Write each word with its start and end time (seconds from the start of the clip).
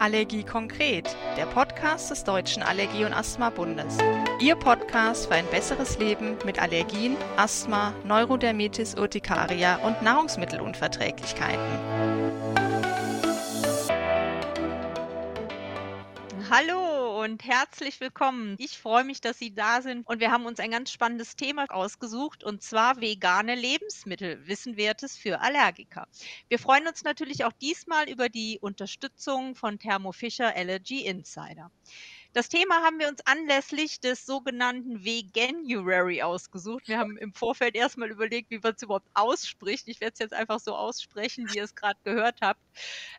Allergie 0.00 0.42
konkret, 0.42 1.14
der 1.36 1.44
Podcast 1.44 2.10
des 2.10 2.24
Deutschen 2.24 2.62
Allergie- 2.62 3.04
und 3.04 3.12
Asthma-Bundes. 3.12 3.98
Ihr 4.40 4.56
Podcast 4.56 5.26
für 5.26 5.34
ein 5.34 5.44
besseres 5.50 5.98
Leben 5.98 6.38
mit 6.46 6.58
Allergien, 6.58 7.18
Asthma, 7.36 7.92
Neurodermitis 8.04 8.94
Urtikaria 8.94 9.76
und 9.84 10.00
Nahrungsmittelunverträglichkeiten. 10.00 11.60
Hallo 16.50 16.99
und 17.20 17.44
herzlich 17.44 18.00
willkommen. 18.00 18.54
Ich 18.58 18.78
freue 18.78 19.04
mich, 19.04 19.20
dass 19.20 19.38
Sie 19.38 19.54
da 19.54 19.82
sind 19.82 20.06
und 20.06 20.20
wir 20.20 20.30
haben 20.30 20.46
uns 20.46 20.58
ein 20.58 20.70
ganz 20.70 20.90
spannendes 20.90 21.36
Thema 21.36 21.66
ausgesucht 21.68 22.42
und 22.44 22.62
zwar 22.62 22.98
vegane 22.98 23.54
Lebensmittel, 23.54 24.46
Wissenwertes 24.48 25.18
für 25.18 25.42
Allergiker. 25.42 26.08
Wir 26.48 26.58
freuen 26.58 26.88
uns 26.88 27.04
natürlich 27.04 27.44
auch 27.44 27.52
diesmal 27.52 28.08
über 28.08 28.30
die 28.30 28.58
Unterstützung 28.62 29.54
von 29.54 29.78
Thermo 29.78 30.12
Fisher 30.12 30.56
Allergy 30.56 31.04
Insider. 31.04 31.70
Das 32.32 32.48
Thema 32.48 32.76
haben 32.84 33.00
wir 33.00 33.08
uns 33.08 33.20
anlässlich 33.26 34.00
des 34.00 34.24
sogenannten 34.24 35.04
Veganuary 35.04 36.22
ausgesucht. 36.22 36.86
Wir 36.86 36.98
haben 36.98 37.18
im 37.18 37.34
Vorfeld 37.34 37.74
erstmal 37.74 38.08
überlegt, 38.08 38.50
wie 38.50 38.60
man 38.60 38.72
es 38.74 38.82
überhaupt 38.82 39.10
ausspricht. 39.14 39.88
Ich 39.88 40.00
werde 40.00 40.12
es 40.12 40.20
jetzt 40.20 40.34
einfach 40.34 40.60
so 40.60 40.76
aussprechen, 40.76 41.50
wie 41.50 41.56
ihr 41.56 41.64
es 41.64 41.74
gerade 41.74 41.98
gehört 42.04 42.38
habt. 42.40 42.60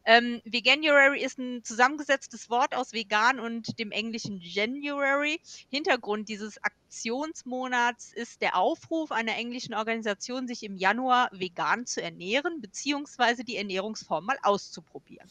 Ähm, 0.06 0.42
Veganuary 0.46 1.22
ist 1.24 1.38
ein 1.38 1.64
zusammengesetztes 1.64 2.50
Wort 2.50 2.76
aus 2.76 2.94
vegan 2.94 3.40
und 3.40 3.78
dem 3.80 3.92
englischen 3.92 4.40
January. 4.42 5.40
Hintergrund 5.70 6.30
dieses 6.30 6.62
Aktionsmonats 6.64 8.12
ist 8.14 8.42
der 8.42 8.58
Aufruf 8.58 9.12
einer 9.12 9.36
englischen 9.36 9.74
Organisation, 9.74 10.48
sich 10.48 10.64
im 10.64 10.76
Januar 10.76 11.30
vegan 11.32 11.86
zu 11.86 12.02
ernähren, 12.02 12.62
beziehungsweise 12.62 13.44
die 13.44 13.58
Ernährungsform 13.58 14.26
mal 14.26 14.38
auszuprobieren. 14.44 15.30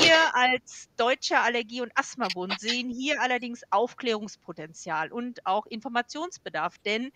Wir 0.00 0.34
als 0.34 0.88
Deutscher 0.96 1.42
Allergie- 1.42 1.80
und 1.80 1.92
Asthmabund 1.96 2.60
sehen 2.60 2.90
hier 2.90 3.20
allerdings 3.20 3.62
Aufklärungspotenzial 3.70 5.12
und 5.12 5.46
auch 5.46 5.66
Informationsbedarf, 5.66 6.78
denn 6.78 7.10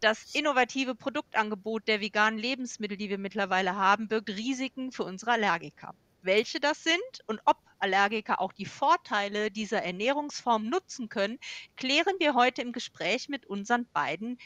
das 0.00 0.34
innovative 0.34 0.94
Produktangebot 0.94 1.86
der 1.86 2.00
veganen 2.00 2.38
Lebensmittel, 2.38 2.96
die 2.96 3.10
wir 3.10 3.18
mittlerweile 3.18 3.76
haben, 3.76 4.08
birgt 4.08 4.30
Risiken 4.30 4.92
für 4.92 5.04
unsere 5.04 5.32
Allergiker. 5.32 5.94
Welche 6.22 6.60
das 6.60 6.82
sind 6.82 7.00
und 7.26 7.40
ob 7.44 7.56
Allergiker 7.78 8.40
auch 8.40 8.52
die 8.52 8.66
Vorteile 8.66 9.50
dieser 9.50 9.82
Ernährungsform 9.82 10.68
nutzen 10.68 11.08
können, 11.08 11.38
klären 11.76 12.14
wir 12.18 12.34
heute 12.34 12.62
im 12.62 12.72
Gespräch 12.72 13.28
mit 13.28 13.46
unseren 13.46 13.86
beiden 13.92 14.38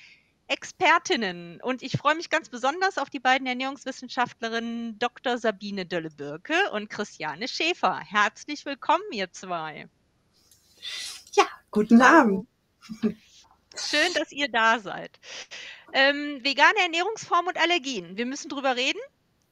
Expertinnen. 0.47 1.61
Und 1.63 1.83
ich 1.83 1.97
freue 1.97 2.15
mich 2.15 2.31
ganz 2.31 2.49
besonders 2.49 2.99
auf 2.99 3.11
die 3.11 3.19
beiden 3.19 3.47
Ernährungswissenschaftlerinnen 3.47 4.99
Dr. 4.99 5.39
Sabine 5.39 5.87
Dölle-Birke 5.87 6.71
und 6.73 6.91
Christiane 6.91 7.49
Schäfer. 7.49 7.99
Herzlich 7.99 8.65
willkommen, 8.67 9.05
ihr 9.11 9.33
zwei. 9.33 9.89
Ja, 11.33 11.47
guten 11.71 12.03
Abend. 12.03 12.47
Schön, 13.77 14.13
dass 14.15 14.33
ihr 14.33 14.49
da 14.49 14.79
seid. 14.79 15.19
Ähm, 15.93 16.45
vegane 16.45 16.79
Ernährungsform 16.81 17.47
und 17.47 17.57
Allergien. 17.59 18.17
Wir 18.17 18.27
müssen 18.27 18.49
drüber 18.49 18.77
reden. 18.77 19.01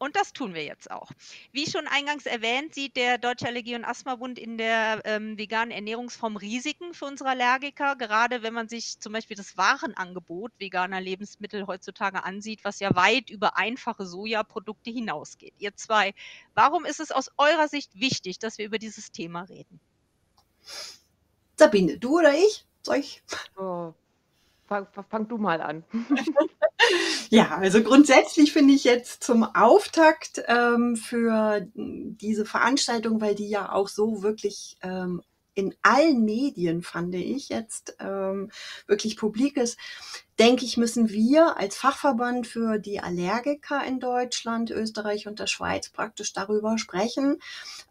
Und 0.03 0.17
das 0.17 0.33
tun 0.33 0.53
wir 0.53 0.65
jetzt 0.65 0.91
auch. 0.91 1.13
Wie 1.53 1.71
schon 1.71 1.87
eingangs 1.87 2.27
erwähnt, 2.27 2.75
sieht 2.75 2.97
der 2.97 3.19
Deutsche 3.19 3.47
Allergie- 3.47 3.77
und 3.77 3.85
Asthmabund 3.85 4.37
in 4.37 4.59
der 4.59 5.01
ähm, 5.05 5.39
veganen 5.39 5.71
Ernährungsform 5.71 6.37
Risiken 6.37 6.93
für 6.93 7.05
unsere 7.05 7.31
Allergiker, 7.31 7.95
gerade 7.95 8.43
wenn 8.43 8.53
man 8.53 8.69
sich 8.69 8.99
zum 8.99 9.13
Beispiel 9.13 9.37
das 9.37 9.57
Warenangebot 9.57 10.51
veganer 10.59 11.01
Lebensmittel 11.01 11.69
heutzutage 11.69 12.25
ansieht, 12.25 12.65
was 12.65 12.81
ja 12.81 12.97
weit 12.97 13.31
über 13.31 13.57
einfache 13.57 14.05
Sojaprodukte 14.05 14.91
hinausgeht. 14.91 15.55
Ihr 15.59 15.77
zwei, 15.77 16.15
warum 16.57 16.85
ist 16.85 16.99
es 16.99 17.13
aus 17.13 17.31
eurer 17.37 17.69
Sicht 17.69 17.95
wichtig, 17.95 18.41
dass 18.41 18.59
wir 18.59 18.67
über 18.67 18.81
dieses 18.81 19.13
Thema 19.13 19.43
reden? 19.43 19.79
Sabine, 21.55 21.97
du 21.99 22.19
oder 22.19 22.35
ich? 22.35 22.67
Soll 22.83 22.97
ich? 22.97 23.23
Oh, 23.57 23.95
fang, 24.73 25.05
fang 25.09 25.29
du 25.29 25.39
mal 25.39 25.61
an. 25.61 25.85
ja, 27.31 27.57
also 27.57 27.83
grundsätzlich 27.83 28.53
finde 28.53 28.75
ich 28.75 28.85
jetzt 28.85 29.23
zum 29.23 29.43
Auftakt 29.43 30.43
ähm, 30.47 30.97
für 30.97 31.67
diese 31.75 32.45
Veranstaltung, 32.45 33.21
weil 33.21 33.35
die 33.35 33.49
ja 33.49 33.73
auch 33.73 33.89
so 33.89 34.23
wirklich 34.23 34.77
ähm, 34.83 35.23
in 35.55 35.75
allen 35.83 36.25
Medien, 36.25 36.83
fand 36.83 37.15
ich 37.15 37.49
jetzt, 37.49 37.97
ähm, 38.01 38.51
wirklich 38.87 39.17
publik 39.17 39.57
ist, 39.57 39.79
denke 40.39 40.65
ich, 40.65 40.77
müssen 40.77 41.11
wir 41.11 41.57
als 41.59 41.77
Fachverband 41.77 42.47
für 42.47 42.79
die 42.79 43.01
Allergiker 43.01 43.85
in 43.85 44.01
Deutschland, 44.01 44.71
Österreich 44.71 45.29
und 45.29 45.39
der 45.39 45.47
Schweiz 45.47 45.91
praktisch 45.91 46.33
darüber 46.33 46.79
sprechen, 46.79 47.39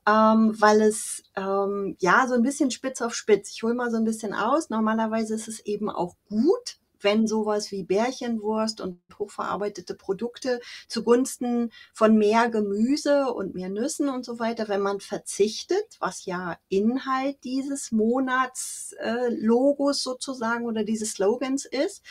ähm, 0.07 0.55
weil 0.59 0.81
es 0.81 1.23
ähm, 1.35 1.95
ja 1.99 2.27
so 2.27 2.33
ein 2.33 2.43
bisschen 2.43 2.71
spitz 2.71 3.01
auf 3.01 3.13
spitz. 3.13 3.51
Ich 3.51 3.63
hole 3.63 3.75
mal 3.75 3.91
so 3.91 3.97
ein 3.97 4.05
bisschen 4.05 4.33
aus. 4.33 4.69
Normalerweise 4.69 5.35
ist 5.35 5.47
es 5.47 5.59
eben 5.61 5.89
auch 5.89 6.15
gut, 6.27 6.80
wenn 7.03 7.27
sowas 7.27 7.71
wie 7.71 7.83
Bärchenwurst 7.83 8.81
und 8.81 9.01
hochverarbeitete 9.17 9.95
Produkte 9.95 10.59
zugunsten 10.87 11.71
von 11.93 12.17
mehr 12.17 12.49
Gemüse 12.49 13.33
und 13.33 13.55
mehr 13.55 13.69
Nüssen 13.69 14.09
und 14.09 14.25
so 14.25 14.39
weiter, 14.39 14.67
wenn 14.67 14.81
man 14.81 14.99
verzichtet, 14.99 15.97
was 15.99 16.25
ja 16.25 16.57
Inhalt 16.69 17.37
dieses 17.43 17.91
Monatslogos 17.91 19.99
äh, 19.99 20.03
sozusagen 20.03 20.65
oder 20.65 20.83
dieses 20.83 21.13
Slogans 21.13 21.65
ist, 21.65 22.03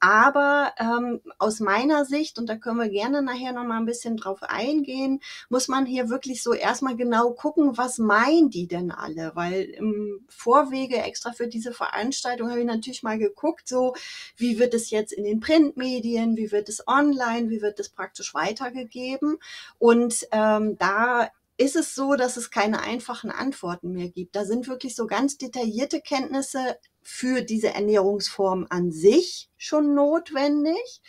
aber 0.00 0.72
ähm, 0.78 1.20
aus 1.38 1.60
meiner 1.60 2.04
Sicht, 2.04 2.38
und 2.38 2.48
da 2.48 2.56
können 2.56 2.78
wir 2.78 2.88
gerne 2.88 3.22
nachher 3.22 3.52
noch 3.52 3.64
mal 3.64 3.78
ein 3.78 3.86
bisschen 3.86 4.16
drauf 4.16 4.42
eingehen, 4.42 5.20
muss 5.48 5.68
man 5.68 5.86
hier 5.86 6.10
wirklich 6.10 6.42
so 6.42 6.52
erstmal 6.52 6.96
genau 6.96 7.32
gucken, 7.32 7.76
was 7.76 7.98
meinen 7.98 8.50
die 8.50 8.66
denn 8.66 8.90
alle? 8.90 9.32
Weil 9.34 9.62
im 9.62 10.26
Vorwege 10.28 10.96
extra 10.96 11.32
für 11.32 11.48
diese 11.48 11.72
Veranstaltung 11.72 12.50
habe 12.50 12.60
ich 12.60 12.66
natürlich 12.66 13.02
mal 13.02 13.18
geguckt, 13.18 13.68
so 13.68 13.94
wie 14.36 14.58
wird 14.58 14.74
es 14.74 14.90
jetzt 14.90 15.12
in 15.12 15.24
den 15.24 15.40
Printmedien, 15.40 16.36
wie 16.36 16.52
wird 16.52 16.68
es 16.68 16.86
online, 16.86 17.48
wie 17.48 17.62
wird 17.62 17.80
es 17.80 17.88
praktisch 17.88 18.34
weitergegeben? 18.34 19.38
Und 19.78 20.26
ähm, 20.32 20.76
da 20.78 21.30
ist 21.56 21.76
es 21.76 21.94
so, 21.94 22.14
dass 22.14 22.36
es 22.36 22.50
keine 22.50 22.80
einfachen 22.80 23.30
Antworten 23.30 23.92
mehr 23.92 24.08
gibt. 24.08 24.34
Da 24.34 24.44
sind 24.44 24.66
wirklich 24.66 24.96
so 24.96 25.06
ganz 25.06 25.38
detaillierte 25.38 26.00
Kenntnisse 26.00 26.76
für 27.02 27.42
diese 27.42 27.68
Ernährungsform 27.68 28.66
an 28.70 28.90
sich 28.90 29.50
schon 29.56 29.94
notwendig. 29.94 31.00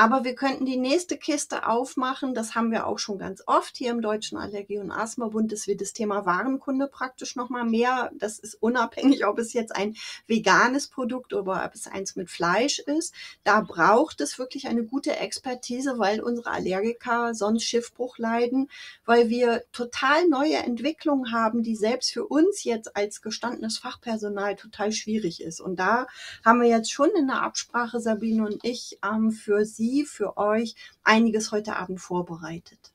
Aber 0.00 0.22
wir 0.22 0.36
könnten 0.36 0.64
die 0.64 0.76
nächste 0.76 1.16
Kiste 1.16 1.66
aufmachen. 1.66 2.32
Das 2.32 2.54
haben 2.54 2.70
wir 2.70 2.86
auch 2.86 3.00
schon 3.00 3.18
ganz 3.18 3.42
oft 3.46 3.76
hier 3.76 3.90
im 3.90 4.00
Deutschen 4.00 4.38
Allergie- 4.38 4.78
und 4.78 4.92
Asthma-Bund, 4.92 5.50
dass 5.50 5.66
wir 5.66 5.76
das 5.76 5.92
Thema 5.92 6.24
Warenkunde 6.24 6.86
praktisch 6.86 7.34
nochmal 7.34 7.64
mehr, 7.64 8.12
das 8.14 8.38
ist 8.38 8.54
unabhängig, 8.54 9.26
ob 9.26 9.40
es 9.40 9.54
jetzt 9.54 9.74
ein 9.74 9.96
veganes 10.28 10.86
Produkt 10.86 11.34
oder 11.34 11.64
ob 11.64 11.74
es 11.74 11.88
eins 11.88 12.14
mit 12.14 12.30
Fleisch 12.30 12.78
ist. 12.78 13.12
Da 13.42 13.60
braucht 13.60 14.20
es 14.20 14.38
wirklich 14.38 14.68
eine 14.68 14.84
gute 14.84 15.16
Expertise, 15.16 15.98
weil 15.98 16.20
unsere 16.20 16.52
Allergiker 16.52 17.34
sonst 17.34 17.64
Schiffbruch 17.64 18.18
leiden, 18.18 18.70
weil 19.04 19.30
wir 19.30 19.64
total 19.72 20.28
neue 20.28 20.58
Entwicklungen 20.58 21.32
haben, 21.32 21.64
die 21.64 21.74
selbst 21.74 22.12
für 22.12 22.24
uns 22.24 22.62
jetzt 22.62 22.94
als 22.94 23.20
gestandenes 23.20 23.78
Fachpersonal 23.78 24.54
total 24.54 24.92
schwierig 24.92 25.42
ist. 25.42 25.60
Und 25.60 25.80
da 25.80 26.06
haben 26.44 26.60
wir 26.60 26.68
jetzt 26.68 26.92
schon 26.92 27.10
in 27.18 27.26
der 27.26 27.42
Absprache, 27.42 27.98
Sabine 27.98 28.46
und 28.46 28.60
ich, 28.62 29.00
ähm, 29.04 29.32
für 29.32 29.64
Sie 29.64 29.87
Sie, 29.88 30.04
für 30.04 30.36
euch 30.36 30.74
einiges 31.02 31.52
heute 31.52 31.76
Abend 31.76 32.00
vorbereitet. 32.00 32.92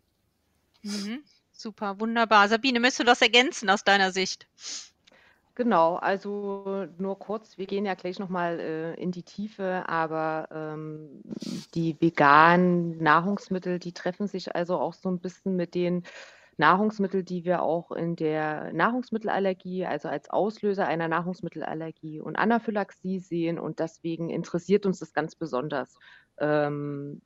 Mhm. 0.83 1.23
Super, 1.51 1.99
wunderbar. 1.99 2.49
Sabine, 2.49 2.79
möchtest 2.79 3.01
du 3.01 3.03
das 3.03 3.21
ergänzen 3.21 3.69
aus 3.69 3.83
deiner 3.83 4.11
Sicht? 4.11 4.47
Genau, 5.55 5.95
also 5.97 6.87
nur 6.97 7.19
kurz, 7.19 7.59
wir 7.59 7.67
gehen 7.67 7.85
ja 7.85 7.93
gleich 7.93 8.17
nochmal 8.17 8.59
äh, 8.59 8.93
in 8.95 9.11
die 9.11 9.21
Tiefe, 9.21 9.83
aber 9.87 10.47
ähm, 10.51 11.21
die 11.75 11.95
veganen 12.01 12.97
Nahrungsmittel, 12.97 13.77
die 13.77 13.93
treffen 13.93 14.27
sich 14.27 14.55
also 14.55 14.79
auch 14.79 14.95
so 14.95 15.09
ein 15.09 15.19
bisschen 15.19 15.55
mit 15.55 15.75
den 15.75 16.03
Nahrungsmittel, 16.57 17.23
die 17.23 17.45
wir 17.45 17.63
auch 17.63 17.91
in 17.91 18.15
der 18.15 18.71
Nahrungsmittelallergie, 18.73 19.85
also 19.85 20.07
als 20.07 20.29
Auslöser 20.29 20.87
einer 20.87 21.07
Nahrungsmittelallergie 21.07 22.21
und 22.21 22.35
Anaphylaxie 22.35 23.19
sehen. 23.19 23.59
Und 23.59 23.79
deswegen 23.79 24.29
interessiert 24.29 24.85
uns 24.85 24.99
das 24.99 25.13
ganz 25.13 25.35
besonders, 25.35 25.97
ähm, 26.37 27.21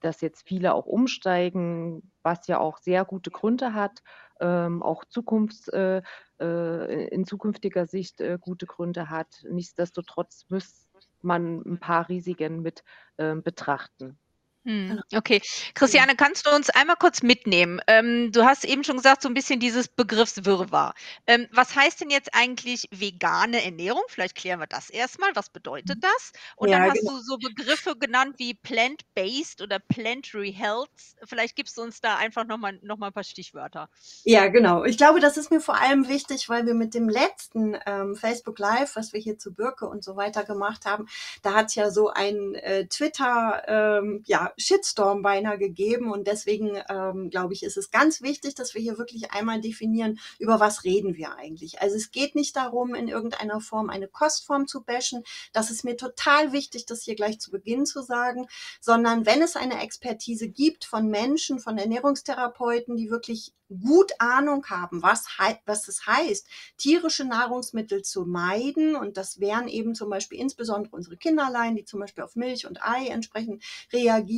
dass 0.00 0.20
jetzt 0.20 0.46
viele 0.46 0.74
auch 0.74 0.86
umsteigen, 0.86 2.10
was 2.22 2.46
ja 2.46 2.58
auch 2.58 2.78
sehr 2.78 3.04
gute 3.04 3.30
Gründe 3.30 3.74
hat, 3.74 4.02
ähm, 4.40 4.82
auch 4.82 5.04
Zukunfts, 5.04 5.68
äh, 5.68 6.02
äh, 6.40 7.08
in 7.08 7.24
zukünftiger 7.24 7.86
Sicht 7.86 8.20
äh, 8.20 8.38
gute 8.40 8.66
Gründe 8.66 9.10
hat. 9.10 9.44
Nichtsdestotrotz 9.48 10.46
muss 10.48 10.88
man 11.22 11.62
ein 11.66 11.78
paar 11.78 12.08
Risiken 12.08 12.62
mit 12.62 12.84
ähm, 13.18 13.42
betrachten. 13.42 14.18
Hm, 14.64 14.88
genau. 14.88 15.02
Okay. 15.14 15.40
Christiane, 15.74 16.14
kannst 16.16 16.46
du 16.46 16.50
uns 16.50 16.68
einmal 16.70 16.96
kurz 16.96 17.22
mitnehmen? 17.22 17.80
Ähm, 17.86 18.32
du 18.32 18.44
hast 18.44 18.64
eben 18.64 18.84
schon 18.84 18.96
gesagt, 18.96 19.22
so 19.22 19.28
ein 19.28 19.34
bisschen 19.34 19.60
dieses 19.60 19.88
Begriffswirrwarr. 19.88 20.94
Ähm, 21.26 21.46
was 21.52 21.74
heißt 21.74 22.00
denn 22.00 22.10
jetzt 22.10 22.30
eigentlich 22.34 22.88
vegane 22.90 23.64
Ernährung? 23.64 24.02
Vielleicht 24.08 24.34
klären 24.34 24.60
wir 24.60 24.66
das 24.66 24.90
erstmal. 24.90 25.30
Was 25.34 25.48
bedeutet 25.50 25.98
das? 26.02 26.32
Und 26.56 26.68
ja, 26.68 26.78
dann 26.78 26.90
hast 26.90 27.00
genau. 27.00 27.12
du 27.12 27.20
so 27.20 27.38
Begriffe 27.38 27.96
genannt 27.96 28.34
wie 28.38 28.54
plant-based 28.54 29.62
oder 29.62 29.78
planetary 29.78 30.52
health. 30.52 30.90
Vielleicht 31.24 31.56
gibst 31.56 31.78
du 31.78 31.82
uns 31.82 32.00
da 32.00 32.16
einfach 32.16 32.44
nochmal 32.44 32.78
noch 32.82 32.98
mal 32.98 33.06
ein 33.06 33.12
paar 33.12 33.24
Stichwörter. 33.24 33.88
Ja, 34.24 34.48
genau. 34.48 34.84
Ich 34.84 34.98
glaube, 34.98 35.20
das 35.20 35.36
ist 35.36 35.50
mir 35.50 35.60
vor 35.60 35.80
allem 35.80 36.08
wichtig, 36.08 36.48
weil 36.48 36.66
wir 36.66 36.74
mit 36.74 36.94
dem 36.94 37.08
letzten 37.08 37.76
ähm, 37.86 38.16
Facebook 38.16 38.58
Live, 38.58 38.96
was 38.96 39.12
wir 39.12 39.20
hier 39.20 39.38
zu 39.38 39.54
Birke 39.54 39.86
und 39.86 40.04
so 40.04 40.16
weiter 40.16 40.44
gemacht 40.44 40.84
haben, 40.84 41.06
da 41.42 41.54
hat 41.54 41.66
es 41.66 41.74
ja 41.74 41.90
so 41.90 42.10
ein 42.10 42.54
äh, 42.56 42.86
Twitter, 42.86 43.62
ähm, 43.66 44.22
Shitstorm 44.56 45.22
beinahe 45.22 45.58
gegeben. 45.58 46.10
Und 46.10 46.26
deswegen, 46.26 46.80
ähm, 46.88 47.30
glaube 47.30 47.54
ich, 47.54 47.62
ist 47.62 47.76
es 47.76 47.90
ganz 47.90 48.22
wichtig, 48.22 48.54
dass 48.54 48.74
wir 48.74 48.80
hier 48.80 48.98
wirklich 48.98 49.32
einmal 49.32 49.60
definieren, 49.60 50.18
über 50.38 50.60
was 50.60 50.84
reden 50.84 51.16
wir 51.16 51.36
eigentlich. 51.36 51.80
Also 51.80 51.96
es 51.96 52.10
geht 52.10 52.34
nicht 52.34 52.56
darum, 52.56 52.94
in 52.94 53.08
irgendeiner 53.08 53.60
Form 53.60 53.90
eine 53.90 54.08
Kostform 54.08 54.66
zu 54.66 54.82
bashen. 54.82 55.24
Das 55.52 55.70
ist 55.70 55.84
mir 55.84 55.96
total 55.96 56.52
wichtig, 56.52 56.86
das 56.86 57.02
hier 57.02 57.14
gleich 57.14 57.40
zu 57.40 57.50
Beginn 57.50 57.86
zu 57.86 58.02
sagen, 58.02 58.46
sondern 58.80 59.26
wenn 59.26 59.42
es 59.42 59.56
eine 59.56 59.82
Expertise 59.82 60.48
gibt 60.48 60.84
von 60.84 61.08
Menschen, 61.08 61.58
von 61.58 61.78
Ernährungstherapeuten, 61.78 62.96
die 62.96 63.10
wirklich 63.10 63.52
gut 63.68 64.12
Ahnung 64.18 64.64
haben, 64.66 65.02
was, 65.02 65.26
was 65.66 65.88
es 65.88 66.06
heißt, 66.06 66.46
tierische 66.78 67.24
Nahrungsmittel 67.24 68.02
zu 68.02 68.24
meiden. 68.24 68.96
Und 68.96 69.16
das 69.16 69.40
wären 69.40 69.68
eben 69.68 69.94
zum 69.94 70.10
Beispiel 70.10 70.38
insbesondere 70.38 70.96
unsere 70.96 71.16
Kinderlein, 71.16 71.76
die 71.76 71.84
zum 71.84 72.00
Beispiel 72.00 72.24
auf 72.24 72.36
Milch 72.36 72.66
und 72.66 72.82
Ei 72.82 73.08
entsprechend 73.08 73.62
reagieren. 73.92 74.37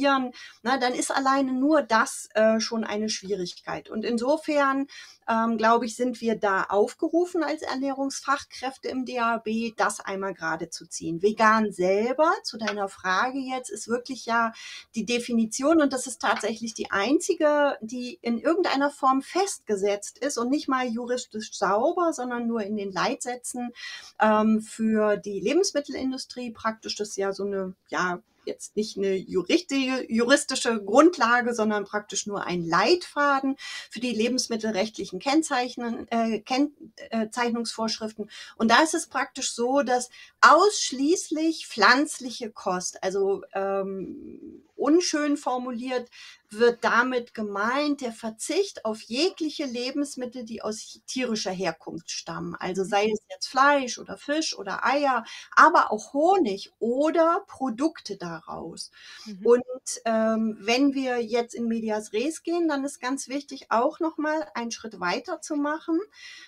Na, 0.63 0.79
dann 0.79 0.95
ist 0.95 1.11
alleine 1.11 1.53
nur 1.53 1.83
das 1.83 2.29
äh, 2.35 2.61
schon 2.61 2.85
eine 2.85 3.09
Schwierigkeit. 3.09 3.89
Und 3.91 4.05
insofern 4.05 4.87
ähm, 5.31 5.57
glaube 5.57 5.87
ich, 5.87 5.95
sind 5.95 6.21
wir 6.21 6.35
da 6.35 6.65
aufgerufen 6.65 7.45
als 7.45 7.63
Ernährungsfachkräfte 7.63 8.89
im 8.89 9.07
DAB, 9.07 9.75
das 9.77 10.01
einmal 10.01 10.35
gerade 10.35 10.71
zu 10.71 10.87
ziehen. 10.87 11.23
Vegan 11.23 11.73
selber, 11.73 12.33
zu 12.43 12.59
deiner 12.59 12.89
Frage 12.89 13.39
jetzt, 13.39 13.71
ist 13.71 13.87
wirklich 13.87 14.27
ja 14.27 14.53
die 14.97 15.05
Definition 15.05 15.81
und 15.81 15.93
das 15.93 16.09
ist 16.09 16.21
tatsächlich 16.21 16.75
die 16.75 16.91
einzige, 16.91 17.79
die 17.81 18.19
in 18.23 18.39
irgendeiner 18.39 18.91
Form 18.91 19.23
festgesetzt 19.23 20.19
ist 20.19 20.37
und 20.37 20.51
nicht 20.51 20.69
mal 20.69 20.87
juristisch 20.87 21.57
sauber, 21.57 22.13
sondern 22.13 22.49
nur 22.49 22.63
in 22.63 22.77
den 22.77 22.91
Leitsätzen 22.91 23.73
ähm, 24.21 24.61
für 24.61 25.17
die 25.17 25.39
Lebensmittelindustrie 25.39 26.51
praktisch. 26.51 26.97
Das 26.97 27.11
ist 27.11 27.17
ja 27.17 27.33
so 27.33 27.45
eine, 27.45 27.75
ja, 27.89 28.21
jetzt 28.51 28.77
nicht 28.77 28.97
eine 28.97 29.15
juristische 29.15 30.83
Grundlage, 30.83 31.55
sondern 31.55 31.85
praktisch 31.85 32.27
nur 32.27 32.45
ein 32.45 32.65
Leitfaden 32.65 33.57
für 33.91 34.01
die 34.01 34.13
lebensmittelrechtlichen 34.13 35.20
Kennzeichnen, 35.21 36.09
äh, 36.11 36.41
Kennzeichnungsvorschriften. 36.41 38.29
Und 38.57 38.71
da 38.71 38.83
ist 38.83 38.95
es 38.95 39.07
praktisch 39.07 39.53
so, 39.53 39.83
dass 39.83 40.11
ausschließlich 40.41 41.67
pflanzliche 41.69 42.51
Kost, 42.51 43.03
also 43.05 43.43
ähm, 43.55 44.63
unschön 44.81 45.37
formuliert, 45.37 46.09
wird 46.53 46.83
damit 46.83 47.33
gemeint 47.33 48.01
der 48.01 48.13
Verzicht 48.13 48.85
auf 48.85 49.03
jegliche 49.03 49.65
Lebensmittel, 49.65 50.45
die 50.45 50.63
aus 50.63 51.01
tierischer 51.07 51.53
Herkunft 51.53 52.11
stammen. 52.11 52.57
Also 52.57 52.83
sei 52.83 53.05
es 53.05 53.21
jetzt 53.31 53.47
Fleisch 53.47 53.99
oder 53.99 54.17
Fisch 54.17 54.59
oder 54.59 54.85
Eier, 54.85 55.25
aber 55.55 55.93
auch 55.93 56.13
Honig 56.13 56.73
oder 56.81 57.45
Produkte 57.47 58.17
daraus. 58.17 58.91
Mhm. 59.27 59.47
Und 59.47 60.03
ähm, 60.05 60.57
wenn 60.61 60.95
wir 60.95 61.23
jetzt 61.23 61.55
in 61.55 61.69
Medias 61.69 62.13
Res 62.13 62.43
gehen, 62.43 62.67
dann 62.67 62.85
ist 62.85 63.01
ganz 63.01 63.29
wichtig, 63.29 63.67
auch 63.71 64.01
nochmal 64.01 64.49
einen 64.55 64.73
Schritt 64.73 64.99
weiter 64.99 65.41
zu 65.41 65.55
machen, 65.55 66.01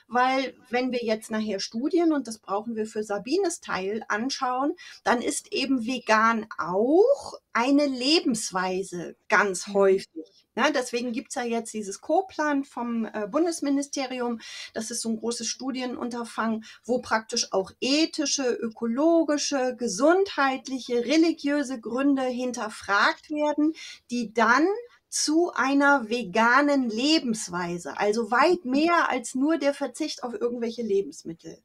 weil 0.09 0.55
wenn 0.69 0.91
wir 0.91 1.05
jetzt 1.05 1.31
nachher 1.31 1.61
Studien, 1.61 2.13
und 2.13 2.27
das 2.27 2.39
brauchen 2.39 2.75
wir 2.75 2.87
für 2.87 3.05
Sabines 3.05 3.61
Teil, 3.61 4.05
anschauen, 4.09 4.75
dann 5.05 5.23
ist 5.23 5.53
eben 5.53 5.87
vegan 5.87 6.47
auch 6.59 7.35
eine 7.53 7.87
Lebensweise 8.23 9.17
ganz 9.29 9.69
mhm. 9.69 9.75
häufig. 9.75 10.47
Ja, 10.55 10.71
deswegen 10.71 11.13
gibt's 11.13 11.35
ja 11.35 11.45
jetzt 11.45 11.73
dieses 11.73 12.03
Co-Plan 12.03 12.65
vom 12.65 13.07
äh, 13.07 13.27
Bundesministerium. 13.27 14.39
Das 14.75 14.91
ist 14.91 15.01
so 15.01 15.09
ein 15.09 15.17
großes 15.17 15.47
Studienunterfangen, 15.47 16.65
wo 16.85 17.01
praktisch 17.01 17.53
auch 17.53 17.71
ethische, 17.81 18.53
ökologische, 18.53 19.75
gesundheitliche, 19.77 21.07
religiöse 21.07 21.81
Gründe 21.81 22.25
hinterfragt 22.25 23.31
werden, 23.31 23.73
die 24.11 24.35
dann 24.35 24.67
zu 25.09 25.53
einer 25.55 26.09
veganen 26.11 26.89
Lebensweise, 26.89 27.99
also 27.99 28.31
weit 28.31 28.65
mhm. 28.65 28.71
mehr 28.73 29.11
als 29.11 29.35
nur 29.35 29.59
der 29.59 29.73
Verzicht 29.73 30.23
auf 30.23 30.35
irgendwelche 30.35 30.83
Lebensmittel. 30.83 31.59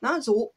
Na, 0.00 0.20
so 0.20 0.54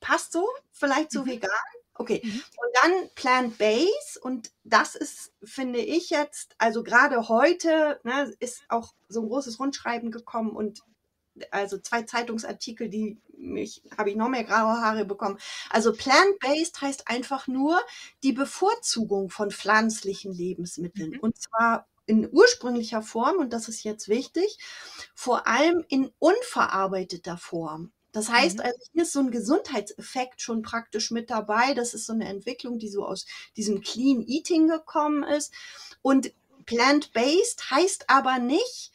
passt 0.00 0.32
so 0.32 0.46
vielleicht 0.72 1.10
zu 1.10 1.22
mhm. 1.22 1.26
vegan, 1.26 1.79
Okay, 1.94 2.22
mhm. 2.24 2.30
und 2.30 2.76
dann 2.82 3.10
Plant-Based 3.14 4.18
und 4.22 4.50
das 4.64 4.94
ist, 4.94 5.32
finde 5.42 5.80
ich 5.80 6.10
jetzt, 6.10 6.54
also 6.58 6.82
gerade 6.82 7.28
heute 7.28 8.00
ne, 8.04 8.34
ist 8.40 8.62
auch 8.68 8.94
so 9.08 9.20
ein 9.20 9.28
großes 9.28 9.60
Rundschreiben 9.60 10.10
gekommen 10.10 10.52
und 10.52 10.82
also 11.50 11.78
zwei 11.78 12.02
Zeitungsartikel, 12.02 12.88
die 12.88 13.20
mich, 13.36 13.82
habe 13.96 14.10
ich 14.10 14.16
noch 14.16 14.28
mehr 14.28 14.44
graue 14.44 14.80
Haare 14.80 15.04
bekommen. 15.04 15.38
Also 15.70 15.92
plant-based 15.92 16.80
heißt 16.80 17.08
einfach 17.08 17.46
nur 17.46 17.80
die 18.22 18.32
Bevorzugung 18.32 19.30
von 19.30 19.50
pflanzlichen 19.50 20.32
Lebensmitteln 20.32 21.12
mhm. 21.12 21.20
und 21.20 21.40
zwar 21.40 21.86
in 22.06 22.28
ursprünglicher 22.30 23.02
Form, 23.02 23.36
und 23.36 23.52
das 23.52 23.68
ist 23.68 23.84
jetzt 23.84 24.08
wichtig, 24.08 24.58
vor 25.14 25.46
allem 25.46 25.84
in 25.88 26.10
unverarbeiteter 26.18 27.38
Form. 27.38 27.92
Das 28.12 28.28
heißt, 28.28 28.58
mhm. 28.58 28.64
also 28.64 28.78
hier 28.92 29.02
ist 29.02 29.12
so 29.12 29.20
ein 29.20 29.30
Gesundheitseffekt 29.30 30.42
schon 30.42 30.62
praktisch 30.62 31.10
mit 31.10 31.30
dabei. 31.30 31.74
Das 31.74 31.94
ist 31.94 32.06
so 32.06 32.12
eine 32.12 32.28
Entwicklung, 32.28 32.78
die 32.78 32.88
so 32.88 33.04
aus 33.04 33.26
diesem 33.56 33.80
Clean 33.80 34.22
Eating 34.26 34.68
gekommen 34.68 35.22
ist. 35.22 35.52
Und 36.02 36.32
plant-based 36.66 37.70
heißt 37.70 38.10
aber 38.10 38.38
nicht 38.38 38.92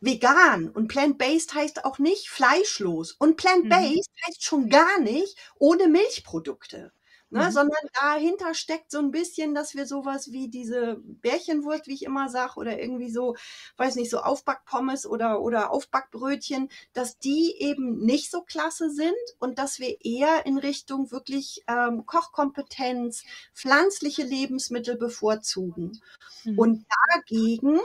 vegan. 0.00 0.68
Und 0.68 0.88
plant-based 0.88 1.54
heißt 1.54 1.84
auch 1.84 1.98
nicht 1.98 2.28
fleischlos. 2.28 3.12
Und 3.12 3.36
plant-based 3.36 4.10
mhm. 4.10 4.26
heißt 4.26 4.44
schon 4.44 4.68
gar 4.68 5.00
nicht 5.00 5.36
ohne 5.58 5.88
Milchprodukte. 5.88 6.92
Ne, 7.32 7.46
mhm. 7.46 7.50
sondern 7.50 7.80
dahinter 7.98 8.52
steckt 8.52 8.90
so 8.90 8.98
ein 8.98 9.10
bisschen, 9.10 9.54
dass 9.54 9.74
wir 9.74 9.86
sowas 9.86 10.32
wie 10.32 10.48
diese 10.48 11.00
Bärchenwurst, 11.02 11.86
wie 11.86 11.94
ich 11.94 12.02
immer 12.02 12.28
sage, 12.28 12.56
oder 12.56 12.78
irgendwie 12.78 13.10
so, 13.10 13.36
weiß 13.78 13.96
nicht, 13.96 14.10
so 14.10 14.18
Aufbackpommes 14.18 15.06
oder, 15.06 15.40
oder 15.40 15.70
Aufbackbrötchen, 15.70 16.68
dass 16.92 17.18
die 17.18 17.56
eben 17.58 18.00
nicht 18.04 18.30
so 18.30 18.42
klasse 18.42 18.90
sind 18.90 19.14
und 19.38 19.58
dass 19.58 19.78
wir 19.78 19.96
eher 20.04 20.44
in 20.44 20.58
Richtung 20.58 21.10
wirklich 21.10 21.64
ähm, 21.68 22.04
Kochkompetenz, 22.04 23.24
pflanzliche 23.54 24.24
Lebensmittel 24.24 24.98
bevorzugen. 24.98 26.02
Mhm. 26.44 26.58
Und 26.58 26.86
dagegen 27.14 27.80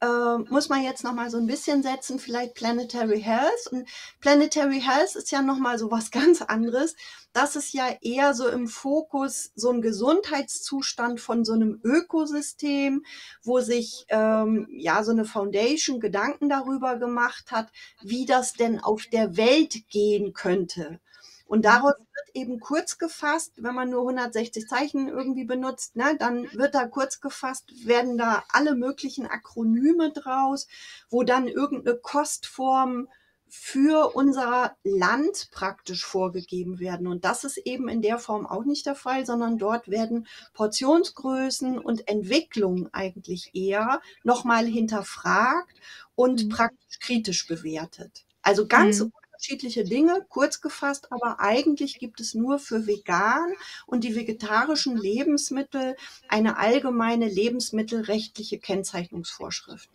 äh, 0.00 0.38
muss 0.50 0.68
man 0.68 0.82
jetzt 0.82 1.04
noch 1.04 1.14
mal 1.14 1.30
so 1.30 1.38
ein 1.38 1.46
bisschen 1.46 1.82
setzen, 1.82 2.18
vielleicht 2.18 2.54
Planetary 2.54 3.20
Health. 3.20 3.66
Und 3.70 3.88
Planetary 4.20 4.80
Health 4.80 5.16
ist 5.16 5.30
ja 5.30 5.42
noch 5.42 5.58
mal 5.58 5.78
so 5.78 5.90
was 5.90 6.10
ganz 6.12 6.42
anderes. 6.42 6.94
Das 7.32 7.56
ist 7.56 7.72
ja 7.72 7.88
eher 8.00 8.34
so 8.34 8.48
im 8.48 8.68
Fokus 8.68 9.52
so 9.54 9.70
ein 9.70 9.82
Gesundheitszustand 9.82 11.20
von 11.20 11.44
so 11.44 11.52
einem 11.52 11.80
Ökosystem, 11.82 13.04
wo 13.42 13.60
sich 13.60 14.06
ähm, 14.08 14.68
ja 14.70 15.02
so 15.04 15.12
eine 15.12 15.24
Foundation 15.24 16.00
Gedanken 16.00 16.48
darüber 16.48 16.96
gemacht 16.96 17.50
hat, 17.50 17.70
wie 18.02 18.26
das 18.26 18.52
denn 18.54 18.80
auf 18.80 19.04
der 19.12 19.36
Welt 19.36 19.88
gehen 19.88 20.32
könnte. 20.32 21.00
Und 21.46 21.64
daraus 21.64 21.94
wird 21.94 22.34
eben 22.34 22.60
kurz 22.60 22.98
gefasst, 22.98 23.52
wenn 23.56 23.74
man 23.74 23.90
nur 23.90 24.00
160 24.00 24.66
Zeichen 24.66 25.08
irgendwie 25.08 25.44
benutzt, 25.44 25.94
ne, 25.96 26.16
dann 26.18 26.52
wird 26.52 26.74
da 26.74 26.86
kurz 26.86 27.20
gefasst, 27.20 27.86
werden 27.86 28.18
da 28.18 28.44
alle 28.48 28.74
möglichen 28.74 29.26
Akronyme 29.26 30.12
draus, 30.12 30.66
wo 31.08 31.22
dann 31.22 31.46
irgendeine 31.46 31.96
Kostform 31.96 33.08
für 33.48 34.16
unser 34.16 34.76
Land 34.82 35.50
praktisch 35.52 36.04
vorgegeben 36.04 36.80
werden. 36.80 37.06
Und 37.06 37.24
das 37.24 37.44
ist 37.44 37.58
eben 37.58 37.88
in 37.88 38.02
der 38.02 38.18
Form 38.18 38.44
auch 38.44 38.64
nicht 38.64 38.86
der 38.86 38.96
Fall, 38.96 39.24
sondern 39.24 39.56
dort 39.56 39.88
werden 39.88 40.26
Portionsgrößen 40.52 41.78
und 41.78 42.08
Entwicklung 42.08 42.88
eigentlich 42.92 43.52
eher 43.54 44.00
nochmal 44.24 44.66
hinterfragt 44.66 45.78
und 46.16 46.46
mhm. 46.46 46.48
praktisch 46.48 46.98
kritisch 46.98 47.46
bewertet. 47.46 48.24
Also 48.42 48.66
ganz 48.66 49.00
mhm 49.00 49.12
unterschiedliche 49.36 49.84
Dinge, 49.84 50.24
kurz 50.30 50.62
gefasst, 50.62 51.12
aber 51.12 51.40
eigentlich 51.40 51.98
gibt 51.98 52.20
es 52.20 52.34
nur 52.34 52.58
für 52.58 52.86
vegan 52.86 53.52
und 53.86 54.02
die 54.02 54.14
vegetarischen 54.16 54.96
Lebensmittel 54.96 55.96
eine 56.28 56.56
allgemeine 56.56 57.28
lebensmittelrechtliche 57.28 58.58
Kennzeichnungsvorschrift. 58.58 59.90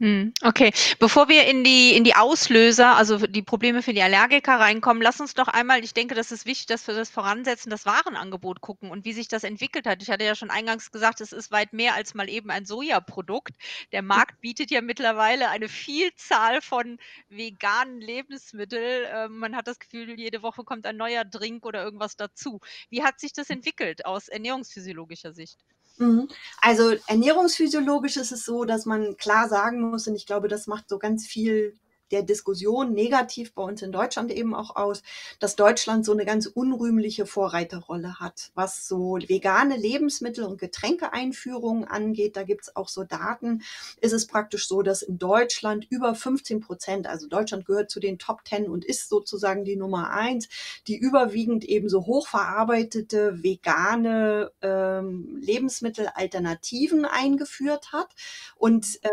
Hm, 0.00 0.32
okay, 0.42 0.72
bevor 0.98 1.28
wir 1.28 1.44
in 1.46 1.62
die, 1.62 1.94
in 1.94 2.04
die 2.04 2.14
Auslöser, 2.14 2.96
also 2.96 3.18
die 3.18 3.42
Probleme 3.42 3.82
für 3.82 3.92
die 3.92 4.00
Allergiker 4.00 4.58
reinkommen, 4.58 5.02
lass 5.02 5.20
uns 5.20 5.34
doch 5.34 5.46
einmal, 5.46 5.84
ich 5.84 5.92
denke, 5.92 6.14
das 6.14 6.32
ist 6.32 6.46
wichtig, 6.46 6.68
dass 6.68 6.86
wir 6.86 6.94
das 6.94 7.10
voransetzen, 7.10 7.68
das 7.68 7.84
Warenangebot 7.84 8.62
gucken 8.62 8.90
und 8.90 9.04
wie 9.04 9.12
sich 9.12 9.28
das 9.28 9.44
entwickelt 9.44 9.86
hat. 9.86 10.02
Ich 10.02 10.08
hatte 10.08 10.24
ja 10.24 10.34
schon 10.34 10.48
eingangs 10.50 10.90
gesagt, 10.90 11.20
es 11.20 11.32
ist 11.32 11.50
weit 11.52 11.74
mehr 11.74 11.94
als 11.96 12.14
mal 12.14 12.30
eben 12.30 12.50
ein 12.50 12.64
Sojaprodukt. 12.64 13.52
Der 13.92 14.00
Markt 14.00 14.40
bietet 14.40 14.70
ja 14.70 14.80
mittlerweile 14.80 15.50
eine 15.50 15.68
Vielzahl 15.68 16.62
von 16.62 16.98
veganen 17.28 18.00
Lebensmitteln. 18.00 19.06
Ähm, 19.12 19.38
man 19.38 19.54
hat 19.54 19.66
das 19.68 19.78
Gefühl, 19.78 20.18
jede 20.18 20.40
Woche 20.42 20.64
kommt 20.64 20.86
ein 20.86 20.96
neuer 20.96 21.26
Drink 21.26 21.66
oder 21.66 21.84
irgendwas 21.84 22.16
dazu. 22.16 22.60
Wie 22.88 23.02
hat 23.02 23.20
sich 23.20 23.34
das 23.34 23.50
entwickelt 23.50 24.06
aus 24.06 24.28
ernährungsphysiologischer 24.28 25.34
Sicht? 25.34 25.58
Mhm. 26.00 26.28
Also 26.62 26.94
ernährungsphysiologisch 27.08 28.16
ist 28.16 28.32
es 28.32 28.44
so, 28.46 28.64
dass 28.64 28.86
man 28.86 29.16
klar 29.18 29.48
sagen 29.50 29.82
muss, 29.82 30.06
und 30.08 30.14
ich 30.16 30.24
glaube, 30.26 30.48
das 30.48 30.66
macht 30.66 30.88
so 30.88 30.98
ganz 30.98 31.26
viel 31.26 31.78
der 32.10 32.22
Diskussion 32.22 32.92
negativ 32.92 33.54
bei 33.54 33.62
uns 33.62 33.82
in 33.82 33.92
Deutschland 33.92 34.30
eben 34.32 34.54
auch 34.54 34.76
aus, 34.76 35.02
dass 35.38 35.56
Deutschland 35.56 36.04
so 36.04 36.12
eine 36.12 36.24
ganz 36.24 36.46
unrühmliche 36.46 37.26
Vorreiterrolle 37.26 38.20
hat, 38.20 38.50
was 38.54 38.86
so 38.88 39.16
vegane 39.16 39.76
Lebensmittel 39.76 40.44
und 40.44 40.58
Getränkeeinführungen 40.58 41.84
angeht. 41.84 42.36
Da 42.36 42.42
gibt's 42.42 42.74
auch 42.74 42.88
so 42.88 43.04
Daten. 43.04 43.62
Ist 44.00 44.12
es 44.12 44.26
praktisch 44.26 44.66
so, 44.66 44.82
dass 44.82 45.02
in 45.02 45.18
Deutschland 45.18 45.86
über 45.88 46.14
15 46.14 46.60
Prozent, 46.60 47.06
also 47.06 47.28
Deutschland 47.28 47.64
gehört 47.64 47.90
zu 47.90 48.00
den 48.00 48.18
Top 48.18 48.40
10 48.46 48.68
und 48.68 48.84
ist 48.84 49.08
sozusagen 49.08 49.64
die 49.64 49.76
Nummer 49.76 50.10
eins, 50.10 50.48
die 50.86 50.96
überwiegend 50.96 51.64
eben 51.64 51.88
so 51.88 52.06
hochverarbeitete 52.06 53.42
vegane 53.42 54.50
ähm, 54.62 55.38
Lebensmittelalternativen 55.40 57.04
eingeführt 57.04 57.92
hat. 57.92 58.08
Und 58.56 58.98
äh, 59.02 59.08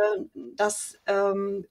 das 0.56 0.98
ähm, 1.06 1.66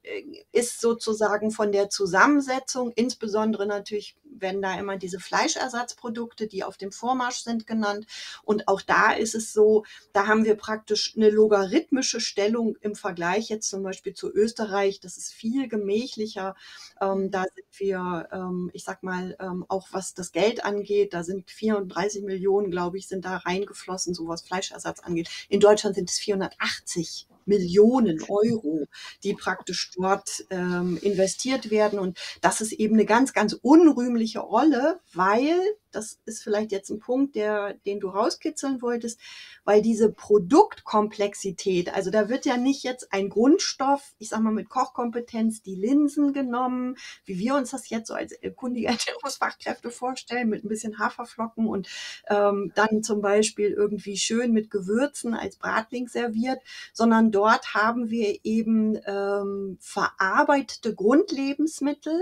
ist 0.53 0.81
sozusagen 0.81 1.16
sozusagen 1.17 1.51
von 1.51 1.73
der 1.73 1.89
Zusammensetzung, 1.89 2.93
insbesondere 2.95 3.67
natürlich 3.67 4.17
werden 4.41 4.63
da 4.63 4.79
immer 4.79 4.97
diese 4.97 5.21
Fleischersatzprodukte, 5.21 6.47
die 6.47 6.65
auf 6.65 6.77
dem 6.77 6.93
Vormarsch 6.93 7.39
sind, 7.39 7.67
genannt. 7.67 8.07
Und 8.43 8.69
auch 8.69 8.83
da 8.83 9.13
ist 9.13 9.35
es 9.35 9.53
so, 9.53 9.85
da 10.13 10.27
haben 10.27 10.45
wir 10.45 10.57
praktisch 10.57 11.15
eine 11.17 11.31
logarithmische 11.31 12.21
Stellung 12.21 12.77
im 12.81 12.95
Vergleich 12.95 13.49
jetzt 13.49 13.69
zum 13.69 13.83
Beispiel 13.83 14.15
zu 14.15 14.33
Österreich. 14.33 15.01
Das 15.01 15.17
ist 15.17 15.33
viel 15.33 15.69
gemächlicher. 15.69 16.55
Ähm, 17.01 17.31
da 17.31 17.43
sind 17.43 17.67
wir, 17.79 18.29
ähm, 18.33 18.71
ich 18.73 18.85
sag 18.85 19.03
mal, 19.03 19.37
ähm, 19.41 19.65
auch 19.69 19.89
was 19.93 20.15
das 20.15 20.33
Geld 20.33 20.65
angeht, 20.65 21.15
da 21.15 21.23
sind 21.23 21.51
34 21.51 22.23
Millionen, 22.23 22.71
glaube 22.71 22.99
ich, 22.99 23.09
sind 23.09 23.25
da 23.25 23.37
reingeflossen, 23.39 24.15
so 24.15 24.29
was 24.29 24.43
Fleischersatz 24.43 25.01
angeht. 25.01 25.29
In 25.49 25.61
Deutschland 25.61 25.97
sind 25.97 26.11
es 26.11 26.19
480 26.19 27.27
Millionen 27.47 28.21
Euro, 28.29 28.87
die 29.23 29.35
praktisch 29.35 29.93
dort 29.97 30.45
ähm, 30.51 30.99
investiert 31.01 31.71
werden. 31.71 31.99
Und 31.99 32.19
das 32.41 32.61
ist 32.61 32.73
eben 32.73 32.95
eine 32.95 33.07
ganz, 33.07 33.33
ganz 33.33 33.55
unrühmliche 33.55 34.26
Rolle, 34.35 35.01
weil 35.15 35.61
das 35.97 36.19
ist 36.27 36.43
vielleicht 36.43 36.73
jetzt 36.73 36.91
ein 36.91 37.01
Punkt, 37.01 37.35
der, 37.35 37.75
den 37.87 38.01
du 38.01 38.09
rauskitzeln 38.09 38.83
wolltest, 38.83 39.19
weil 39.65 39.83
diese 39.83 40.13
Produktkomplexität, 40.13 41.93
also 41.95 42.11
da 42.11 42.29
wird 42.29 42.45
ja 42.45 42.57
nicht 42.57 42.85
jetzt 42.85 43.13
ein 43.13 43.31
Grundstoff, 43.31 44.15
ich 44.19 44.29
sag 44.29 44.41
mal 44.41 44.53
mit 44.53 44.69
Kochkompetenz, 44.69 45.63
die 45.63 45.75
Linsen 45.75 46.33
genommen, 46.33 46.97
wie 47.25 47.39
wir 47.39 47.55
uns 47.55 47.71
das 47.71 47.89
jetzt 47.89 48.09
so 48.09 48.15
als 48.15 48.35
kundige 48.55 48.87
Ernährungsfachkräfte 49.07 49.91
vorstellen, 49.91 50.49
mit 50.51 50.65
ein 50.65 50.69
bisschen 50.69 50.99
Haferflocken 50.99 51.67
und 51.67 51.89
ähm, 52.29 52.73
dann 52.75 53.03
zum 53.03 53.23
Beispiel 53.23 53.71
irgendwie 53.71 54.19
schön 54.19 54.53
mit 54.53 54.71
Gewürzen 54.71 55.35
als 55.35 55.57
Bratling 55.57 56.09
serviert, 56.09 56.61
sondern 56.93 57.33
dort 57.33 57.75
haben 57.75 58.11
wir 58.11 58.39
eben 58.45 58.99
ähm, 59.07 59.79
verarbeitete 59.81 60.95
Grundlebensmittel, 60.95 62.21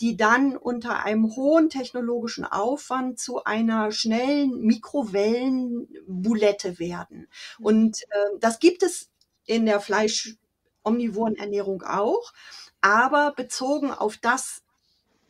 die 0.00 0.16
dann 0.16 0.56
unter 0.56 1.04
einem 1.04 1.34
hohen 1.34 1.70
technologischen 1.70 2.44
Aufwand 2.44 3.15
zu 3.16 3.44
einer 3.44 3.92
schnellen 3.92 4.60
Mikrowellenboulette 4.60 6.78
werden. 6.78 7.28
Und 7.58 8.02
äh, 8.02 8.38
das 8.40 8.58
gibt 8.58 8.82
es 8.82 9.10
in 9.44 9.66
der 9.66 9.80
fleischomnivoren 9.80 11.36
Ernährung 11.36 11.82
auch, 11.82 12.32
aber 12.80 13.34
bezogen 13.36 13.90
auf 13.90 14.16
das, 14.16 14.62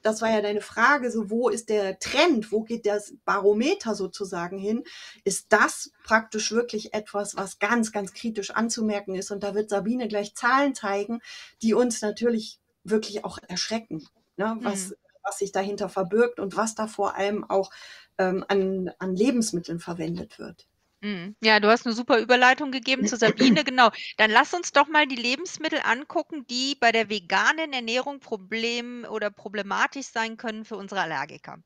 das 0.03 0.23
war 0.23 0.31
ja 0.31 0.43
deine 0.43 0.61
Frage, 0.61 1.11
so 1.11 1.31
wo 1.31 1.49
ist 1.49 1.69
der 1.69 1.99
Trend, 1.99 2.53
wo 2.53 2.63
geht 2.63 2.87
das 2.87 3.15
Barometer 3.25 3.95
sozusagen 3.95 4.59
hin, 4.59 4.85
ist 5.25 5.47
das 5.51 5.91
praktisch 6.05 6.53
wirklich 6.53 6.95
etwas, 6.95 7.37
was 7.37 7.59
ganz, 7.59 7.93
ganz 7.93 8.13
kritisch 8.13 8.51
anzumerken 8.51 9.15
ist. 9.15 9.31
Und 9.31 9.43
da 9.43 9.55
wird 9.55 9.71
Sabine 9.71 10.09
gleich 10.09 10.35
Zahlen 10.35 10.75
zeigen, 10.75 11.21
die 11.63 11.75
uns 11.75 12.03
natürlich 12.03 12.61
wirklich 12.85 13.25
auch 13.25 13.39
erschrecken 13.49 14.07
ne, 14.37 14.57
was, 14.61 14.91
mhm. 14.91 14.95
Was 15.27 15.39
sich 15.39 15.53
dahinter 15.53 15.89
verbirgt 15.89 16.41
und 16.41 16.57
was 16.57 16.75
da 16.75 16.87
vor 16.87 17.17
allem 17.17 17.45
auch 17.45 17.71
ähm, 18.19 18.45
an, 18.49 18.91
an 18.99 19.15
Lebensmitteln 19.15 19.81
verwendet 19.81 20.39
wird. 20.39 20.67
Mhm. 21.03 21.37
Ja, 21.43 21.61
du 21.61 21.69
hast 21.69 21.87
eine 21.87 21.95
super 21.95 22.19
Überleitung 22.19 22.73
gegeben 22.73 23.07
zu 23.07 23.17
Sabine, 23.17 23.65
genau. 23.65 23.91
Dann 24.17 24.31
lass 24.31 24.55
uns 24.55 24.73
doch 24.73 24.89
mal 24.89 25.07
die 25.07 25.17
Lebensmittel 25.17 25.81
angucken, 25.85 26.47
die 26.49 26.77
bei 26.81 26.93
der 26.93 27.11
veganen 27.11 27.73
Ernährung 27.73 28.21
Problem 28.21 29.07
oder 29.11 29.31
problematisch 29.31 30.07
sein 30.07 30.37
können 30.37 30.65
für 30.65 30.77
unsere 30.77 31.03
Allergiker. 31.03 31.59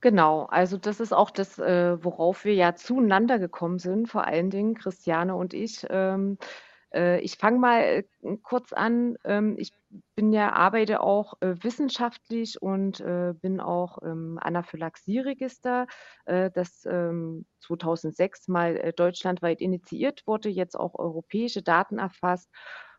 Genau, 0.00 0.46
also 0.46 0.78
das 0.78 0.98
ist 0.98 1.12
auch 1.12 1.30
das, 1.30 1.60
äh, 1.60 2.02
worauf 2.02 2.44
wir 2.44 2.54
ja 2.54 2.74
zueinander 2.74 3.38
gekommen 3.38 3.78
sind, 3.78 4.08
vor 4.08 4.26
allen 4.26 4.50
Dingen 4.50 4.74
Christiane 4.74 5.36
und 5.36 5.54
ich. 5.54 5.86
Äh, 6.94 7.20
ich 7.20 7.36
fange 7.36 7.58
mal 7.58 7.80
äh, 7.82 8.04
kurz 8.42 8.72
an. 8.72 9.16
Ähm, 9.24 9.56
ich 9.58 9.72
bin 10.14 10.32
ja, 10.32 10.52
arbeite 10.52 11.00
auch 11.00 11.34
äh, 11.40 11.54
wissenschaftlich 11.62 12.60
und 12.62 13.02
bin 13.42 13.60
auch 13.60 13.98
im 13.98 14.38
Anaphylaxie-Register, 14.40 15.86
das 16.24 16.80
2006 16.80 18.48
ähm, 18.48 18.52
mal 18.52 18.92
deutschlandweit 18.96 19.60
initiiert 19.60 20.22
wurde, 20.26 20.48
jetzt 20.48 20.78
auch 20.78 20.94
europäische 20.94 21.62
Daten 21.62 21.98
erfasst. 21.98 22.48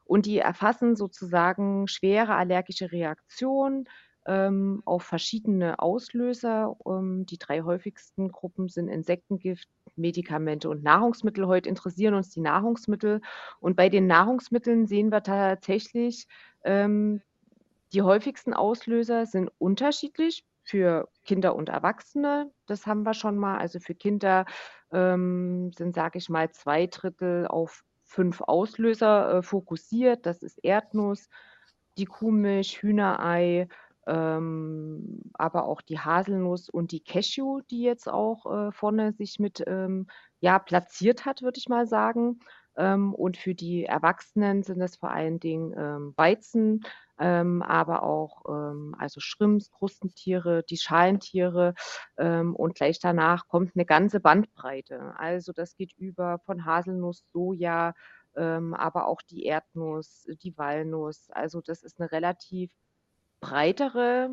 Und 0.05 0.27
die 0.27 0.37
erfassen 0.37 0.95
sozusagen 0.95 1.87
schwere 1.87 2.35
allergische 2.35 2.91
Reaktionen, 2.91 3.87
ähm, 4.25 4.81
auf 4.85 5.03
verschiedene 5.03 5.79
Auslöser. 5.79 6.75
Ähm, 6.85 7.25
die 7.25 7.37
drei 7.37 7.61
häufigsten 7.61 8.31
Gruppen 8.31 8.69
sind 8.69 8.87
Insektengift, 8.87 9.67
Medikamente 9.95 10.69
und 10.69 10.83
Nahrungsmittel. 10.83 11.47
Heute 11.47 11.69
interessieren 11.69 12.13
uns 12.13 12.29
die 12.29 12.41
Nahrungsmittel. 12.41 13.21
Und 13.59 13.75
bei 13.75 13.89
den 13.89 14.07
Nahrungsmitteln 14.07 14.87
sehen 14.87 15.11
wir 15.11 15.23
tatsächlich, 15.23 16.27
ähm, 16.63 17.21
die 17.93 18.01
häufigsten 18.01 18.53
Auslöser 18.53 19.25
sind 19.25 19.51
unterschiedlich 19.59 20.45
für 20.63 21.09
Kinder 21.23 21.55
und 21.55 21.69
Erwachsene. 21.69 22.51
Das 22.65 22.87
haben 22.87 23.03
wir 23.03 23.13
schon 23.13 23.37
mal. 23.37 23.57
Also 23.57 23.79
für 23.79 23.93
Kinder 23.93 24.45
ähm, 24.91 25.71
sind, 25.77 25.93
sage 25.93 26.17
ich 26.17 26.29
mal, 26.29 26.49
zwei 26.51 26.87
Drittel 26.87 27.45
auf 27.47 27.83
fünf 28.03 28.41
Auslöser 28.41 29.37
äh, 29.37 29.41
fokussiert. 29.41 30.25
Das 30.25 30.41
ist 30.41 30.63
Erdnuss, 30.63 31.29
die 31.97 32.05
Kuhmilch, 32.05 32.81
Hühnerei, 32.81 33.67
ähm, 34.07 35.21
aber 35.33 35.65
auch 35.65 35.81
die 35.81 35.99
Haselnuss 35.99 36.69
und 36.69 36.91
die 36.91 37.03
Cashew, 37.03 37.61
die 37.69 37.81
jetzt 37.81 38.09
auch 38.09 38.45
äh, 38.45 38.71
vorne 38.71 39.13
sich 39.13 39.39
mit 39.39 39.63
ähm, 39.65 40.07
ja, 40.39 40.59
platziert 40.59 41.25
hat, 41.25 41.41
würde 41.41 41.57
ich 41.57 41.69
mal 41.69 41.87
sagen. 41.87 42.39
Ähm, 42.75 43.13
und 43.13 43.37
für 43.37 43.55
die 43.55 43.85
Erwachsenen 43.85 44.63
sind 44.63 44.81
es 44.81 44.95
vor 44.95 45.11
allen 45.11 45.39
Dingen 45.39 45.73
ähm, 45.77 46.13
Weizen, 46.17 46.81
ähm, 47.19 47.61
aber 47.61 48.03
auch 48.03 48.43
ähm, 48.49 48.95
also 48.97 49.19
Schrimps, 49.19 49.71
Krustentiere, 49.71 50.63
die 50.63 50.77
Schalentiere 50.77 51.75
und 52.15 52.75
gleich 52.75 52.99
danach 52.99 53.47
kommt 53.47 53.71
eine 53.75 53.85
ganze 53.85 54.19
Bandbreite. 54.19 55.13
Also 55.17 55.51
das 55.53 55.75
geht 55.75 55.93
über 55.97 56.39
von 56.45 56.65
Haselnuss, 56.65 57.23
Soja, 57.31 57.93
aber 58.35 59.07
auch 59.07 59.21
die 59.21 59.45
Erdnuss, 59.45 60.27
die 60.41 60.57
Walnuss. 60.57 61.29
Also 61.31 61.61
das 61.61 61.83
ist 61.83 61.99
eine 61.99 62.11
relativ 62.11 62.71
breitere, 63.43 64.29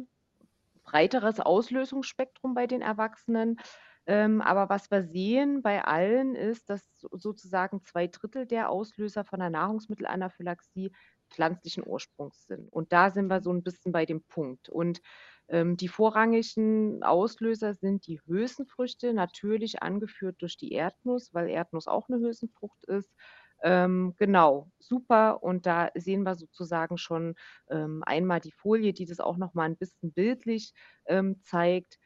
breiteres 0.85 1.41
Auslösungsspektrum 1.41 2.55
bei 2.55 2.67
den 2.67 2.81
Erwachsenen. 2.81 3.59
Ähm, 4.07 4.41
aber 4.41 4.69
was 4.69 4.91
wir 4.91 5.03
sehen 5.03 5.63
bei 5.63 5.85
allen 5.85 6.35
ist, 6.35 6.71
dass 6.71 6.83
sozusagen 7.13 7.83
zwei 7.83 8.07
Drittel 8.07 8.47
der 8.47 8.71
Auslöser 8.71 9.25
von 9.25 9.41
der 9.41 9.51
Nahrungsmittelanaphylaxie 9.51 10.93
pflanzlichen 11.29 11.85
Ursprungs 11.87 12.47
sind. 12.47 12.73
Und 12.73 12.93
da 12.93 13.11
sind 13.11 13.29
wir 13.29 13.41
so 13.41 13.53
ein 13.53 13.63
bisschen 13.63 13.93
bei 13.93 14.07
dem 14.07 14.23
Punkt. 14.23 14.69
Und 14.69 15.01
ähm, 15.49 15.77
die 15.77 15.89
vorrangigen 15.89 17.03
Auslöser 17.03 17.75
sind 17.75 18.07
die 18.07 18.21
Hülsenfrüchte, 18.27 19.13
natürlich 19.13 19.83
angeführt 19.83 20.37
durch 20.41 20.57
die 20.57 20.73
Erdnuss, 20.73 21.35
weil 21.35 21.49
Erdnuss 21.49 21.89
auch 21.89 22.09
eine 22.09 22.21
Hülsenfrucht 22.21 22.85
ist. 22.87 23.13
Ähm, 23.63 24.15
genau, 24.19 24.71
super. 24.79 25.43
Und 25.43 25.67
da 25.67 25.91
sehen 25.95 26.23
wir 26.23 26.35
sozusagen 26.35 26.99
schon 26.99 27.35
ähm, 27.69 28.03
einmal 28.07 28.41
die 28.41 28.53
Folie, 28.53 28.93
die 28.93 29.07
das 29.07 29.21
auch 29.21 29.37
noch 29.37 29.55
mal 29.55 29.65
ein 29.65 29.77
bisschen 29.77 30.13
bildlich 30.13 30.73
ähm, 31.07 31.41
zeigt. 31.43 31.99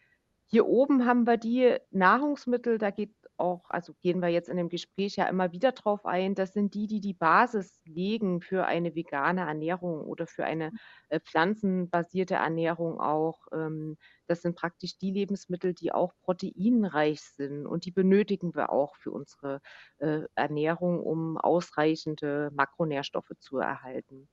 Hier 0.46 0.66
oben 0.66 1.06
haben 1.06 1.26
wir 1.26 1.36
die 1.36 1.76
Nahrungsmittel, 1.90 2.78
da 2.78 2.90
geht 2.90 3.14
auch, 3.36 3.68
also 3.70 3.94
gehen 4.02 4.20
wir 4.20 4.28
jetzt 4.28 4.48
in 4.48 4.56
dem 4.56 4.68
Gespräch 4.68 5.16
ja 5.16 5.26
immer 5.26 5.52
wieder 5.52 5.72
drauf 5.72 6.06
ein, 6.06 6.34
das 6.34 6.52
sind 6.52 6.74
die, 6.74 6.86
die 6.86 7.00
die 7.00 7.14
Basis 7.14 7.80
legen 7.84 8.40
für 8.40 8.66
eine 8.66 8.94
vegane 8.94 9.42
Ernährung 9.42 10.02
oder 10.02 10.26
für 10.26 10.44
eine 10.44 10.72
äh, 11.08 11.20
pflanzenbasierte 11.20 12.34
Ernährung 12.34 13.00
auch. 13.00 13.46
Ähm, 13.52 13.96
das 14.26 14.42
sind 14.42 14.56
praktisch 14.56 14.98
die 14.98 15.10
Lebensmittel, 15.10 15.74
die 15.74 15.92
auch 15.92 16.12
proteinreich 16.22 17.20
sind 17.20 17.66
und 17.66 17.84
die 17.84 17.92
benötigen 17.92 18.54
wir 18.54 18.70
auch 18.70 18.96
für 18.96 19.10
unsere 19.10 19.60
äh, 19.98 20.22
Ernährung, 20.34 21.00
um 21.00 21.36
ausreichende 21.38 22.50
Makronährstoffe 22.54 23.32
zu 23.38 23.58
erhalten. 23.58 24.28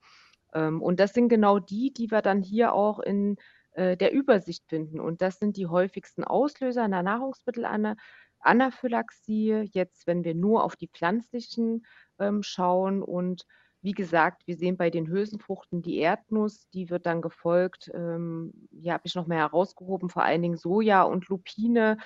Ähm, 0.54 0.82
und 0.82 1.00
das 1.00 1.14
sind 1.14 1.30
genau 1.30 1.60
die, 1.60 1.94
die 1.94 2.12
wir 2.12 2.22
dann 2.22 2.42
hier 2.42 2.74
auch 2.74 3.00
in 3.00 3.38
äh, 3.74 3.96
der 3.96 4.12
Übersicht 4.12 4.66
finden. 4.68 5.00
Und 5.00 5.22
das 5.22 5.40
sind 5.40 5.58
die 5.58 5.68
häufigsten 5.68 6.24
Auslöser 6.24 6.84
einer 6.84 7.96
Nahrungsmittelanaphylaxie. 8.44 9.70
Jetzt, 9.72 10.08
wenn 10.08 10.24
wir 10.24 10.36
nur 10.36 10.64
auf 10.64 10.76
die 10.76 10.88
pflanzlichen 10.88 11.86
ähm, 12.20 12.44
schauen 12.44 13.02
und 13.02 13.46
wie 13.84 13.94
gesagt, 13.94 14.46
wir 14.46 14.58
sehen 14.58 14.78
bei 14.78 14.92
den 14.92 15.08
Hülsenfruchten 15.08 15.82
die 15.82 15.98
Erdnuss, 15.98 16.70
die 16.70 16.92
wird 16.92 17.08
dann 17.08 17.22
gefolgt, 17.22 17.90
ähm, 17.96 18.54
hier 18.72 18.94
habe 18.94 19.04
ich 19.06 19.16
noch 19.16 19.26
mehr 19.26 19.40
herausgehoben, 19.40 20.10
vor 20.10 20.24
allen 20.24 20.44
Dingen 20.44 20.58
Soja 20.58 21.02
und 21.02 21.28
Lupine. 21.30 21.98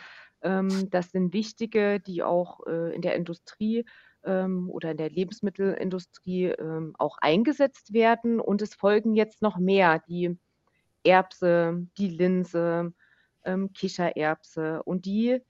Ähm, 0.42 0.90
das 0.90 1.12
sind 1.12 1.34
wichtige, 1.34 2.00
die 2.00 2.24
auch 2.24 2.66
äh, 2.66 2.96
in 2.96 3.02
der 3.02 3.16
Industrie 3.16 3.86
ähm, 4.24 4.70
oder 4.70 4.92
in 4.92 4.98
der 4.98 5.10
Lebensmittelindustrie 5.10 6.46
ähm, 6.46 6.96
auch 6.98 7.18
eingesetzt 7.18 7.92
werden. 7.92 8.40
Und 8.40 8.62
es 8.62 8.74
folgen 8.74 9.14
jetzt 9.14 9.42
noch 9.42 9.58
mehr, 9.58 10.02
die 10.08 10.38
Erbse, 11.04 11.86
die 11.98 12.10
Linse, 12.10 12.94
ähm, 13.44 13.74
Kichererbse. 13.74 14.82
Und 14.84 15.06
die 15.06 15.42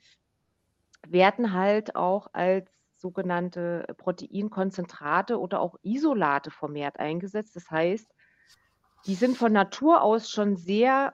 werden 1.12 1.54
halt 1.54 1.96
auch 1.96 2.28
als 2.34 2.70
sogenannte 2.96 3.86
Proteinkonzentrate 3.98 5.40
oder 5.40 5.60
auch 5.60 5.76
Isolate 5.84 6.52
vermehrt 6.52 7.00
eingesetzt. 7.00 7.56
Das 7.56 7.70
heißt, 7.70 8.08
die 9.06 9.16
sind 9.16 9.38
von 9.38 9.54
Natur 9.54 10.02
aus 10.02 10.30
schon 10.30 10.56
sehr 10.56 11.14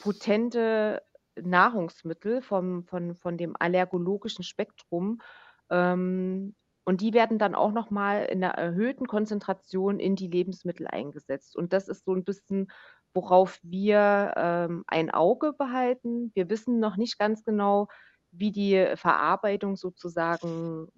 potente 0.00 1.02
Nahrungsmittel 1.40 2.42
vom, 2.42 2.84
von, 2.84 3.14
von 3.14 3.36
dem 3.36 3.56
allergologischen 3.58 4.44
Spektrum. 4.44 5.20
Ähm, 5.70 6.54
und 6.84 7.00
die 7.00 7.14
werden 7.14 7.38
dann 7.38 7.54
auch 7.54 7.72
nochmal 7.72 8.26
in 8.26 8.44
einer 8.44 8.54
erhöhten 8.54 9.06
Konzentration 9.06 9.98
in 9.98 10.16
die 10.16 10.28
Lebensmittel 10.28 10.86
eingesetzt. 10.86 11.56
Und 11.56 11.72
das 11.72 11.88
ist 11.88 12.04
so 12.04 12.14
ein 12.14 12.24
bisschen 12.24 12.70
worauf 13.14 13.58
wir 13.62 14.34
ähm, 14.36 14.84
ein 14.88 15.10
Auge 15.10 15.52
behalten. 15.52 16.32
Wir 16.34 16.50
wissen 16.50 16.80
noch 16.80 16.96
nicht 16.96 17.18
ganz 17.18 17.44
genau, 17.44 17.88
wie 18.36 18.52
die 18.52 18.92
Verarbeitung 18.96 19.76
sozusagen 19.76 20.88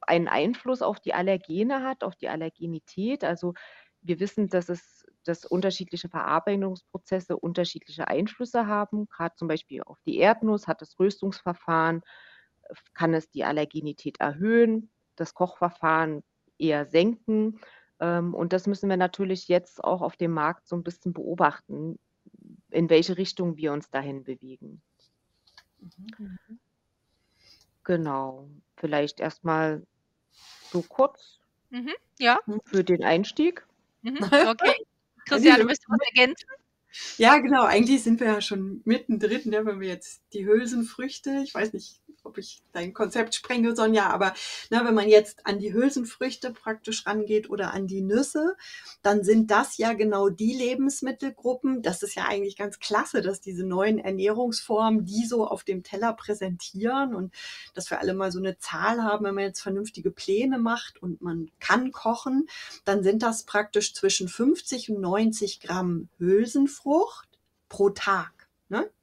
einen 0.00 0.28
Einfluss 0.28 0.82
auf 0.82 1.00
die 1.00 1.14
Allergene 1.14 1.82
hat, 1.82 2.04
auf 2.04 2.16
die 2.16 2.28
Allergenität. 2.28 3.24
Also 3.24 3.54
wir 4.02 4.20
wissen, 4.20 4.48
dass 4.48 4.68
es 4.68 5.04
dass 5.26 5.44
unterschiedliche 5.44 6.08
Verarbeitungsprozesse 6.08 7.36
unterschiedliche 7.36 8.08
Einflüsse 8.08 8.66
haben. 8.66 9.08
Gerade 9.08 9.34
zum 9.34 9.48
Beispiel 9.48 9.82
auf 9.82 9.98
die 10.06 10.18
Erdnuss 10.18 10.66
hat 10.66 10.80
das 10.80 10.98
Röstungsverfahren, 10.98 12.02
kann 12.94 13.14
es 13.14 13.30
die 13.30 13.44
Allergenität 13.44 14.20
erhöhen, 14.20 14.90
das 15.16 15.34
Kochverfahren 15.34 16.22
eher 16.58 16.86
senken. 16.86 17.60
Ähm, 18.00 18.34
und 18.34 18.52
das 18.52 18.66
müssen 18.66 18.88
wir 18.88 18.96
natürlich 18.96 19.48
jetzt 19.48 19.82
auch 19.82 20.02
auf 20.02 20.16
dem 20.16 20.32
Markt 20.32 20.66
so 20.66 20.76
ein 20.76 20.84
bisschen 20.84 21.12
beobachten, 21.12 21.98
in 22.70 22.90
welche 22.90 23.16
Richtung 23.16 23.56
wir 23.56 23.72
uns 23.72 23.90
dahin 23.90 24.24
bewegen. 24.24 24.82
Mhm. 26.18 26.58
Genau. 27.84 28.48
Vielleicht 28.76 29.20
erstmal 29.20 29.86
so 30.70 30.82
kurz 30.82 31.38
mhm. 31.70 31.92
ja. 32.18 32.40
für 32.64 32.84
den 32.84 33.04
Einstieg. 33.04 33.64
Mhm. 34.02 34.18
Okay. 34.22 34.74
Christian, 35.26 35.58
du 35.60 35.64
möchtest 35.64 35.88
was 35.88 36.00
ergänzen? 36.08 36.48
Ja, 37.18 37.38
genau. 37.38 37.64
Eigentlich 37.64 38.02
sind 38.02 38.20
wir 38.20 38.26
ja 38.26 38.40
schon 38.40 38.82
mittendrin, 38.84 39.42
ne, 39.50 39.64
wenn 39.66 39.80
wir 39.80 39.88
jetzt 39.88 40.22
die 40.32 40.46
Hülsenfrüchte, 40.46 41.40
ich 41.44 41.54
weiß 41.54 41.72
nicht, 41.72 42.00
ob 42.26 42.38
ich 42.38 42.62
dein 42.72 42.92
Konzept 42.92 43.34
sprenge, 43.34 43.74
Sonja, 43.74 44.10
aber 44.10 44.34
ne, 44.70 44.80
wenn 44.84 44.94
man 44.94 45.08
jetzt 45.08 45.46
an 45.46 45.58
die 45.58 45.72
Hülsenfrüchte 45.72 46.50
praktisch 46.50 47.06
rangeht 47.06 47.48
oder 47.48 47.72
an 47.72 47.86
die 47.86 48.02
Nüsse, 48.02 48.56
dann 49.02 49.24
sind 49.24 49.50
das 49.50 49.78
ja 49.78 49.92
genau 49.92 50.28
die 50.28 50.52
Lebensmittelgruppen. 50.52 51.82
Das 51.82 52.02
ist 52.02 52.16
ja 52.16 52.26
eigentlich 52.26 52.56
ganz 52.56 52.78
klasse, 52.80 53.22
dass 53.22 53.40
diese 53.40 53.64
neuen 53.64 53.98
Ernährungsformen 53.98 55.04
die 55.04 55.24
so 55.24 55.46
auf 55.46 55.64
dem 55.64 55.82
Teller 55.82 56.12
präsentieren 56.12 57.14
und 57.14 57.32
dass 57.74 57.90
wir 57.90 58.00
alle 58.00 58.14
mal 58.14 58.32
so 58.32 58.38
eine 58.38 58.58
Zahl 58.58 59.02
haben, 59.02 59.24
wenn 59.24 59.34
man 59.34 59.44
jetzt 59.44 59.60
vernünftige 59.60 60.10
Pläne 60.10 60.58
macht 60.58 61.00
und 61.00 61.22
man 61.22 61.50
kann 61.60 61.92
kochen, 61.92 62.48
dann 62.84 63.02
sind 63.02 63.22
das 63.22 63.44
praktisch 63.44 63.94
zwischen 63.94 64.28
50 64.28 64.90
und 64.90 65.00
90 65.00 65.60
Gramm 65.60 66.08
Hülsenfrucht 66.86 67.28
pro 67.68 67.90
Tag. 67.90 68.35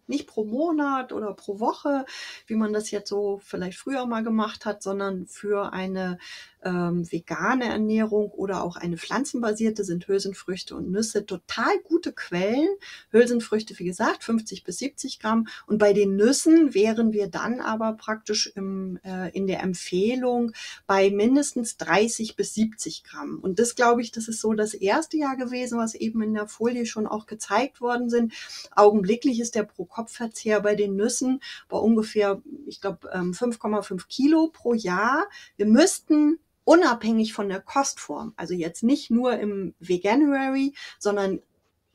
Nicht 0.07 0.27
pro 0.27 0.45
Monat 0.45 1.13
oder 1.13 1.33
pro 1.33 1.59
Woche, 1.59 2.05
wie 2.47 2.55
man 2.55 2.73
das 2.73 2.91
jetzt 2.91 3.09
so 3.09 3.39
vielleicht 3.43 3.77
früher 3.77 4.05
mal 4.05 4.23
gemacht 4.23 4.65
hat, 4.65 4.83
sondern 4.83 5.27
für 5.27 5.73
eine 5.73 6.17
ähm, 6.65 7.11
vegane 7.11 7.65
Ernährung 7.65 8.31
oder 8.31 8.63
auch 8.63 8.75
eine 8.75 8.97
pflanzenbasierte 8.97 9.83
sind 9.83 10.07
Hülsenfrüchte 10.07 10.75
und 10.75 10.91
Nüsse 10.91 11.25
total 11.25 11.77
gute 11.83 12.13
Quellen. 12.13 12.69
Hülsenfrüchte, 13.11 13.77
wie 13.79 13.85
gesagt, 13.85 14.23
50 14.23 14.63
bis 14.63 14.79
70 14.79 15.19
Gramm. 15.19 15.47
Und 15.67 15.77
bei 15.77 15.93
den 15.93 16.15
Nüssen 16.15 16.73
wären 16.73 17.13
wir 17.13 17.27
dann 17.27 17.59
aber 17.59 17.93
praktisch 17.93 18.51
im, 18.55 18.99
äh, 19.03 19.29
in 19.31 19.47
der 19.47 19.61
Empfehlung 19.61 20.53
bei 20.87 21.09
mindestens 21.09 21.77
30 21.77 22.35
bis 22.35 22.53
70 22.53 23.03
Gramm. 23.03 23.39
Und 23.39 23.59
das 23.59 23.75
glaube 23.75 24.01
ich, 24.01 24.11
das 24.11 24.27
ist 24.27 24.41
so 24.41 24.53
das 24.53 24.73
erste 24.73 25.17
Jahr 25.17 25.35
gewesen, 25.35 25.77
was 25.77 25.95
eben 25.95 26.21
in 26.21 26.33
der 26.33 26.47
Folie 26.47 26.85
schon 26.85 27.07
auch 27.07 27.25
gezeigt 27.25 27.81
worden 27.81 28.09
sind. 28.09 28.33
Augenblicklich 28.75 29.39
ist 29.39 29.55
der 29.55 29.63
Pro-Kopf-Verzehr 30.03 30.61
bei 30.61 30.75
den 30.75 30.95
Nüssen 30.95 31.41
bei 31.69 31.77
ungefähr, 31.77 32.41
ich 32.65 32.81
glaube, 32.81 33.13
5,5 33.13 33.91
ähm, 33.91 33.97
Kilo 34.07 34.49
pro 34.51 34.73
Jahr. 34.73 35.27
Wir 35.55 35.65
müssten 35.65 36.39
unabhängig 36.65 37.33
von 37.33 37.49
der 37.49 37.61
Kostform, 37.61 38.33
also 38.37 38.53
jetzt 38.53 38.83
nicht 38.83 39.11
nur 39.11 39.37
im 39.37 39.73
Veganuary, 39.79 40.73
sondern 40.99 41.41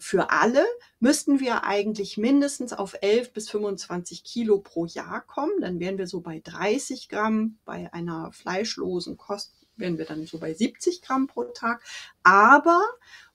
für 0.01 0.31
alle 0.31 0.65
müssten 1.01 1.41
wir 1.41 1.65
eigentlich 1.65 2.19
mindestens 2.19 2.73
auf 2.73 2.95
11 3.01 3.33
bis 3.33 3.51
25 3.51 4.23
Kilo 4.23 4.59
pro 4.61 4.87
Jahr 4.87 5.23
kommen. 5.23 5.61
Dann 5.61 5.81
wären 5.81 5.99
wir 5.99 6.07
so 6.07 6.21
bei 6.21 6.41
30 6.45 7.09
Gramm. 7.09 7.59
Bei 7.65 7.93
einer 7.93 8.31
fleischlosen 8.31 9.17
Kost 9.17 9.55
wären 9.75 9.99
wir 9.99 10.05
dann 10.05 10.25
so 10.25 10.39
bei 10.39 10.55
70 10.55 11.03
Gramm 11.03 11.27
pro 11.27 11.45
Tag. 11.45 11.83
Aber 12.23 12.81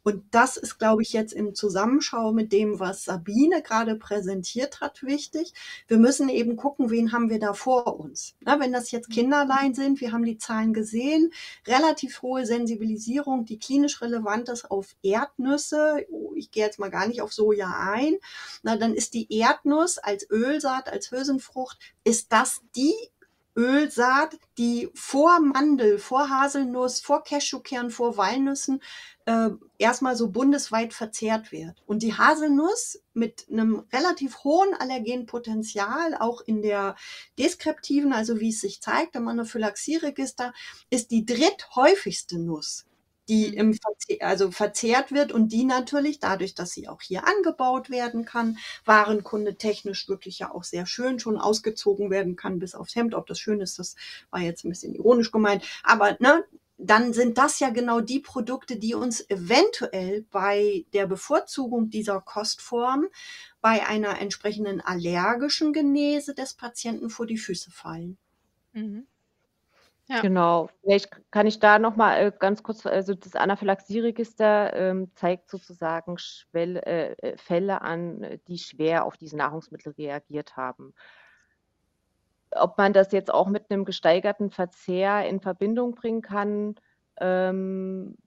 und 0.03 0.23
das 0.31 0.57
ist, 0.57 0.79
glaube 0.79 1.01
ich, 1.01 1.13
jetzt 1.13 1.33
im 1.33 1.55
Zusammenschau 1.55 2.33
mit 2.33 2.51
dem, 2.51 2.79
was 2.79 3.05
Sabine 3.05 3.61
gerade 3.61 3.95
präsentiert 3.95 4.81
hat, 4.81 5.01
wichtig. 5.03 5.53
Wir 5.87 5.97
müssen 5.97 6.27
eben 6.27 6.57
gucken, 6.57 6.89
wen 6.89 7.13
haben 7.13 7.29
wir 7.29 7.39
da 7.39 7.53
vor 7.53 7.99
uns. 7.99 8.35
Na, 8.41 8.59
wenn 8.59 8.73
das 8.73 8.91
jetzt 8.91 9.09
mhm. 9.09 9.13
Kinderlein 9.13 9.73
sind, 9.73 10.01
wir 10.01 10.11
haben 10.11 10.25
die 10.25 10.37
Zahlen 10.37 10.73
gesehen, 10.73 11.31
relativ 11.65 12.21
hohe 12.21 12.45
Sensibilisierung, 12.45 13.45
die 13.45 13.59
klinisch 13.59 14.01
relevant 14.01 14.49
ist 14.49 14.69
auf 14.69 14.95
Erdnüsse. 15.03 16.05
Oh, 16.11 16.33
ich 16.35 16.51
gehe 16.51 16.65
jetzt 16.65 16.79
mal 16.79 16.91
gar 16.91 17.07
nicht 17.07 17.21
auf 17.21 17.33
Soja 17.33 17.73
ein. 17.93 18.17
Na, 18.61 18.75
dann 18.75 18.93
ist 18.93 19.13
die 19.13 19.33
Erdnuss 19.33 19.99
als 19.99 20.29
Ölsaat, 20.29 20.89
als 20.89 21.11
Hülsenfrucht, 21.11 21.79
ist 22.03 22.33
das 22.33 22.61
die 22.75 22.93
Ölsaat, 23.55 24.35
die 24.57 24.89
vor 24.95 25.39
Mandel, 25.39 25.99
vor 25.99 26.29
Haselnuss, 26.29 27.01
vor 27.01 27.23
Cashewkern, 27.23 27.91
vor 27.91 28.17
Walnüssen 28.17 28.81
äh, 29.25 29.49
erstmal 29.77 30.15
so 30.15 30.29
bundesweit 30.29 30.93
verzehrt 30.93 31.51
wird. 31.51 31.81
Und 31.85 32.03
die 32.03 32.13
Haselnuss 32.13 33.01
mit 33.13 33.47
einem 33.51 33.83
relativ 33.91 34.43
hohen 34.43 34.73
Allergenpotenzial, 34.73 36.15
auch 36.19 36.41
in 36.41 36.61
der 36.61 36.95
deskriptiven, 37.37 38.13
also 38.13 38.39
wie 38.39 38.49
es 38.49 38.61
sich 38.61 38.81
zeigt 38.81 39.15
im 39.15 39.27
Anaphylaxieregister, 39.27 40.53
ist 40.89 41.11
die 41.11 41.25
dritthäufigste 41.25 42.39
Nuss 42.39 42.85
die 43.29 43.47
mhm. 43.51 43.53
im 43.57 43.73
Verzehr, 43.73 44.27
also 44.27 44.51
verzehrt 44.51 45.11
wird 45.11 45.31
und 45.31 45.49
die 45.49 45.63
natürlich 45.63 46.19
dadurch, 46.19 46.55
dass 46.55 46.71
sie 46.71 46.87
auch 46.87 47.01
hier 47.01 47.27
angebaut 47.27 47.89
werden 47.89 48.25
kann, 48.25 48.57
Warenkunde 48.85 49.55
technisch 49.55 50.07
wirklich 50.09 50.39
ja 50.39 50.51
auch 50.51 50.63
sehr 50.63 50.85
schön 50.85 51.19
schon 51.19 51.37
ausgezogen 51.37 52.09
werden 52.09 52.35
kann 52.35 52.59
bis 52.59 52.75
aufs 52.75 52.95
Hemd. 52.95 53.15
Ob 53.15 53.27
das 53.27 53.39
schön 53.39 53.61
ist, 53.61 53.79
das 53.79 53.95
war 54.29 54.41
jetzt 54.41 54.65
ein 54.65 54.69
bisschen 54.69 54.93
ironisch 54.93 55.31
gemeint. 55.31 55.63
Aber 55.83 56.17
ne, 56.19 56.43
dann 56.77 57.13
sind 57.13 57.37
das 57.37 57.59
ja 57.59 57.69
genau 57.69 58.01
die 58.01 58.19
Produkte, 58.19 58.77
die 58.77 58.95
uns 58.95 59.27
eventuell 59.29 60.23
bei 60.31 60.85
der 60.93 61.07
Bevorzugung 61.07 61.89
dieser 61.89 62.19
Kostform 62.21 63.07
bei 63.61 63.85
einer 63.85 64.19
entsprechenden 64.19 64.81
allergischen 64.81 65.71
Genese 65.71 66.33
des 66.33 66.55
Patienten 66.55 67.09
vor 67.09 67.25
die 67.25 67.37
Füße 67.37 67.71
fallen. 67.71 68.17
Mhm. 68.73 69.07
Ja. 70.07 70.19
Genau. 70.19 70.69
Vielleicht 70.81 71.09
kann 71.31 71.47
ich 71.47 71.59
da 71.59 71.79
noch 71.79 71.95
mal 71.95 72.17
äh, 72.17 72.31
ganz 72.37 72.61
kurz, 72.61 72.85
also 72.85 73.13
das 73.13 73.35
Anaphylaxieregister 73.35 74.73
ähm, 74.73 75.11
zeigt 75.15 75.49
sozusagen 75.49 76.17
Schwell, 76.17 76.77
äh, 76.77 77.13
äh 77.13 77.37
Fälle 77.37 77.81
an, 77.81 78.39
die 78.47 78.57
schwer 78.57 79.05
auf 79.05 79.15
diese 79.15 79.37
Nahrungsmittel 79.37 79.93
reagiert 79.93 80.57
haben. 80.57 80.93
Ob 82.55 82.77
man 82.77 82.93
das 82.93 83.11
jetzt 83.11 83.33
auch 83.33 83.47
mit 83.47 83.69
einem 83.69 83.85
gesteigerten 83.85 84.49
Verzehr 84.51 85.27
in 85.27 85.39
Verbindung 85.39 85.95
bringen 85.95 86.21
kann, 86.21 86.75
ähm, 87.19 88.17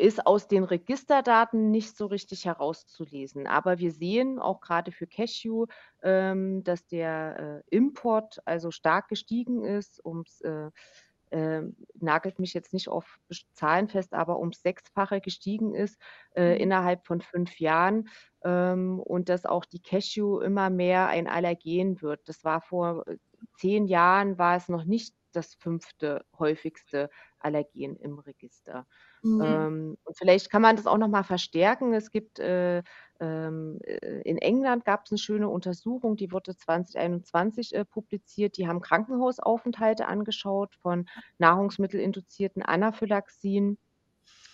ist 0.00 0.26
aus 0.26 0.48
den 0.48 0.64
Registerdaten 0.64 1.70
nicht 1.70 1.96
so 1.96 2.06
richtig 2.06 2.46
herauszulesen. 2.46 3.46
Aber 3.46 3.78
wir 3.78 3.92
sehen 3.92 4.38
auch 4.38 4.60
gerade 4.60 4.92
für 4.92 5.06
Cashew, 5.06 5.66
ähm, 6.02 6.64
dass 6.64 6.86
der 6.86 7.62
äh, 7.70 7.76
Import 7.76 8.40
also 8.46 8.70
stark 8.70 9.08
gestiegen 9.08 9.62
ist, 9.64 10.04
ums 10.04 10.40
äh, 10.40 10.70
äh, 11.30 11.62
nagelt 11.94 12.38
mich 12.38 12.54
jetzt 12.54 12.72
nicht 12.72 12.88
auf 12.88 13.18
Zahlen 13.52 13.88
fest, 13.88 14.14
aber 14.14 14.38
ums 14.38 14.62
Sechsfache 14.62 15.20
gestiegen 15.20 15.74
ist 15.74 16.00
äh, 16.34 16.54
mhm. 16.54 16.60
innerhalb 16.60 17.06
von 17.06 17.20
fünf 17.20 17.58
Jahren 17.58 18.08
ähm, 18.44 19.00
und 19.00 19.28
dass 19.28 19.46
auch 19.46 19.64
die 19.64 19.82
Cashew 19.82 20.40
immer 20.40 20.70
mehr 20.70 21.08
ein 21.08 21.28
Allergen 21.28 22.02
wird. 22.02 22.28
Das 22.28 22.44
war 22.44 22.60
vor 22.60 23.06
äh, 23.06 23.16
zehn 23.56 23.86
Jahren, 23.86 24.38
war 24.38 24.56
es 24.56 24.68
noch 24.68 24.84
nicht 24.84 25.14
das 25.32 25.54
fünfte 25.54 26.24
häufigste 26.38 27.08
Allergen 27.38 27.96
im 27.96 28.18
Register. 28.18 28.86
Mhm. 29.22 29.40
Ähm, 29.42 29.98
und 30.04 30.16
vielleicht 30.16 30.50
kann 30.50 30.62
man 30.62 30.76
das 30.76 30.86
auch 30.86 30.98
noch 30.98 31.08
mal 31.08 31.22
verstärken. 31.22 31.94
Es 31.94 32.10
gibt 32.10 32.38
äh, 32.38 32.82
in 33.20 34.38
England 34.38 34.84
gab 34.86 35.04
es 35.04 35.12
eine 35.12 35.18
schöne 35.18 35.48
Untersuchung, 35.48 36.16
die 36.16 36.32
wurde 36.32 36.56
2021 36.56 37.74
äh, 37.74 37.84
publiziert. 37.84 38.56
Die 38.56 38.66
haben 38.66 38.80
Krankenhausaufenthalte 38.80 40.08
angeschaut 40.08 40.74
von 40.76 41.06
nahrungsmittelinduzierten 41.38 42.62
Anaphylaxien 42.62 43.76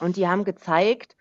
und 0.01 0.17
die 0.17 0.27
haben 0.27 0.45
gezeigt, 0.45 1.17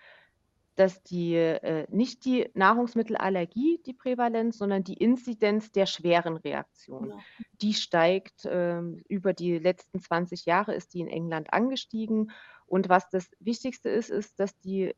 dass 0.75 1.03
die 1.03 1.35
äh, 1.35 1.85
nicht 1.89 2.25
die 2.25 2.49
Nahrungsmittelallergie 2.53 3.79
die 3.85 3.93
Prävalenz, 3.93 4.57
sondern 4.57 4.83
die 4.83 4.95
Inzidenz 4.95 5.71
der 5.71 5.85
schweren 5.85 6.37
Reaktionen. 6.37 7.11
Ja. 7.11 7.17
Die 7.61 7.73
steigt 7.73 8.45
äh, 8.45 8.81
über 9.07 9.33
die 9.33 9.59
letzten 9.59 10.01
20 10.01 10.45
Jahre 10.45 10.73
ist 10.73 10.93
die 10.93 10.99
in 10.99 11.07
England 11.07 11.53
angestiegen 11.53 12.31
und 12.65 12.89
was 12.89 13.09
das 13.09 13.29
Wichtigste 13.39 13.89
ist, 13.89 14.09
ist, 14.09 14.39
dass 14.39 14.57
die 14.59 14.95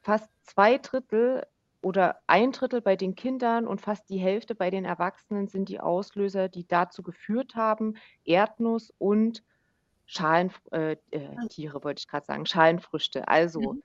fast 0.00 0.28
zwei 0.42 0.78
Drittel 0.78 1.44
oder 1.82 2.20
ein 2.26 2.52
Drittel 2.52 2.80
bei 2.80 2.96
den 2.96 3.14
Kindern 3.14 3.66
und 3.66 3.80
fast 3.80 4.08
die 4.10 4.18
Hälfte 4.18 4.54
bei 4.54 4.70
den 4.70 4.84
Erwachsenen 4.84 5.48
sind 5.48 5.68
die 5.68 5.80
Auslöser, 5.80 6.48
die 6.48 6.66
dazu 6.66 7.02
geführt 7.02 7.54
haben, 7.54 7.94
Erdnuss 8.24 8.92
und 8.98 9.42
Schalentiere, 10.06 10.58
äh, 10.72 10.96
äh, 11.12 11.84
wollte 11.84 12.00
ich 12.00 12.08
gerade 12.08 12.26
sagen, 12.26 12.44
Schalenfrüchte. 12.44 13.28
Also 13.28 13.74
mhm. 13.74 13.82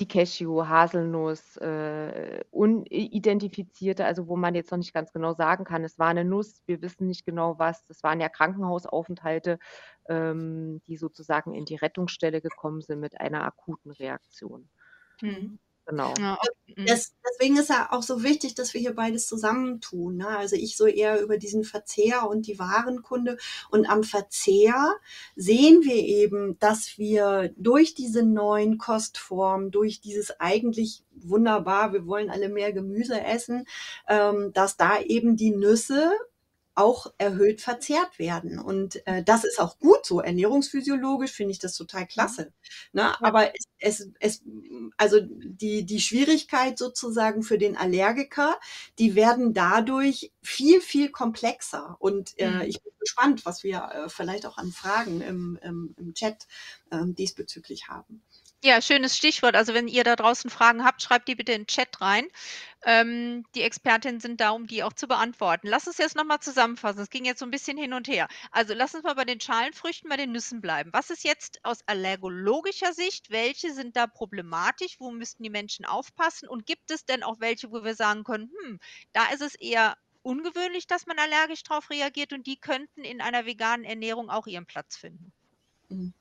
die 0.00 0.08
Cashew, 0.08 0.66
Haselnuss, 0.66 1.56
äh, 1.58 2.42
unidentifizierte, 2.50 4.04
also 4.04 4.26
wo 4.26 4.36
man 4.36 4.54
jetzt 4.54 4.70
noch 4.72 4.78
nicht 4.78 4.92
ganz 4.92 5.12
genau 5.12 5.32
sagen 5.32 5.64
kann, 5.64 5.84
es 5.84 5.98
war 5.98 6.08
eine 6.08 6.24
Nuss, 6.24 6.62
wir 6.66 6.82
wissen 6.82 7.06
nicht 7.06 7.24
genau 7.24 7.58
was, 7.58 7.86
das 7.86 8.02
waren 8.02 8.20
ja 8.20 8.28
Krankenhausaufenthalte, 8.28 9.58
ähm, 10.08 10.82
die 10.88 10.96
sozusagen 10.96 11.54
in 11.54 11.64
die 11.64 11.76
Rettungsstelle 11.76 12.40
gekommen 12.40 12.82
sind 12.82 13.00
mit 13.00 13.20
einer 13.20 13.44
akuten 13.44 13.92
Reaktion. 13.92 14.68
Mhm. 15.22 15.58
Genau. 15.90 16.14
Ja, 16.20 16.38
mhm. 16.76 16.86
das, 16.86 17.14
deswegen 17.28 17.56
ist 17.56 17.68
ja 17.68 17.88
auch 17.90 18.04
so 18.04 18.22
wichtig, 18.22 18.54
dass 18.54 18.74
wir 18.74 18.80
hier 18.80 18.94
beides 18.94 19.26
zusammentun. 19.26 20.18
Ne? 20.18 20.28
Also 20.28 20.54
ich 20.54 20.76
so 20.76 20.86
eher 20.86 21.20
über 21.20 21.36
diesen 21.36 21.64
Verzehr 21.64 22.28
und 22.28 22.46
die 22.46 22.60
Warenkunde. 22.60 23.38
Und 23.70 23.90
am 23.90 24.04
Verzehr 24.04 24.94
sehen 25.34 25.82
wir 25.82 25.96
eben, 25.96 26.58
dass 26.60 26.96
wir 26.96 27.52
durch 27.56 27.94
diese 27.94 28.22
neuen 28.22 28.78
Kostformen, 28.78 29.72
durch 29.72 30.00
dieses 30.00 30.38
eigentlich 30.38 31.02
wunderbar, 31.10 31.92
wir 31.92 32.06
wollen 32.06 32.30
alle 32.30 32.48
mehr 32.48 32.72
Gemüse 32.72 33.20
essen, 33.20 33.66
ähm, 34.06 34.52
dass 34.52 34.76
da 34.76 35.00
eben 35.00 35.36
die 35.36 35.50
Nüsse 35.50 36.12
auch 36.74 37.12
erhöht 37.18 37.60
verzehrt 37.60 38.18
werden. 38.18 38.58
Und 38.58 39.06
äh, 39.06 39.22
das 39.22 39.44
ist 39.44 39.60
auch 39.60 39.78
gut 39.78 40.06
so. 40.06 40.20
Ernährungsphysiologisch 40.20 41.32
finde 41.32 41.52
ich 41.52 41.58
das 41.58 41.74
total 41.74 42.06
klasse. 42.06 42.52
Ne? 42.92 43.20
Aber 43.22 43.52
es, 43.54 43.66
es, 43.78 44.10
es, 44.20 44.42
also 44.96 45.20
die, 45.20 45.84
die 45.84 46.00
Schwierigkeit 46.00 46.78
sozusagen 46.78 47.42
für 47.42 47.58
den 47.58 47.76
Allergiker, 47.76 48.58
die 48.98 49.14
werden 49.14 49.52
dadurch 49.52 50.32
viel, 50.42 50.80
viel 50.80 51.10
komplexer. 51.10 51.96
Und 51.98 52.38
äh, 52.38 52.50
mhm. 52.50 52.60
ich 52.62 52.80
bin 52.82 52.92
gespannt, 53.00 53.44
was 53.44 53.62
wir 53.64 53.90
äh, 53.92 54.08
vielleicht 54.08 54.46
auch 54.46 54.56
an 54.56 54.72
Fragen 54.72 55.20
im, 55.20 55.58
im, 55.62 55.94
im 55.98 56.14
Chat 56.14 56.46
äh, 56.90 56.98
diesbezüglich 57.04 57.88
haben. 57.88 58.22
Ja, 58.62 58.82
schönes 58.82 59.16
Stichwort. 59.16 59.56
Also 59.56 59.72
wenn 59.72 59.88
ihr 59.88 60.04
da 60.04 60.16
draußen 60.16 60.50
Fragen 60.50 60.84
habt, 60.84 61.02
schreibt 61.02 61.28
die 61.28 61.34
bitte 61.34 61.52
in 61.52 61.62
den 61.62 61.66
Chat 61.66 61.98
rein. 62.02 62.26
Ähm, 62.84 63.44
die 63.54 63.62
Expertinnen 63.62 64.20
sind 64.20 64.40
da, 64.40 64.50
um 64.50 64.66
die 64.66 64.82
auch 64.82 64.92
zu 64.92 65.06
beantworten. 65.08 65.66
Lass 65.66 65.86
uns 65.86 65.96
jetzt 65.98 66.14
nochmal 66.16 66.40
zusammenfassen. 66.40 67.00
Es 67.00 67.08
ging 67.10 67.24
jetzt 67.24 67.38
so 67.38 67.46
ein 67.46 67.50
bisschen 67.50 67.76
hin 67.78 67.92
und 67.94 68.06
her. 68.08 68.28
Also 68.50 68.74
lass 68.74 68.94
uns 68.94 69.04
mal 69.04 69.14
bei 69.14 69.24
den 69.24 69.40
Schalenfrüchten, 69.40 70.08
bei 70.10 70.16
den 70.16 70.32
Nüssen 70.32 70.60
bleiben. 70.60 70.90
Was 70.92 71.08
ist 71.10 71.24
jetzt 71.24 71.58
aus 71.64 71.80
allergologischer 71.86 72.92
Sicht? 72.94 73.30
Welche 73.30 73.72
sind 73.74 73.96
da 73.96 74.06
problematisch? 74.06 74.96
Wo 74.98 75.10
müssten 75.10 75.42
die 75.42 75.50
Menschen 75.50 75.84
aufpassen? 75.86 76.48
Und 76.48 76.66
gibt 76.66 76.90
es 76.90 77.04
denn 77.06 77.22
auch 77.22 77.40
welche, 77.40 77.70
wo 77.70 77.82
wir 77.84 77.94
sagen 77.94 78.24
können, 78.24 78.50
hm, 78.62 78.78
da 79.12 79.26
ist 79.32 79.42
es 79.42 79.54
eher 79.54 79.96
ungewöhnlich, 80.22 80.86
dass 80.86 81.06
man 81.06 81.18
allergisch 81.18 81.62
darauf 81.62 81.88
reagiert 81.90 82.32
und 82.34 82.46
die 82.46 82.58
könnten 82.58 83.04
in 83.04 83.20
einer 83.22 83.46
veganen 83.46 83.84
Ernährung 83.84 84.28
auch 84.30 84.46
ihren 84.46 84.66
Platz 84.66 84.96
finden? 84.96 85.32
Mhm. 85.90 86.12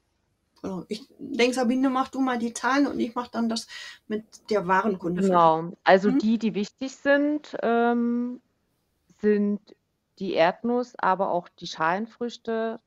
Genau. 0.61 0.85
Ich 0.87 1.07
denke, 1.17 1.53
Sabine, 1.53 1.89
mach 1.89 2.09
du 2.09 2.19
mal 2.19 2.37
die 2.37 2.53
Zahlen 2.53 2.87
und 2.87 2.99
ich 2.99 3.15
mache 3.15 3.29
dann 3.31 3.49
das 3.49 3.67
mit 4.07 4.25
der 4.49 4.67
Warenkunde. 4.67 5.21
Genau. 5.21 5.73
Also 5.83 6.09
hm? 6.09 6.19
die, 6.19 6.37
die 6.37 6.55
wichtig 6.55 6.95
sind, 6.95 7.55
ähm, 7.61 8.41
sind 9.21 9.59
die 10.19 10.33
Erdnuss, 10.33 10.93
aber 10.97 11.31
auch 11.31 11.47
die 11.49 11.67
Schalenfrüchte. 11.67 12.79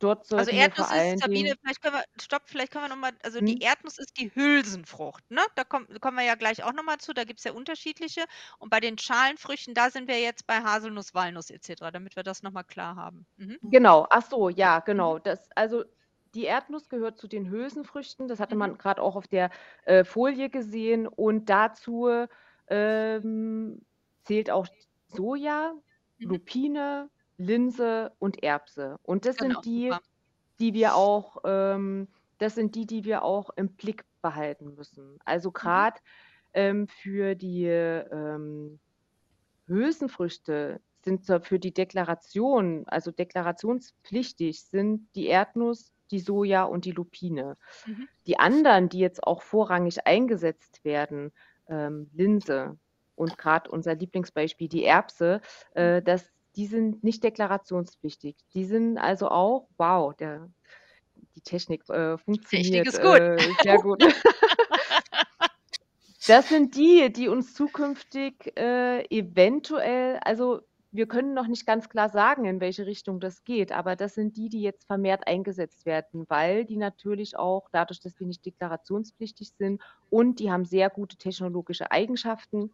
Dort 0.00 0.32
also 0.32 0.50
Erdnuss 0.50 0.90
ist, 0.90 1.20
Sabine, 1.20 1.54
vielleicht 1.60 1.82
können 1.82 1.96
wir, 1.96 2.04
stopp, 2.18 2.44
vielleicht 2.46 2.72
können 2.72 2.84
wir 2.84 2.88
nochmal, 2.88 3.12
also 3.22 3.38
hm? 3.38 3.46
die 3.46 3.60
Erdnuss 3.60 3.98
ist 3.98 4.18
die 4.18 4.34
Hülsenfrucht, 4.34 5.30
ne? 5.30 5.42
Da 5.56 5.64
kommen, 5.64 5.86
kommen 6.00 6.16
wir 6.16 6.24
ja 6.24 6.36
gleich 6.36 6.64
auch 6.64 6.72
nochmal 6.72 6.96
zu, 6.98 7.12
da 7.12 7.24
gibt 7.24 7.40
es 7.40 7.44
ja 7.44 7.52
unterschiedliche. 7.52 8.24
Und 8.58 8.70
bei 8.70 8.80
den 8.80 8.96
Schalenfrüchten, 8.96 9.74
da 9.74 9.90
sind 9.90 10.08
wir 10.08 10.18
jetzt 10.18 10.46
bei 10.46 10.62
Haselnuss, 10.62 11.14
Walnuss 11.14 11.50
etc., 11.50 11.90
damit 11.92 12.16
wir 12.16 12.22
das 12.22 12.42
nochmal 12.42 12.64
klar 12.64 12.96
haben. 12.96 13.26
Mhm. 13.36 13.58
Genau, 13.62 14.06
ach 14.08 14.24
so, 14.28 14.48
ja, 14.48 14.80
genau. 14.80 15.16
Mhm. 15.16 15.22
Das, 15.24 15.50
also 15.54 15.84
die 16.34 16.44
Erdnuss 16.44 16.88
gehört 16.88 17.18
zu 17.18 17.28
den 17.28 17.50
Hülsenfrüchten. 17.50 18.28
Das 18.28 18.40
hatte 18.40 18.56
man 18.56 18.72
mhm. 18.72 18.78
gerade 18.78 19.02
auch 19.02 19.16
auf 19.16 19.28
der 19.28 19.50
äh, 19.84 20.04
Folie 20.04 20.50
gesehen. 20.50 21.06
Und 21.06 21.50
dazu 21.50 22.08
ähm, 22.68 23.82
zählt 24.24 24.50
auch 24.50 24.66
Soja, 25.06 25.74
mhm. 26.18 26.28
Lupine, 26.28 27.10
Linse 27.36 28.12
und 28.18 28.42
Erbse. 28.42 28.98
Und 29.02 29.26
das 29.26 29.36
genau, 29.36 29.60
sind 29.60 29.64
die, 29.64 29.88
super. 29.88 30.00
die 30.60 30.74
wir 30.74 30.94
auch, 30.94 31.38
ähm, 31.44 32.08
das 32.38 32.54
sind 32.54 32.74
die, 32.74 32.86
die 32.86 33.04
wir 33.04 33.22
auch 33.22 33.50
im 33.56 33.68
Blick 33.68 34.04
behalten 34.22 34.74
müssen. 34.74 35.18
Also 35.24 35.50
gerade 35.50 35.98
mhm. 35.98 36.54
ähm, 36.54 36.88
für 36.88 37.34
die 37.34 37.64
ähm, 37.64 38.78
Hülsenfrüchte 39.66 40.80
sind 41.02 41.24
für 41.24 41.58
die 41.58 41.72
Deklaration, 41.72 42.84
also 42.86 43.10
deklarationspflichtig, 43.10 44.62
sind 44.62 45.08
die 45.14 45.28
Erdnuss, 45.28 45.92
die 46.10 46.20
Soja 46.20 46.64
und 46.64 46.84
die 46.84 46.92
Lupine. 46.92 47.56
Mhm. 47.86 48.08
Die 48.26 48.38
anderen, 48.38 48.88
die 48.88 48.98
jetzt 48.98 49.24
auch 49.24 49.42
vorrangig 49.42 50.06
eingesetzt 50.06 50.84
werden, 50.84 51.32
ähm, 51.68 52.10
Linse 52.12 52.78
und 53.14 53.38
gerade 53.38 53.70
unser 53.70 53.94
Lieblingsbeispiel, 53.94 54.68
die 54.68 54.84
Erbse, 54.84 55.40
äh, 55.74 56.00
mhm. 56.00 56.04
das, 56.04 56.30
die 56.56 56.66
sind 56.66 57.04
nicht 57.04 57.22
deklarationspflichtig. 57.22 58.36
Die 58.54 58.64
sind 58.64 58.98
also 58.98 59.28
auch, 59.28 59.68
wow, 59.76 60.14
der, 60.16 60.50
die 61.36 61.42
Technik 61.42 61.88
äh, 61.88 62.18
funktioniert. 62.18 62.84
Technik 62.84 62.86
ist 62.86 63.02
gut. 63.02 63.20
Äh, 63.20 63.38
sehr 63.62 63.78
gut. 63.78 64.02
das 66.26 66.48
sind 66.48 66.76
die, 66.76 67.12
die 67.12 67.28
uns 67.28 67.54
zukünftig 67.54 68.56
äh, 68.58 69.04
eventuell, 69.06 70.18
also 70.24 70.62
wir 70.92 71.06
können 71.06 71.34
noch 71.34 71.46
nicht 71.46 71.66
ganz 71.66 71.88
klar 71.88 72.08
sagen, 72.08 72.44
in 72.44 72.60
welche 72.60 72.86
Richtung 72.86 73.20
das 73.20 73.44
geht, 73.44 73.72
aber 73.72 73.94
das 73.96 74.14
sind 74.14 74.36
die, 74.36 74.48
die 74.48 74.62
jetzt 74.62 74.86
vermehrt 74.86 75.26
eingesetzt 75.26 75.86
werden, 75.86 76.24
weil 76.28 76.64
die 76.64 76.76
natürlich 76.76 77.36
auch 77.36 77.68
dadurch, 77.70 78.00
dass 78.00 78.14
die 78.16 78.26
nicht 78.26 78.44
deklarationspflichtig 78.44 79.52
sind 79.56 79.80
und 80.10 80.40
die 80.40 80.50
haben 80.50 80.64
sehr 80.64 80.90
gute 80.90 81.16
technologische 81.16 81.90
Eigenschaften, 81.92 82.72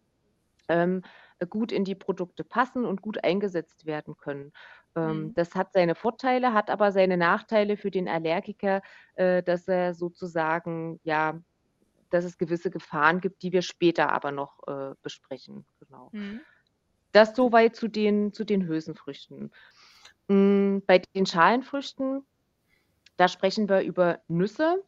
ähm, 0.67 1.03
gut 1.49 1.71
in 1.71 1.83
die 1.83 1.95
Produkte 1.95 2.43
passen 2.43 2.85
und 2.85 3.01
gut 3.01 3.23
eingesetzt 3.23 3.85
werden 3.85 4.17
können. 4.17 4.51
Ähm, 4.95 5.25
mhm. 5.25 5.33
Das 5.35 5.53
hat 5.53 5.73
seine 5.73 5.93
Vorteile, 5.93 6.53
hat 6.53 6.71
aber 6.71 6.91
seine 6.91 7.17
Nachteile 7.17 7.77
für 7.77 7.91
den 7.91 8.07
Allergiker, 8.07 8.81
äh, 9.15 9.43
dass 9.43 9.67
er 9.67 9.93
sozusagen, 9.93 10.99
ja, 11.03 11.39
dass 12.09 12.25
es 12.25 12.37
gewisse 12.37 12.71
Gefahren 12.71 13.21
gibt, 13.21 13.43
die 13.43 13.51
wir 13.51 13.61
später 13.61 14.11
aber 14.11 14.31
noch 14.31 14.59
äh, 14.67 14.95
besprechen. 15.03 15.65
Genau. 15.79 16.09
Mhm. 16.13 16.41
Das 17.17 17.35
soweit 17.35 17.75
zu 17.75 17.87
den, 17.87 18.31
zu 18.31 18.43
den 18.43 18.67
Hülsenfrüchten. 18.67 19.51
Mm, 20.27 20.81
bei 20.85 21.01
den 21.15 21.25
Schalenfrüchten, 21.25 22.23
da 23.15 23.27
sprechen 23.27 23.67
wir 23.67 23.81
über 23.81 24.19
Nüsse. 24.27 24.83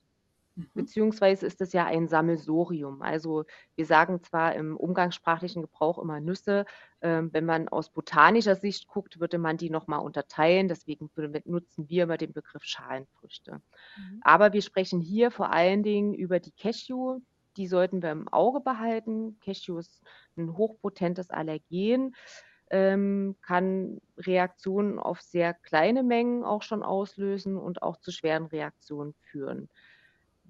Mhm. 0.54 0.70
Beziehungsweise 0.76 1.48
ist 1.48 1.60
es 1.60 1.74
ja 1.74 1.88
ein 1.88 2.08
Sammelsorium. 2.08 3.02
Also 3.02 3.46
wir 3.76 3.88
sagen 3.88 4.22
zwar 4.22 4.54
im 4.54 4.78
umgangssprachlichen 4.78 5.63
Gebrauch 5.63 5.98
immer 5.98 6.20
Nüsse, 6.20 6.65
ähm, 7.02 7.34
wenn 7.34 7.46
man 7.46 7.68
aus 7.68 7.89
botanischer 7.89 8.56
Sicht 8.56 8.88
guckt, 8.88 9.20
würde 9.20 9.39
man 9.39 9.58
die 9.58 9.72
nochmal 9.72 10.02
unterteilen. 10.02 10.68
Deswegen 10.68 11.10
nutzen 11.46 11.89
wir 11.89 12.04
immer 12.04 12.18
den 12.18 12.32
Begriff 12.32 12.63
Schalenfrüchte. 12.63 13.54
Mhm. 13.98 14.20
Aber 14.22 14.54
wir 14.54 14.62
sprechen 14.62 15.02
hier 15.02 15.32
vor 15.32 15.52
allen 15.52 15.82
Dingen 15.82 16.13
über 16.13 16.39
die 16.39 16.52
Cashew. 16.52 17.22
Die 17.58 17.68
sollten 17.68 18.02
wir 18.02 18.12
im 18.12 18.28
Auge 18.28 18.60
behalten. 18.60 19.40
Cashew 19.40 19.80
ist 19.80 20.02
ein 20.38 20.56
hochpotentes 20.58 21.30
Allergen 21.30 22.14
ähm, 22.70 23.36
kann 23.42 24.00
Reaktionen 24.18 25.00
auf 25.00 25.22
sehr 25.22 25.54
kleine 25.54 26.04
Mengen 26.04 26.44
auch 26.44 26.62
schon 26.62 26.84
auslösen 26.84 27.58
und 27.58 27.82
auch 27.82 27.98
zu 27.98 28.12
schweren 28.12 28.46
Reaktionen 28.46 29.14
führen. 29.32 29.70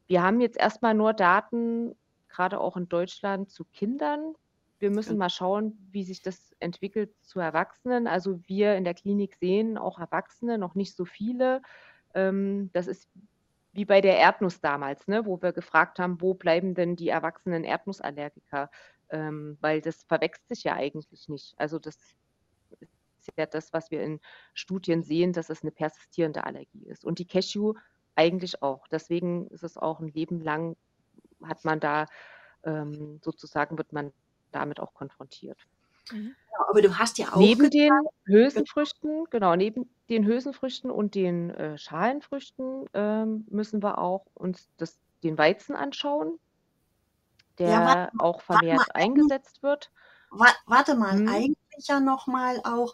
Wir 0.08 0.24
haben 0.24 0.42
jetzt 0.42 0.58
erstmal 0.58 0.94
nur 0.94 1.14
Daten, 1.14 1.96
gerade 2.28 2.60
auch 2.60 2.78
in 2.78 2.90
Deutschland, 2.90 3.52
zu 3.52 3.64
Kindern. 3.66 4.34
Wir 4.80 4.92
müssen 4.92 5.18
mal 5.18 5.30
schauen, 5.30 5.78
wie 5.92 6.04
sich 6.04 6.22
das 6.22 6.56
entwickelt 6.60 7.12
zu 7.22 7.40
Erwachsenen. 7.40 8.08
Also 8.08 8.40
wir 8.48 8.76
in 8.76 8.84
der 8.84 8.94
Klinik 8.94 9.36
sehen 9.36 9.78
auch 9.78 10.00
Erwachsene, 10.00 10.58
noch 10.58 10.76
nicht 10.76 10.96
so 10.96 11.06
viele. 11.06 11.62
Ähm, 12.14 12.70
das 12.74 12.88
ist 12.88 13.10
wie 13.72 13.86
bei 13.86 14.02
der 14.02 14.18
Erdnuss 14.18 14.62
damals, 14.62 15.08
ne, 15.08 15.26
wo 15.26 15.42
wir 15.42 15.54
gefragt 15.54 16.00
haben, 16.00 16.22
wo 16.22 16.34
bleiben 16.34 16.74
denn 16.74 16.96
die 16.96 17.10
erwachsenen 17.10 17.64
Erdnussallergiker? 17.64 18.70
ähm, 19.10 19.58
weil 19.62 19.82
das 19.82 20.04
verwechselt 20.04 20.48
sich 20.48 20.64
ja 20.64 20.76
eigentlich 20.76 21.28
nicht. 21.30 21.54
Also 21.58 21.80
das 21.80 21.98
ist 22.80 23.38
ja 23.38 23.46
das, 23.46 23.74
was 23.74 23.92
wir 23.92 24.02
in 24.02 24.20
Studien 24.54 25.04
sehen, 25.04 25.34
dass 25.34 25.50
es 25.50 25.62
eine 25.62 25.72
persistierende 25.72 26.44
Allergie 26.44 26.86
ist. 26.86 27.06
Und 27.06 27.20
die 27.20 27.28
Cashew 27.28 27.74
eigentlich 28.16 28.62
auch. 28.62 28.88
Deswegen 28.88 29.48
ist 29.48 29.64
es 29.64 29.78
auch 29.78 30.00
ein 30.00 30.10
Leben 30.10 30.42
lang, 30.42 30.76
hat 31.44 31.66
man 31.66 31.80
da 31.80 32.06
ähm, 32.64 33.20
sozusagen, 33.24 33.78
wird 33.78 33.94
man 33.94 34.12
damit 34.52 34.80
auch 34.80 34.94
konfrontiert. 34.94 35.60
Mhm. 36.12 36.36
Ja, 36.52 36.66
aber 36.68 36.82
du 36.82 36.98
hast 36.98 37.18
ja 37.18 37.28
auch. 37.34 37.38
Neben 37.38 37.70
den 37.70 37.92
Hülsenfrüchten, 38.26 39.26
genau, 39.30 39.56
neben 39.56 39.90
den 40.10 40.26
Hülsenfrüchten 40.26 40.92
und 40.92 41.16
den 41.16 41.52
äh, 41.52 41.78
Schalenfrüchten 41.78 42.86
ähm, 42.94 43.46
müssen 43.50 43.82
wir 43.84 43.98
auch 43.98 44.26
uns 44.34 44.70
das, 44.78 45.00
den 45.24 45.38
Weizen 45.38 45.76
anschauen 45.76 46.40
der 47.60 47.70
ja, 47.70 47.86
warte, 47.86 48.12
auch 48.20 48.42
vermehrt 48.42 48.78
mal, 48.80 48.88
eingesetzt 48.94 49.62
wird. 49.62 49.92
Warte 50.66 50.96
mal, 50.96 51.14
hm. 51.14 51.28
eigentlich 51.28 51.58
ja 51.88 52.00
nochmal 52.00 52.62
auch, 52.64 52.94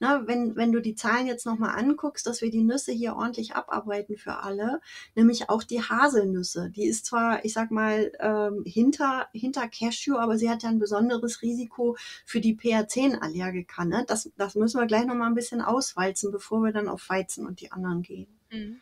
ne, 0.00 0.22
wenn, 0.26 0.56
wenn 0.56 0.72
du 0.72 0.80
die 0.80 0.94
Zahlen 0.94 1.26
jetzt 1.26 1.46
nochmal 1.46 1.78
anguckst, 1.78 2.26
dass 2.26 2.42
wir 2.42 2.50
die 2.50 2.62
Nüsse 2.62 2.92
hier 2.92 3.16
ordentlich 3.16 3.54
abarbeiten 3.54 4.16
für 4.16 4.38
alle, 4.42 4.80
nämlich 5.14 5.48
auch 5.48 5.62
die 5.62 5.82
Haselnüsse. 5.82 6.70
Die 6.70 6.86
ist 6.86 7.06
zwar, 7.06 7.44
ich 7.44 7.52
sag 7.52 7.70
mal, 7.70 8.12
ähm, 8.20 8.62
hinter, 8.66 9.28
hinter 9.32 9.68
Cashew, 9.68 10.16
aber 10.16 10.38
sie 10.38 10.50
hat 10.50 10.62
ja 10.62 10.68
ein 10.68 10.78
besonderes 10.78 11.42
Risiko 11.42 11.96
für 12.24 12.40
die 12.40 12.56
PA10-Allergiker. 12.56 13.84
Ne? 13.84 14.04
Das, 14.06 14.30
das 14.36 14.54
müssen 14.54 14.80
wir 14.80 14.86
gleich 14.86 15.06
nochmal 15.06 15.28
ein 15.28 15.34
bisschen 15.34 15.60
auswalzen, 15.60 16.30
bevor 16.30 16.60
wir 16.60 16.72
dann 16.72 16.88
auf 16.88 17.08
Weizen 17.08 17.46
und 17.46 17.60
die 17.60 17.72
anderen 17.72 18.02
gehen. 18.02 18.26
Mhm. 18.50 18.80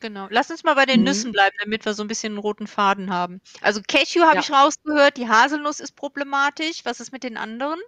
Genau. 0.00 0.26
Lass 0.30 0.50
uns 0.50 0.62
mal 0.62 0.74
bei 0.74 0.86
den 0.86 1.00
mhm. 1.00 1.06
Nüssen 1.06 1.32
bleiben, 1.32 1.56
damit 1.62 1.84
wir 1.84 1.94
so 1.94 2.02
ein 2.02 2.08
bisschen 2.08 2.32
einen 2.32 2.38
roten 2.38 2.66
Faden 2.66 3.10
haben. 3.10 3.40
Also 3.62 3.80
Cashew 3.86 4.22
habe 4.22 4.36
ja. 4.36 4.40
ich 4.40 4.50
rausgehört, 4.50 5.16
die 5.16 5.28
Haselnuss 5.28 5.80
ist 5.80 5.96
problematisch. 5.96 6.84
Was 6.84 7.00
ist 7.00 7.12
mit 7.12 7.22
den 7.22 7.36
anderen? 7.36 7.80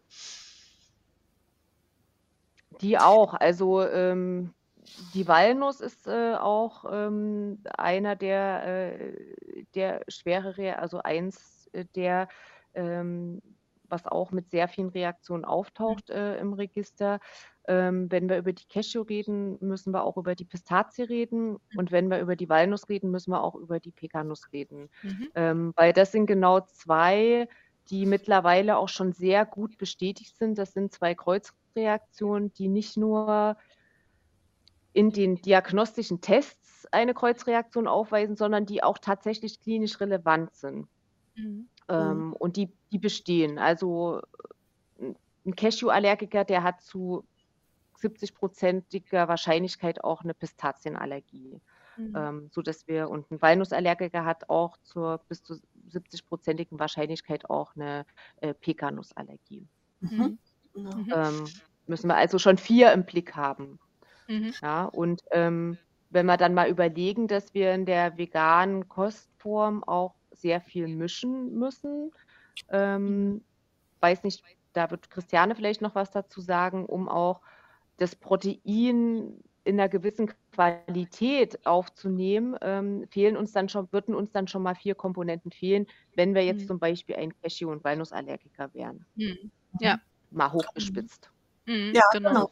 Die 2.80 2.98
auch. 2.98 3.34
Also 3.34 3.82
ähm, 3.82 4.54
die 5.14 5.28
Walnuss 5.28 5.80
ist 5.80 6.06
äh, 6.06 6.34
auch 6.34 6.84
ähm, 6.90 7.62
einer 7.76 8.16
der, 8.16 8.94
äh, 9.00 9.14
der 9.74 10.02
schwerere, 10.08 10.78
also 10.78 11.00
eins 11.02 11.70
der, 11.94 12.28
ähm, 12.74 13.42
was 13.88 14.06
auch 14.06 14.30
mit 14.30 14.50
sehr 14.50 14.68
vielen 14.68 14.88
Reaktionen 14.88 15.44
auftaucht 15.44 16.10
äh, 16.10 16.38
im 16.38 16.52
Register. 16.52 17.20
Ähm, 17.66 18.10
wenn 18.10 18.28
wir 18.28 18.38
über 18.38 18.52
die 18.52 18.66
Cashew 18.66 19.02
reden, 19.02 19.58
müssen 19.60 19.92
wir 19.92 20.02
auch 20.02 20.16
über 20.16 20.34
die 20.34 20.44
Pistazie 20.44 21.02
reden. 21.02 21.52
Mhm. 21.52 21.58
Und 21.76 21.92
wenn 21.92 22.08
wir 22.08 22.20
über 22.20 22.36
die 22.36 22.48
Walnuss 22.48 22.88
reden, 22.88 23.10
müssen 23.10 23.30
wir 23.30 23.42
auch 23.42 23.54
über 23.54 23.80
die 23.80 23.90
Pekanuss 23.90 24.52
reden. 24.52 24.88
Mhm. 25.02 25.28
Ähm, 25.34 25.72
weil 25.76 25.92
das 25.92 26.12
sind 26.12 26.26
genau 26.26 26.60
zwei, 26.60 27.48
die 27.90 28.06
mittlerweile 28.06 28.78
auch 28.78 28.88
schon 28.88 29.12
sehr 29.12 29.44
gut 29.44 29.78
bestätigt 29.78 30.36
sind. 30.36 30.58
Das 30.58 30.72
sind 30.72 30.92
zwei 30.92 31.14
Kreuzreaktionen, 31.78 32.52
die 32.54 32.68
nicht 32.68 32.96
nur 32.96 33.56
in 34.92 35.10
den 35.10 35.36
diagnostischen 35.36 36.20
Tests 36.20 36.86
eine 36.90 37.14
Kreuzreaktion 37.14 37.86
aufweisen, 37.86 38.36
sondern 38.36 38.66
die 38.66 38.82
auch 38.82 38.98
tatsächlich 38.98 39.60
klinisch 39.60 40.00
relevant 40.00 40.54
sind. 40.54 40.88
Mhm. 41.36 41.68
Ähm, 41.88 42.32
und 42.32 42.56
die, 42.56 42.72
die 42.90 42.98
bestehen. 42.98 43.58
Also 43.58 44.22
ein 45.00 45.54
Cashew-Allergiker, 45.54 46.44
der 46.44 46.62
hat 46.62 46.82
zu 46.82 47.24
70-prozentiger 48.00 49.28
Wahrscheinlichkeit 49.28 50.02
auch 50.02 50.22
eine 50.22 50.34
Pistazienallergie. 50.34 51.60
Mhm. 51.96 52.16
Ähm, 52.16 52.48
so 52.52 52.62
dass 52.62 52.86
wir, 52.86 53.10
und 53.10 53.30
ein 53.30 53.42
Walnussallergiker 53.42 54.24
hat 54.24 54.48
auch 54.48 54.76
zur 54.82 55.18
bis 55.28 55.42
zu 55.42 55.60
70-prozentigen 55.90 56.78
Wahrscheinlichkeit 56.78 57.48
auch 57.50 57.74
eine 57.74 58.06
äh, 58.40 58.54
Pekanussallergie. 58.54 59.66
Mhm. 60.00 60.38
Mhm. 60.74 61.12
Ähm, 61.12 61.44
müssen 61.88 62.08
wir 62.08 62.16
also 62.16 62.38
schon 62.38 62.58
vier 62.58 62.92
im 62.92 63.04
Blick 63.04 63.34
haben. 63.36 63.78
Mhm. 64.28 64.54
Ja, 64.62 64.84
und 64.84 65.22
ähm, 65.30 65.78
wenn 66.10 66.26
wir 66.26 66.36
dann 66.36 66.54
mal 66.54 66.68
überlegen, 66.68 67.28
dass 67.28 67.54
wir 67.54 67.72
in 67.74 67.84
der 67.84 68.16
veganen 68.16 68.88
Kostform 68.88 69.84
auch 69.84 70.14
sehr 70.32 70.60
viel 70.60 70.88
mischen 70.88 71.58
müssen, 71.58 72.12
ähm, 72.70 73.42
weiß 74.00 74.24
nicht, 74.24 74.42
da 74.72 74.90
wird 74.90 75.10
Christiane 75.10 75.54
vielleicht 75.54 75.82
noch 75.82 75.94
was 75.94 76.10
dazu 76.10 76.40
sagen, 76.40 76.86
um 76.86 77.08
auch 77.08 77.40
das 77.96 78.14
Protein 78.14 79.42
in 79.64 79.78
einer 79.78 79.88
gewissen 79.88 80.32
Qualität 80.52 81.66
aufzunehmen, 81.66 82.56
ähm, 82.62 83.06
fehlen 83.10 83.36
uns 83.36 83.52
dann 83.52 83.68
schon, 83.68 83.92
würden 83.92 84.14
uns 84.14 84.32
dann 84.32 84.48
schon 84.48 84.62
mal 84.62 84.74
vier 84.74 84.94
Komponenten 84.94 85.50
fehlen, 85.50 85.86
wenn 86.14 86.34
wir 86.34 86.42
jetzt 86.42 86.62
mhm. 86.62 86.66
zum 86.68 86.78
Beispiel 86.78 87.16
ein 87.16 87.34
Cashew- 87.42 87.70
und 87.70 87.84
Walnussallergiker 87.84 88.72
wären. 88.72 89.04
Mhm. 89.16 89.50
Ja. 89.80 90.00
Mal 90.30 90.52
hochgespitzt. 90.52 91.30
Mhm, 91.68 91.92
ja, 91.94 92.02
genau. 92.12 92.30
genau. 92.30 92.50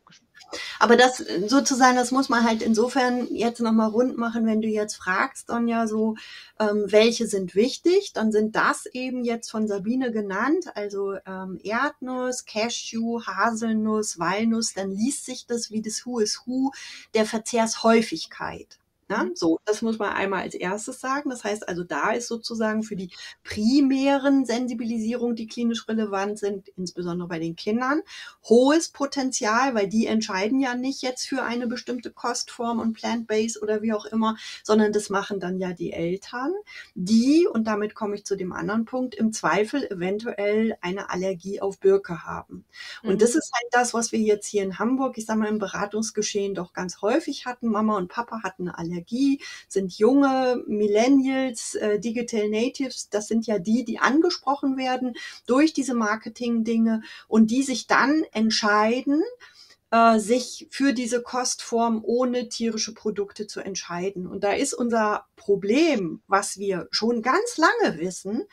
Aber 0.78 0.96
das 0.96 1.18
sozusagen, 1.46 1.96
das 1.96 2.10
muss 2.10 2.28
man 2.28 2.44
halt 2.44 2.62
insofern 2.62 3.34
jetzt 3.34 3.60
nochmal 3.60 3.88
rund 3.88 4.16
machen, 4.16 4.46
wenn 4.46 4.60
du 4.60 4.68
jetzt 4.68 4.94
fragst, 4.96 5.48
Donja, 5.48 5.86
so, 5.86 6.16
ähm, 6.60 6.84
welche 6.86 7.26
sind 7.26 7.54
wichtig, 7.54 8.12
dann 8.12 8.30
sind 8.30 8.54
das 8.54 8.86
eben 8.86 9.24
jetzt 9.24 9.50
von 9.50 9.66
Sabine 9.66 10.12
genannt, 10.12 10.66
also 10.74 11.14
ähm, 11.26 11.58
Erdnuss, 11.64 12.44
Cashew, 12.44 13.22
Haselnuss, 13.26 14.18
Walnuss, 14.18 14.74
dann 14.74 14.90
liest 14.90 15.24
sich 15.24 15.46
das 15.46 15.70
wie 15.70 15.82
das 15.82 16.04
Who 16.04 16.20
is 16.20 16.42
Who 16.44 16.72
der 17.14 17.26
Verzehrshäufigkeit. 17.26 18.78
Ne? 19.08 19.30
so, 19.34 19.60
das 19.64 19.82
muss 19.82 20.00
man 20.00 20.12
einmal 20.12 20.42
als 20.42 20.54
erstes 20.54 21.00
sagen. 21.00 21.30
Das 21.30 21.44
heißt 21.44 21.68
also, 21.68 21.84
da 21.84 22.10
ist 22.10 22.26
sozusagen 22.26 22.82
für 22.82 22.96
die 22.96 23.10
primären 23.44 24.44
Sensibilisierungen, 24.44 25.36
die 25.36 25.46
klinisch 25.46 25.86
relevant 25.86 26.40
sind, 26.40 26.68
insbesondere 26.76 27.28
bei 27.28 27.38
den 27.38 27.54
Kindern, 27.54 28.02
hohes 28.48 28.88
Potenzial, 28.88 29.76
weil 29.76 29.86
die 29.86 30.06
entscheiden 30.06 30.58
ja 30.58 30.74
nicht 30.74 31.02
jetzt 31.02 31.28
für 31.28 31.44
eine 31.44 31.68
bestimmte 31.68 32.10
Kostform 32.10 32.80
und 32.80 32.94
Plant-Based 32.94 33.62
oder 33.62 33.80
wie 33.80 33.92
auch 33.92 34.06
immer, 34.06 34.36
sondern 34.64 34.92
das 34.92 35.08
machen 35.08 35.38
dann 35.38 35.60
ja 35.60 35.72
die 35.72 35.92
Eltern, 35.92 36.52
die, 36.96 37.46
und 37.46 37.68
damit 37.68 37.94
komme 37.94 38.16
ich 38.16 38.24
zu 38.24 38.36
dem 38.36 38.52
anderen 38.52 38.86
Punkt, 38.86 39.14
im 39.14 39.32
Zweifel 39.32 39.86
eventuell 39.86 40.76
eine 40.80 41.10
Allergie 41.10 41.60
auf 41.60 41.78
Birke 41.78 42.24
haben. 42.24 42.64
Und 43.04 43.14
mhm. 43.14 43.18
das 43.18 43.36
ist 43.36 43.52
halt 43.54 43.68
das, 43.70 43.94
was 43.94 44.10
wir 44.10 44.18
jetzt 44.18 44.48
hier 44.48 44.64
in 44.64 44.80
Hamburg, 44.80 45.16
ich 45.16 45.26
sage 45.26 45.38
mal, 45.38 45.48
im 45.48 45.60
Beratungsgeschehen 45.60 46.54
doch 46.56 46.72
ganz 46.72 47.02
häufig 47.02 47.46
hatten. 47.46 47.68
Mama 47.68 47.96
und 47.96 48.08
Papa 48.08 48.40
hatten 48.42 48.68
eine 48.68 48.76
Allergie 48.78 48.95
Energie, 48.96 49.40
sind 49.68 49.98
junge 49.98 50.62
Millennials, 50.66 51.74
äh, 51.74 51.98
Digital 52.00 52.48
Natives, 52.48 53.08
das 53.10 53.28
sind 53.28 53.46
ja 53.46 53.58
die, 53.58 53.84
die 53.84 53.98
angesprochen 53.98 54.76
werden 54.76 55.14
durch 55.46 55.72
diese 55.72 55.94
Marketing-Dinge 55.94 57.02
und 57.28 57.50
die 57.50 57.62
sich 57.62 57.86
dann 57.86 58.24
entscheiden, 58.32 59.22
äh, 59.90 60.18
sich 60.18 60.66
für 60.70 60.92
diese 60.92 61.22
Kostform 61.22 62.00
ohne 62.02 62.48
tierische 62.48 62.94
Produkte 62.94 63.46
zu 63.46 63.60
entscheiden. 63.60 64.26
Und 64.26 64.44
da 64.44 64.52
ist 64.52 64.74
unser 64.74 65.26
Problem, 65.36 66.22
was 66.26 66.58
wir 66.58 66.88
schon 66.90 67.22
ganz 67.22 67.58
lange 67.58 67.98
wissen, 67.98 68.44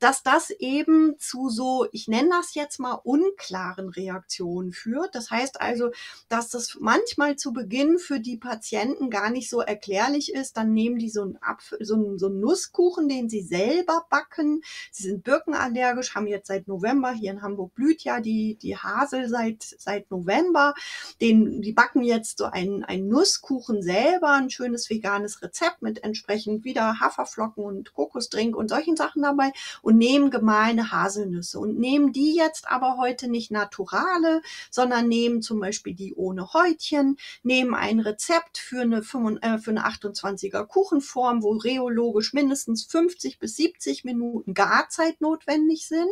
dass 0.00 0.22
das 0.22 0.50
eben 0.50 1.18
zu 1.18 1.50
so, 1.50 1.86
ich 1.92 2.08
nenne 2.08 2.30
das 2.30 2.54
jetzt 2.54 2.80
mal 2.80 2.94
unklaren 2.94 3.90
Reaktionen 3.90 4.72
führt. 4.72 5.14
Das 5.14 5.30
heißt 5.30 5.60
also, 5.60 5.90
dass 6.28 6.48
das 6.48 6.78
manchmal 6.80 7.36
zu 7.36 7.52
Beginn 7.52 7.98
für 7.98 8.18
die 8.18 8.38
Patienten 8.38 9.10
gar 9.10 9.30
nicht 9.30 9.50
so 9.50 9.60
erklärlich 9.60 10.32
ist. 10.32 10.56
Dann 10.56 10.72
nehmen 10.72 10.98
die 10.98 11.10
so 11.10 11.22
einen, 11.22 11.38
Apfel, 11.42 11.84
so 11.84 11.94
einen, 11.94 12.18
so 12.18 12.26
einen 12.26 12.40
Nusskuchen, 12.40 13.08
den 13.08 13.28
sie 13.28 13.42
selber 13.42 14.06
backen. 14.08 14.62
Sie 14.90 15.04
sind 15.04 15.22
birkenallergisch, 15.22 16.14
haben 16.14 16.26
jetzt 16.26 16.48
seit 16.48 16.66
November, 16.66 17.12
hier 17.12 17.30
in 17.30 17.42
Hamburg 17.42 17.74
blüht 17.74 18.02
ja 18.02 18.20
die, 18.20 18.56
die 18.56 18.76
Hasel 18.76 19.28
seit, 19.28 19.62
seit 19.62 20.10
November. 20.10 20.74
Den, 21.20 21.60
die 21.60 21.72
backen 21.72 22.02
jetzt 22.02 22.38
so 22.38 22.46
einen, 22.46 22.84
einen 22.84 23.08
Nusskuchen 23.08 23.82
selber, 23.82 24.32
ein 24.32 24.48
schönes 24.48 24.88
veganes 24.88 25.42
Rezept 25.42 25.82
mit 25.82 26.02
entsprechend 26.04 26.64
wieder 26.64 27.00
Haferflocken 27.00 27.62
und 27.62 27.92
Kokosdrink 27.92 28.56
und 28.56 28.68
solchen 28.68 28.96
Sachen 28.96 29.22
dabei 29.22 29.52
und 29.82 29.89
nehmen 29.96 30.30
gemahlene 30.30 30.90
Haselnüsse 30.90 31.58
und 31.58 31.78
nehmen 31.78 32.12
die 32.12 32.34
jetzt 32.34 32.68
aber 32.68 32.96
heute 32.98 33.28
nicht 33.28 33.50
naturale, 33.50 34.42
sondern 34.70 35.08
nehmen 35.08 35.42
zum 35.42 35.60
Beispiel 35.60 35.94
die 35.94 36.14
ohne 36.14 36.52
Häutchen, 36.52 37.16
nehmen 37.42 37.74
ein 37.74 38.00
Rezept 38.00 38.58
für 38.58 38.82
eine, 38.82 39.02
5, 39.02 39.38
äh, 39.42 39.56
28er 39.56 40.66
Kuchenform, 40.66 41.42
wo 41.42 41.52
rheologisch 41.52 42.32
mindestens 42.32 42.84
50 42.84 43.38
bis 43.38 43.56
70 43.56 44.04
Minuten 44.04 44.54
Garzeit 44.54 45.20
notwendig 45.20 45.86
sind. 45.86 46.10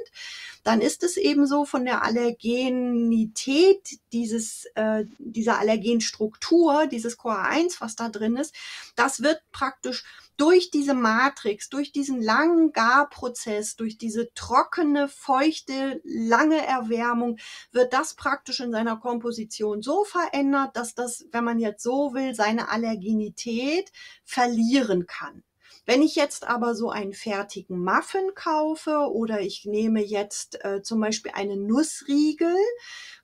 Dann 0.65 0.81
ist 0.81 1.03
es 1.03 1.17
eben 1.17 1.47
so 1.47 1.65
von 1.65 1.85
der 1.85 2.03
Allergenität 2.03 3.99
dieses, 4.13 4.67
äh, 4.75 5.05
dieser 5.19 5.59
Allergenstruktur, 5.59 6.87
dieses 6.87 7.19
COA1, 7.19 7.81
was 7.81 7.97
da 7.97 8.09
drin 8.09 8.37
ist, 8.37 8.55
das 8.97 9.23
wird 9.23 9.43
praktisch 9.53 10.05
durch 10.39 10.71
diese 10.71 10.95
Matrix, 10.95 11.69
durch 11.69 11.93
diesen 11.93 12.23
langen 12.23 12.73
Garprozess, 12.73 13.77
durch 13.77 13.99
diese 13.99 14.33
trockene, 14.35 15.09
feuchte, 15.09 16.01
lange 16.05 16.65
Erwärmung, 16.65 17.39
wird 17.73 17.93
das 17.93 18.15
praktisch 18.15 18.61
in 18.61 18.73
seiner 18.73 18.97
Komposition 18.97 19.83
so 19.83 20.05
verändert, 20.05 20.77
dass 20.77 20.95
das, 20.95 21.27
wenn 21.33 21.45
man 21.45 21.59
jetzt 21.59 21.83
so 21.83 22.15
will, 22.15 22.35
seine 22.35 22.71
Allergenität 22.71 23.91
verlieren 24.25 25.07
kann. 25.07 25.43
Wenn 25.89 26.03
ich 26.03 26.17
jetzt 26.17 26.47
aber 26.47 26.75
so 26.75 26.91
einen 26.91 27.15
fertigen 27.15 27.83
Muffin 27.83 28.35
kaufe 28.35 29.11
oder 29.11 29.41
ich 29.41 29.65
nehme 29.65 30.05
jetzt 30.05 30.63
äh, 30.63 30.83
zum 30.83 31.01
Beispiel 31.01 31.33
einen 31.35 31.67
Nussriegel, 31.67 32.55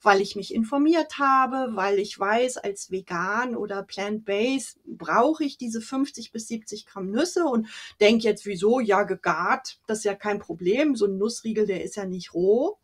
weil 0.00 0.22
ich 0.22 0.35
mich 0.35 0.55
informiert 0.55 1.18
habe, 1.18 1.77
weil 1.77 1.98
ich 1.98 2.18
weiß, 2.18 2.57
als 2.57 2.90
vegan 2.90 3.55
oder 3.55 3.83
plant-based 3.83 4.79
brauche 4.87 5.44
ich 5.44 5.59
diese 5.59 5.83
50 5.83 6.33
bis 6.33 6.48
70 6.48 6.87
Gramm 6.87 7.11
Nüsse 7.11 7.44
und 7.44 7.68
denke 8.00 8.24
jetzt, 8.24 8.46
wieso? 8.46 8.81
Ja, 8.81 9.03
gegart, 9.03 9.79
das 9.87 9.98
ist 9.98 10.05
ja 10.05 10.14
kein 10.14 10.38
Problem. 10.38 10.96
So 10.96 11.05
ein 11.05 11.18
Nussriegel, 11.18 11.66
der 11.66 11.85
ist 11.85 11.96
ja 11.96 12.07
nicht 12.07 12.33
roh 12.33 12.79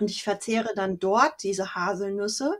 und 0.00 0.10
ich 0.10 0.22
verzehre 0.22 0.70
dann 0.74 0.98
dort 0.98 1.42
diese 1.42 1.74
Haselnüsse, 1.74 2.58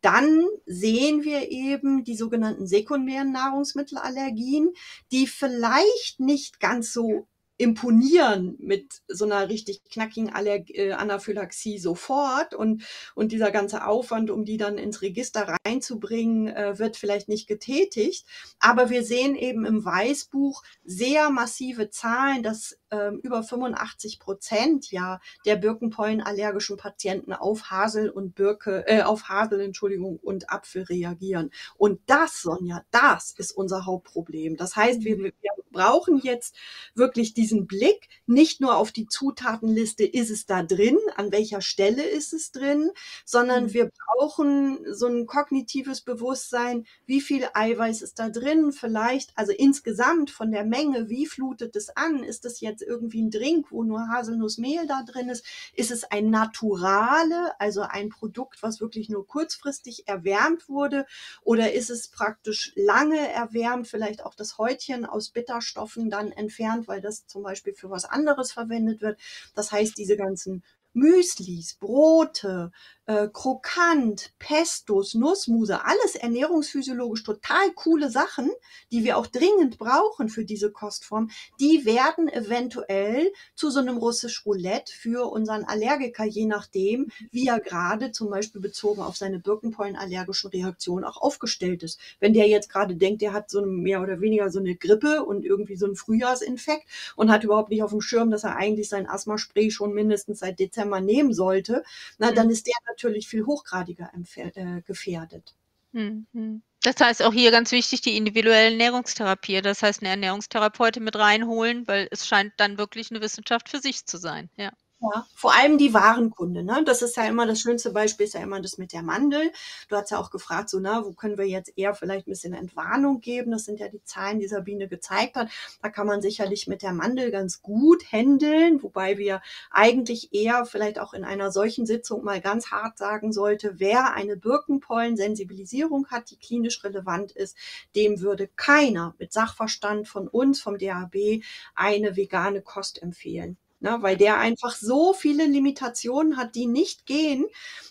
dann 0.00 0.44
sehen 0.66 1.24
wir 1.24 1.50
eben 1.50 2.04
die 2.04 2.16
sogenannten 2.16 2.66
sekundären 2.66 3.32
Nahrungsmittelallergien, 3.32 4.72
die 5.12 5.26
vielleicht 5.26 6.20
nicht 6.20 6.60
ganz 6.60 6.92
so 6.92 7.26
imponieren 7.58 8.56
mit 8.60 9.02
so 9.08 9.24
einer 9.24 9.48
richtig 9.48 9.82
knackigen 9.90 10.32
Aller 10.32 10.62
äh, 10.68 10.92
Anaphylaxie 10.92 11.78
sofort 11.78 12.54
und, 12.54 12.84
und 13.16 13.32
dieser 13.32 13.50
ganze 13.50 13.84
Aufwand, 13.84 14.30
um 14.30 14.44
die 14.44 14.56
dann 14.56 14.78
ins 14.78 15.02
Register 15.02 15.56
reinzubringen, 15.64 16.46
äh, 16.48 16.78
wird 16.78 16.96
vielleicht 16.96 17.28
nicht 17.28 17.48
getätigt. 17.48 18.24
Aber 18.60 18.90
wir 18.90 19.02
sehen 19.02 19.34
eben 19.34 19.66
im 19.66 19.84
Weißbuch 19.84 20.62
sehr 20.84 21.30
massive 21.30 21.90
Zahlen, 21.90 22.44
dass 22.44 22.78
ähm, 22.90 23.20
über 23.22 23.42
85 23.42 24.18
Prozent 24.18 24.90
ja 24.90 25.20
der 25.44 25.56
Birkenpollenallergischen 25.56 26.76
Patienten 26.76 27.32
auf 27.32 27.70
Hasel 27.70 28.10
und 28.10 28.34
Birke, 28.34 28.84
äh, 28.86 29.02
auf 29.02 29.28
Hasel, 29.28 29.60
Entschuldigung, 29.60 30.18
und 30.18 30.50
Apfel 30.50 30.82
reagieren. 30.82 31.50
Und 31.76 32.00
das, 32.06 32.42
Sonja, 32.42 32.84
das 32.90 33.32
ist 33.36 33.52
unser 33.52 33.86
Hauptproblem. 33.86 34.56
Das 34.56 34.76
heißt, 34.76 35.04
wir, 35.04 35.18
wir 35.18 35.32
brauchen 35.70 36.18
jetzt 36.18 36.56
wirklich 36.94 37.34
diesen 37.34 37.66
Blick 37.66 38.08
nicht 38.26 38.60
nur 38.60 38.76
auf 38.76 38.92
die 38.92 39.06
Zutatenliste, 39.06 40.04
ist 40.04 40.30
es 40.30 40.46
da 40.46 40.62
drin, 40.62 40.98
an 41.16 41.32
welcher 41.32 41.60
Stelle 41.60 42.02
ist 42.02 42.32
es 42.32 42.50
drin, 42.50 42.90
sondern 43.24 43.64
mhm. 43.64 43.74
wir 43.74 43.90
brauchen 43.90 44.78
so 44.92 45.06
ein 45.06 45.26
kognitives 45.26 46.00
Bewusstsein, 46.00 46.86
wie 47.06 47.20
viel 47.20 47.46
Eiweiß 47.52 48.02
ist 48.02 48.18
da 48.18 48.28
drin, 48.28 48.72
vielleicht, 48.72 49.30
also 49.36 49.52
insgesamt 49.52 50.30
von 50.30 50.50
der 50.50 50.64
Menge, 50.64 51.08
wie 51.08 51.26
flutet 51.26 51.76
es 51.76 51.90
an? 51.96 52.22
Ist 52.22 52.44
es 52.44 52.60
jetzt 52.60 52.77
irgendwie 52.82 53.22
ein 53.22 53.30
Drink, 53.30 53.70
wo 53.70 53.82
nur 53.82 54.08
Haselnussmehl 54.08 54.86
da 54.86 55.02
drin 55.02 55.28
ist? 55.28 55.44
Ist 55.74 55.90
es 55.90 56.04
ein 56.04 56.30
Naturale, 56.30 57.52
also 57.58 57.82
ein 57.82 58.08
Produkt, 58.08 58.62
was 58.62 58.80
wirklich 58.80 59.08
nur 59.08 59.26
kurzfristig 59.26 60.08
erwärmt 60.08 60.68
wurde? 60.68 61.06
Oder 61.42 61.72
ist 61.72 61.90
es 61.90 62.08
praktisch 62.08 62.72
lange 62.76 63.32
erwärmt, 63.32 63.88
vielleicht 63.88 64.24
auch 64.24 64.34
das 64.34 64.58
Häutchen 64.58 65.04
aus 65.04 65.30
Bitterstoffen 65.30 66.10
dann 66.10 66.32
entfernt, 66.32 66.88
weil 66.88 67.00
das 67.00 67.26
zum 67.26 67.42
Beispiel 67.42 67.74
für 67.74 67.90
was 67.90 68.04
anderes 68.04 68.52
verwendet 68.52 69.00
wird? 69.00 69.20
Das 69.54 69.72
heißt, 69.72 69.96
diese 69.98 70.16
ganzen 70.16 70.62
Müslis, 70.94 71.74
Brote, 71.74 72.72
äh, 73.08 73.28
Krokant, 73.32 74.32
Pestos, 74.38 75.14
Nussmuse, 75.14 75.84
alles 75.84 76.14
ernährungsphysiologisch 76.14 77.24
total 77.24 77.72
coole 77.74 78.10
Sachen, 78.10 78.50
die 78.92 79.02
wir 79.02 79.16
auch 79.16 79.26
dringend 79.26 79.78
brauchen 79.78 80.28
für 80.28 80.44
diese 80.44 80.70
Kostform, 80.70 81.30
die 81.58 81.86
werden 81.86 82.28
eventuell 82.28 83.32
zu 83.54 83.70
so 83.70 83.80
einem 83.80 83.96
russisch 83.96 84.44
Roulette 84.44 84.92
für 84.92 85.32
unseren 85.32 85.64
Allergiker, 85.64 86.24
je 86.24 86.44
nachdem, 86.44 87.10
wie 87.30 87.46
er 87.46 87.60
gerade 87.60 88.12
zum 88.12 88.28
Beispiel 88.28 88.60
bezogen 88.60 89.00
auf 89.00 89.16
seine 89.16 89.38
Birkenpollenallergischen 89.38 90.50
Reaktion 90.50 91.02
auch 91.02 91.16
aufgestellt 91.16 91.82
ist. 91.82 91.98
Wenn 92.20 92.34
der 92.34 92.46
jetzt 92.46 92.68
gerade 92.68 92.94
denkt, 92.94 93.22
der 93.22 93.32
hat 93.32 93.48
so 93.48 93.58
eine, 93.58 93.68
mehr 93.68 94.02
oder 94.02 94.20
weniger 94.20 94.50
so 94.50 94.58
eine 94.58 94.74
Grippe 94.74 95.24
und 95.24 95.46
irgendwie 95.46 95.76
so 95.76 95.86
einen 95.86 95.96
Frühjahrsinfekt 95.96 96.86
und 97.16 97.30
hat 97.30 97.42
überhaupt 97.42 97.70
nicht 97.70 97.82
auf 97.82 97.90
dem 97.90 98.02
Schirm, 98.02 98.30
dass 98.30 98.44
er 98.44 98.56
eigentlich 98.56 98.90
sein 98.90 99.08
Asthmaspray 99.08 99.70
schon 99.70 99.94
mindestens 99.94 100.40
seit 100.40 100.58
Dezember 100.58 101.00
nehmen 101.00 101.32
sollte, 101.32 101.84
na, 102.18 102.32
dann 102.32 102.48
mhm. 102.48 102.52
ist 102.52 102.66
der 102.66 102.74
natürlich 102.98 103.28
viel 103.28 103.46
hochgradiger 103.46 104.10
äh, 104.14 104.82
gefährdet. 104.82 105.54
Mhm. 105.92 106.62
Das 106.82 106.96
heißt 107.00 107.22
auch 107.22 107.32
hier 107.32 107.50
ganz 107.50 107.72
wichtig 107.72 108.02
die 108.02 108.16
individuelle 108.16 108.72
Ernährungstherapie. 108.72 109.60
Das 109.62 109.82
heißt, 109.82 110.00
eine 110.00 110.10
Ernährungstherapeutin 110.10 111.02
mit 111.02 111.16
reinholen, 111.16 111.86
weil 111.86 112.08
es 112.10 112.26
scheint 112.26 112.52
dann 112.56 112.78
wirklich 112.78 113.10
eine 113.10 113.20
Wissenschaft 113.20 113.68
für 113.68 113.80
sich 113.80 114.06
zu 114.06 114.18
sein. 114.18 114.50
Ja. 114.56 114.72
Ja, 115.00 115.26
vor 115.32 115.54
allem 115.54 115.78
die 115.78 115.94
Warenkunde, 115.94 116.64
ne? 116.64 116.82
Das 116.84 117.02
ist 117.02 117.16
ja 117.16 117.24
immer 117.24 117.46
das 117.46 117.60
schönste 117.60 117.92
Beispiel, 117.92 118.26
ist 118.26 118.34
ja 118.34 118.40
immer 118.42 118.60
das 118.60 118.78
mit 118.78 118.92
der 118.92 119.02
Mandel. 119.04 119.52
Du 119.88 119.94
hast 119.94 120.10
ja 120.10 120.18
auch 120.18 120.30
gefragt, 120.32 120.68
so, 120.68 120.80
na, 120.80 121.04
wo 121.04 121.12
können 121.12 121.38
wir 121.38 121.46
jetzt 121.46 121.72
eher 121.76 121.94
vielleicht 121.94 122.26
ein 122.26 122.32
bisschen 122.32 122.52
Entwarnung 122.52 123.20
geben? 123.20 123.52
Das 123.52 123.64
sind 123.64 123.78
ja 123.78 123.88
die 123.88 124.02
Zahlen, 124.02 124.40
die 124.40 124.48
Sabine 124.48 124.88
gezeigt 124.88 125.36
hat. 125.36 125.50
Da 125.82 125.88
kann 125.88 126.08
man 126.08 126.20
sicherlich 126.20 126.66
mit 126.66 126.82
der 126.82 126.92
Mandel 126.92 127.30
ganz 127.30 127.62
gut 127.62 128.10
händeln, 128.10 128.82
wobei 128.82 129.18
wir 129.18 129.40
eigentlich 129.70 130.34
eher 130.34 130.64
vielleicht 130.64 130.98
auch 130.98 131.14
in 131.14 131.22
einer 131.22 131.52
solchen 131.52 131.86
Sitzung 131.86 132.24
mal 132.24 132.40
ganz 132.40 132.72
hart 132.72 132.98
sagen 132.98 133.32
sollte, 133.32 133.78
wer 133.78 134.14
eine 134.14 134.36
Birkenpollen-Sensibilisierung 134.36 136.08
hat, 136.08 136.30
die 136.30 136.38
klinisch 136.38 136.82
relevant 136.82 137.30
ist, 137.30 137.56
dem 137.94 138.20
würde 138.20 138.48
keiner 138.48 139.14
mit 139.18 139.32
Sachverstand 139.32 140.08
von 140.08 140.26
uns, 140.26 140.60
vom 140.60 140.76
DAB, 140.76 141.40
eine 141.76 142.16
vegane 142.16 142.62
Kost 142.62 143.00
empfehlen 143.00 143.56
ne, 143.80 143.98
weil 144.00 144.16
der 144.16 144.38
einfach 144.38 144.74
so 144.74 145.12
viele 145.12 145.46
Limitationen 145.46 146.36
hat, 146.36 146.54
die 146.54 146.66
nicht 146.66 147.06
gehen, 147.06 147.46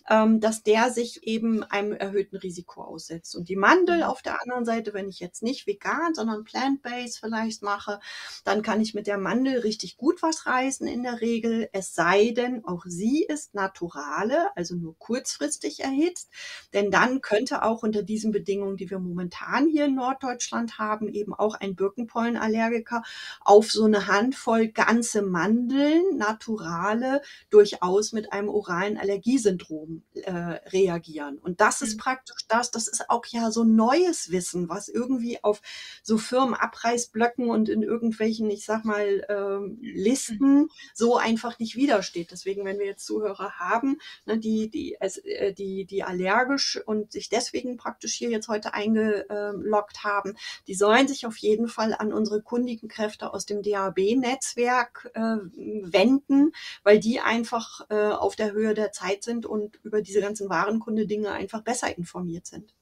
ähm, 0.09 0.39
dass 0.39 0.63
der 0.63 0.91
sich 0.91 1.23
eben 1.23 1.63
einem 1.63 1.93
erhöhten 1.93 2.37
Risiko 2.37 2.81
aussetzt. 2.81 3.35
Und 3.35 3.49
die 3.49 3.55
Mandel 3.55 3.97
mhm. 3.97 4.03
auf 4.03 4.21
der 4.21 4.41
anderen 4.41 4.65
Seite, 4.65 4.93
wenn 4.93 5.09
ich 5.09 5.19
jetzt 5.19 5.43
nicht 5.43 5.67
vegan, 5.67 6.13
sondern 6.13 6.43
plant-based 6.43 7.19
vielleicht 7.19 7.61
mache, 7.61 7.99
dann 8.43 8.61
kann 8.61 8.81
ich 8.81 8.93
mit 8.93 9.07
der 9.07 9.17
Mandel 9.17 9.59
richtig 9.59 9.97
gut 9.97 10.21
was 10.21 10.45
reißen 10.45 10.87
in 10.87 11.03
der 11.03 11.21
Regel, 11.21 11.69
es 11.73 11.93
sei 11.93 12.31
denn, 12.31 12.63
auch 12.65 12.83
sie 12.85 13.23
ist 13.23 13.53
naturale, 13.53 14.55
also 14.55 14.75
nur 14.75 14.97
kurzfristig 14.97 15.81
erhitzt, 15.81 16.29
denn 16.73 16.91
dann 16.91 17.21
könnte 17.21 17.63
auch 17.63 17.83
unter 17.83 18.03
diesen 18.03 18.31
Bedingungen, 18.31 18.77
die 18.77 18.89
wir 18.89 18.99
momentan 18.99 19.67
hier 19.67 19.85
in 19.85 19.95
Norddeutschland 19.95 20.79
haben, 20.79 21.07
eben 21.09 21.33
auch 21.33 21.55
ein 21.55 21.75
Birkenpollenallergiker 21.75 23.03
auf 23.41 23.71
so 23.71 23.85
eine 23.85 24.07
Handvoll 24.07 24.69
ganze 24.69 25.21
Mandel 25.21 25.76
Mandeln, 25.77 26.17
naturale, 26.17 27.21
durchaus 27.49 28.11
mit 28.11 28.33
einem 28.33 28.49
oralen 28.49 28.97
Allergiesyndrom 28.97 30.03
äh, 30.13 30.31
reagieren. 30.31 31.37
Und 31.37 31.61
das 31.61 31.81
ist 31.81 31.95
mhm. 31.95 31.99
praktisch 31.99 32.47
das, 32.47 32.71
das 32.71 32.87
ist 32.87 33.09
auch 33.09 33.25
ja 33.27 33.51
so 33.51 33.63
neues 33.63 34.31
Wissen, 34.31 34.69
was 34.69 34.87
irgendwie 34.87 35.43
auf 35.43 35.61
so 36.03 36.17
Firmenabreißblöcken 36.17 37.49
und 37.49 37.69
in 37.69 37.83
irgendwelchen, 37.83 38.49
ich 38.49 38.65
sag 38.65 38.85
mal, 38.85 39.25
äh, 39.29 39.75
Listen 39.81 40.69
so 40.93 41.17
einfach 41.17 41.59
nicht 41.59 41.75
widersteht. 41.75 42.31
Deswegen, 42.31 42.65
wenn 42.65 42.79
wir 42.79 42.85
jetzt 42.85 43.05
Zuhörer 43.05 43.59
haben, 43.59 43.99
ne, 44.25 44.37
die, 44.39 44.69
die, 44.69 44.97
äh, 44.99 45.53
die, 45.53 45.85
die 45.85 46.03
allergisch 46.03 46.79
und 46.85 47.11
sich 47.11 47.29
deswegen 47.29 47.77
praktisch 47.77 48.13
hier 48.13 48.29
jetzt 48.29 48.47
heute 48.47 48.73
eingeloggt 48.73 50.03
haben, 50.03 50.35
die 50.67 50.75
sollen 50.75 51.07
sich 51.07 51.25
auf 51.25 51.37
jeden 51.37 51.67
Fall 51.67 51.93
an 51.93 52.13
unsere 52.13 52.41
kundigen 52.41 52.89
Kräfte 52.89 53.33
aus 53.33 53.45
dem 53.45 53.61
DAB-Netzwerk 53.61 55.11
äh, 55.13 55.37
wenden, 55.83 56.51
weil 56.83 56.99
die 56.99 57.19
einfach 57.19 57.81
äh, 57.89 57.95
auf 57.95 58.35
der 58.35 58.51
Höhe 58.51 58.73
der 58.73 58.91
Zeit 58.91 59.23
sind 59.23 59.45
und 59.45 59.79
über 59.83 60.01
diese 60.01 60.21
ganzen 60.21 60.49
Warenkunde-Dinge 60.49 61.31
einfach 61.31 61.61
besser 61.61 61.97
informiert 61.97 62.47
sind. 62.47 62.73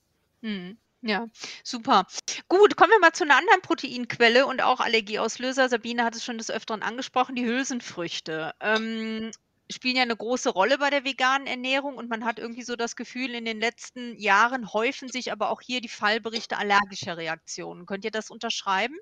Hm. 0.41 0.78
Ja, 1.02 1.28
super. 1.63 2.08
Gut, 2.48 2.76
kommen 2.78 2.91
wir 2.91 3.00
mal 3.00 3.13
zu 3.13 3.26
einer 3.26 3.38
anderen 3.38 3.62
Proteinquelle 3.62 4.48
und 4.48 4.63
auch 4.63 4.80
Allergieauslöser. 4.80 5.69
Sabine 5.69 6.04
hat 6.04 6.15
es 6.15 6.24
schon 6.24 6.39
des 6.39 6.50
Öfteren 6.50 6.82
angesprochen, 6.82 7.36
die 7.36 7.45
Hülsenfrüchte. 7.45 8.54
Ähm, 8.60 9.30
spielen 9.69 9.98
ja 9.98 10.02
eine 10.02 10.15
große 10.15 10.50
Rolle 10.50 10.78
bei 10.80 10.89
der 10.89 11.04
veganen 11.04 11.48
Ernährung 11.48 11.98
und 11.98 12.10
man 12.10 12.26
hat 12.26 12.39
irgendwie 12.39 12.63
so 12.63 12.76
das 12.76 12.95
Gefühl, 12.95 13.36
in 13.36 13.45
den 13.45 13.60
letzten 13.60 14.15
Jahren 14.17 14.73
häufen 14.73 15.08
sich 15.10 15.31
aber 15.31 15.50
auch 15.52 15.62
hier 15.62 15.79
die 15.81 15.90
Fallberichte 15.90 16.58
allergischer 16.58 17.17
Reaktionen. 17.17 17.86
Könnt 17.86 18.06
ihr 18.06 18.12
das 18.12 18.31
unterschreiben? 18.31 18.96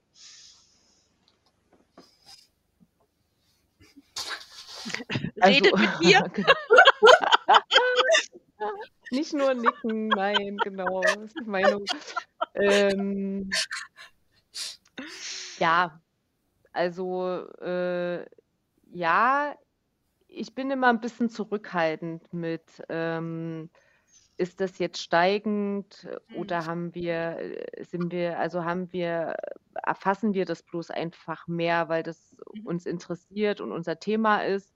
Also, 5.40 5.56
redet 5.56 5.78
mit 5.78 6.00
mir. 6.02 6.32
Nicht 9.12 9.34
nur 9.34 9.54
nicken, 9.54 10.08
nein, 10.08 10.58
genau. 10.64 11.02
Das 11.02 11.18
ist 11.18 11.46
Meinung. 11.46 11.86
Ähm, 12.56 13.50
ja, 15.60 16.02
also 16.72 17.48
äh, 17.62 18.26
ja, 18.92 19.56
ich 20.28 20.56
bin 20.56 20.72
immer 20.72 20.90
ein 20.90 21.02
bisschen 21.02 21.30
zurückhaltend 21.30 22.34
mit, 22.34 22.64
ähm, 22.90 23.70
ist 24.38 24.62
das 24.62 24.80
jetzt 24.80 25.00
steigend 25.00 26.08
oder 26.36 26.62
mhm. 26.62 26.66
haben 26.66 26.96
wir, 26.96 27.38
äh, 27.40 27.84
sind 27.84 28.12
wir, 28.12 28.40
also 28.40 28.66
haben 28.66 28.92
wir, 28.92 29.36
erfassen 29.74 30.34
wir 30.34 30.46
das 30.46 30.64
bloß 30.64 30.90
einfach 30.90 31.48
mehr, 31.48 31.90
weil 31.90 32.04
das 32.04 32.36
mhm. 32.54 32.66
uns 32.66 32.86
interessiert 32.86 33.62
und 33.62 33.72
unser 33.72 34.00
Thema 34.00 34.44
ist. 34.44 34.74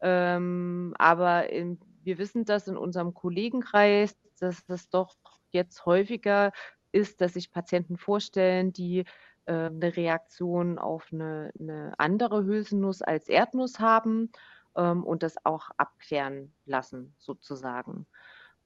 Ähm, 0.00 0.94
aber 0.98 1.50
in, 1.50 1.78
wir 2.02 2.18
wissen 2.18 2.44
das 2.44 2.68
in 2.68 2.76
unserem 2.76 3.14
Kollegenkreis, 3.14 4.16
dass 4.38 4.64
das 4.66 4.88
doch 4.90 5.16
jetzt 5.50 5.86
häufiger 5.86 6.52
ist, 6.92 7.20
dass 7.20 7.34
sich 7.34 7.50
Patienten 7.50 7.96
vorstellen, 7.96 8.72
die 8.72 9.04
äh, 9.46 9.52
eine 9.52 9.96
Reaktion 9.96 10.78
auf 10.78 11.08
eine, 11.12 11.50
eine 11.58 11.94
andere 11.98 12.44
Hülsennuss 12.44 13.02
als 13.02 13.28
Erdnuss 13.28 13.80
haben 13.80 14.30
ähm, 14.76 15.04
und 15.04 15.22
das 15.22 15.36
auch 15.44 15.70
abklären 15.76 16.54
lassen, 16.66 17.14
sozusagen. 17.18 18.06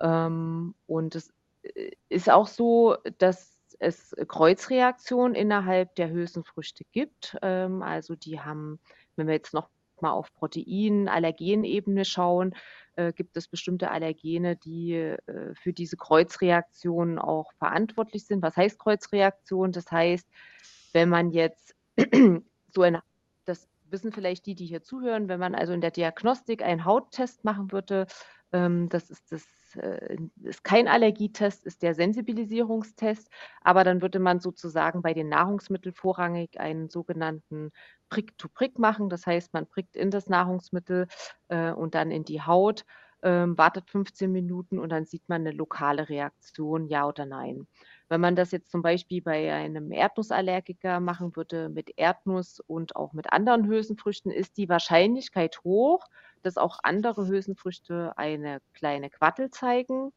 Ähm, 0.03 0.74
und 0.86 1.14
es 1.14 1.32
äh, 1.62 1.92
ist 2.09 2.28
auch 2.28 2.48
so, 2.48 2.96
dass 3.18 3.57
es 3.78 4.14
Kreuzreaktionen 4.28 5.34
innerhalb 5.34 5.94
der 5.94 6.11
Hülsenfrüchte 6.11 6.84
gibt. 6.92 7.36
Ähm, 7.42 7.82
also 7.82 8.14
die 8.14 8.40
haben, 8.40 8.78
wenn 9.16 9.26
wir 9.26 9.34
jetzt 9.34 9.55
noch 9.55 9.70
mal 10.00 10.11
auf 10.11 10.34
Protein, 10.34 11.09
Allergenebene 11.09 12.05
schauen, 12.05 12.55
äh, 12.96 13.12
gibt 13.12 13.36
es 13.36 13.48
bestimmte 13.48 13.90
Allergene, 13.90 14.57
die 14.57 14.94
äh, 14.94 15.55
für 15.55 15.72
diese 15.72 15.96
Kreuzreaktionen 15.96 17.18
auch 17.18 17.53
verantwortlich 17.55 18.26
sind. 18.26 18.42
Was 18.42 18.57
heißt 18.57 18.78
Kreuzreaktion? 18.78 19.72
Das 19.72 19.90
heißt, 19.90 20.28
wenn 20.92 21.09
man 21.09 21.30
jetzt 21.30 21.74
so 22.74 22.82
eine, 22.82 23.03
das 23.44 23.68
wissen 23.90 24.12
vielleicht 24.12 24.46
die, 24.46 24.55
die 24.55 24.66
hier 24.66 24.82
zuhören, 24.82 25.28
wenn 25.28 25.40
man 25.40 25.55
also 25.55 25.72
in 25.72 25.80
der 25.80 25.90
Diagnostik 25.92 26.62
einen 26.62 26.84
Hauttest 26.84 27.44
machen 27.44 27.72
würde, 27.72 28.07
ähm, 28.53 28.88
das 28.88 29.09
ist 29.09 29.30
das 29.32 29.44
äh, 29.76 30.16
ist 30.42 30.64
kein 30.64 30.88
Allergietest, 30.88 31.64
ist 31.64 31.82
der 31.82 31.94
Sensibilisierungstest, 31.94 33.28
aber 33.62 33.84
dann 33.84 34.02
würde 34.02 34.18
man 34.18 34.40
sozusagen 34.40 35.02
bei 35.02 35.14
den 35.14 35.28
Nahrungsmitteln 35.28 35.94
vorrangig 35.94 36.58
einen 36.60 36.88
sogenannten 36.88 37.70
Prick-to-Prick 38.08 38.78
machen. 38.78 39.08
Das 39.08 39.26
heißt, 39.26 39.52
man 39.54 39.66
prickt 39.66 39.96
in 39.96 40.10
das 40.10 40.28
Nahrungsmittel 40.28 41.08
äh, 41.48 41.72
und 41.72 41.94
dann 41.94 42.10
in 42.10 42.24
die 42.24 42.42
Haut, 42.42 42.84
äh, 43.22 43.46
wartet 43.46 43.88
15 43.90 44.30
Minuten 44.30 44.78
und 44.78 44.90
dann 44.90 45.06
sieht 45.06 45.28
man 45.28 45.42
eine 45.42 45.52
lokale 45.52 46.08
Reaktion, 46.08 46.88
ja 46.88 47.06
oder 47.06 47.24
nein. 47.24 47.66
Wenn 48.08 48.20
man 48.20 48.36
das 48.36 48.50
jetzt 48.50 48.70
zum 48.70 48.82
Beispiel 48.82 49.22
bei 49.22 49.52
einem 49.52 49.90
Erdnussallergiker 49.92 51.00
machen 51.00 51.34
würde 51.34 51.68
mit 51.70 51.92
Erdnuss 51.96 52.60
und 52.60 52.94
auch 52.96 53.12
mit 53.14 53.32
anderen 53.32 53.66
Hülsenfrüchten, 53.66 54.30
ist 54.30 54.58
die 54.58 54.68
Wahrscheinlichkeit 54.68 55.60
hoch, 55.64 56.04
dass 56.43 56.57
auch 56.57 56.78
andere 56.82 57.26
Hülsenfrüchte 57.26 58.12
eine 58.16 58.61
kleine 58.74 59.11
Quattel 59.11 59.51
zeigen. 59.51 60.12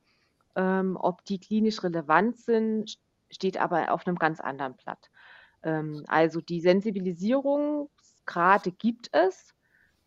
Ähm, 0.56 0.98
ob 1.00 1.24
die 1.26 1.40
klinisch 1.40 1.84
relevant 1.84 2.38
sind, 2.38 2.98
steht 3.30 3.58
aber 3.58 3.92
auf 3.92 4.08
einem 4.08 4.18
ganz 4.18 4.40
anderen 4.40 4.76
Blatt. 4.76 5.10
Ähm, 5.64 6.04
also 6.08 6.42
die 6.42 6.62
Sensibilisierungsgrade 6.62 8.72
gibt 8.72 9.10
es, 9.12 9.54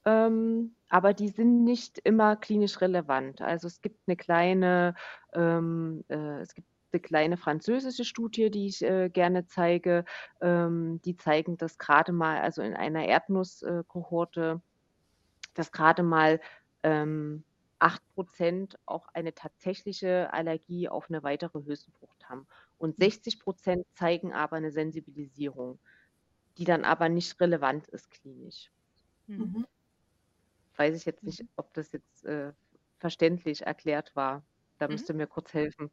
ähm, 0.05 0.75
aber 0.89 1.13
die 1.13 1.29
sind 1.29 1.65
nicht 1.65 1.99
immer 1.99 2.37
klinisch 2.37 2.81
relevant. 2.81 3.43
Also 3.43 3.67
es 3.67 3.83
gibt 3.83 4.01
eine 4.07 4.17
kleine, 4.17 4.95
ähm, 5.35 6.05
äh, 6.09 6.41
es 6.41 6.55
gibt 6.55 6.69
eine 6.93 7.01
kleine 7.01 7.37
französische 7.37 8.05
Studie, 8.05 8.51
die 8.51 8.69
ich 8.69 8.83
äh, 8.83 9.11
gerne 9.11 9.47
zeige. 9.47 10.05
Ähm, 10.41 11.01
die 11.05 11.17
zeigen, 11.17 11.59
dass 11.59 11.77
gerade 11.77 12.13
mal, 12.13 12.41
also 12.41 12.63
in 12.63 12.75
einer 12.75 13.05
Erdnusskohorte, 13.05 14.63
dass 15.59 15.73
gerade 15.73 16.05
mal 16.05 16.41
ähm, 16.85 17.43
8% 17.81 18.77
auch 18.87 19.09
eine 19.13 19.35
tatsächliche 19.35 20.33
Allergie 20.33 20.89
auf 20.89 21.11
eine 21.11 21.25
weitere 21.25 21.65
Hülsenfrucht 21.65 22.29
haben. 22.29 22.47
Und 22.79 22.97
60 22.97 23.37
mhm. 23.37 23.41
Prozent 23.41 23.87
zeigen 23.95 24.33
aber 24.33 24.57
eine 24.57 24.71
Sensibilisierung, 24.71 25.81
die 26.57 26.65
dann 26.65 26.85
aber 26.85 27.09
nicht 27.09 27.41
relevant 27.41 27.89
ist 27.89 28.09
klinisch. 28.11 28.71
Mhm. 29.27 29.67
Weiß 30.77 30.95
ich 30.97 31.05
jetzt 31.05 31.25
nicht, 31.25 31.43
mhm. 31.43 31.49
ob 31.57 31.75
das 31.75 31.91
jetzt 31.91 32.25
äh, 32.25 32.53
verständlich 32.99 33.67
erklärt 33.67 34.15
war. 34.15 34.45
Da 34.79 34.87
mhm. 34.87 34.93
müsst 34.93 35.09
ihr 35.09 35.15
mir 35.15 35.27
kurz 35.27 35.53
helfen. 35.53 35.91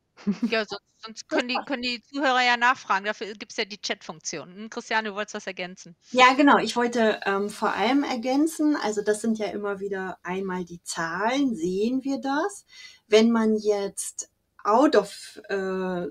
Ja, 0.49 0.65
sonst, 0.65 0.83
sonst 0.97 1.29
können, 1.29 1.47
die, 1.47 1.57
können 1.65 1.81
die 1.81 2.01
Zuhörer 2.01 2.43
ja 2.43 2.57
nachfragen. 2.57 3.05
Dafür 3.05 3.33
gibt 3.33 3.51
es 3.51 3.57
ja 3.57 3.65
die 3.65 3.81
Chat-Funktion. 3.81 4.55
Hm, 4.55 4.69
Christiane, 4.69 5.09
du 5.09 5.15
wolltest 5.15 5.35
was 5.35 5.47
ergänzen. 5.47 5.95
Ja, 6.11 6.33
genau. 6.33 6.57
Ich 6.57 6.75
wollte 6.75 7.19
ähm, 7.25 7.49
vor 7.49 7.73
allem 7.73 8.03
ergänzen, 8.03 8.75
also 8.75 9.01
das 9.01 9.21
sind 9.21 9.37
ja 9.37 9.47
immer 9.47 9.79
wieder 9.79 10.17
einmal 10.23 10.65
die 10.65 10.81
Zahlen, 10.83 11.55
sehen 11.55 12.03
wir 12.03 12.19
das. 12.19 12.65
Wenn 13.07 13.31
man 13.31 13.55
jetzt 13.57 14.29
out 14.65 14.95
of 14.95 15.41
uh, 15.49 16.07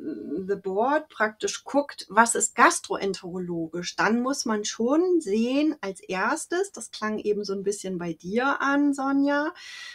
the 0.47 0.57
board 0.57 1.09
praktisch 1.09 1.65
guckt, 1.65 2.07
was 2.09 2.35
ist 2.35 2.55
gastroenterologisch, 2.55 3.97
dann 3.97 4.23
muss 4.23 4.45
man 4.45 4.65
schon 4.65 5.21
sehen 5.21 5.77
als 5.81 6.01
erstes, 6.01 6.73
das 6.73 6.91
klang 6.91 7.19
eben 7.19 7.45
so 7.45 7.53
ein 7.53 7.65
bisschen 7.65 7.99
bei 7.99 8.13
dir 8.13 8.61
an, 8.61 8.95
Sonja, 8.95 9.53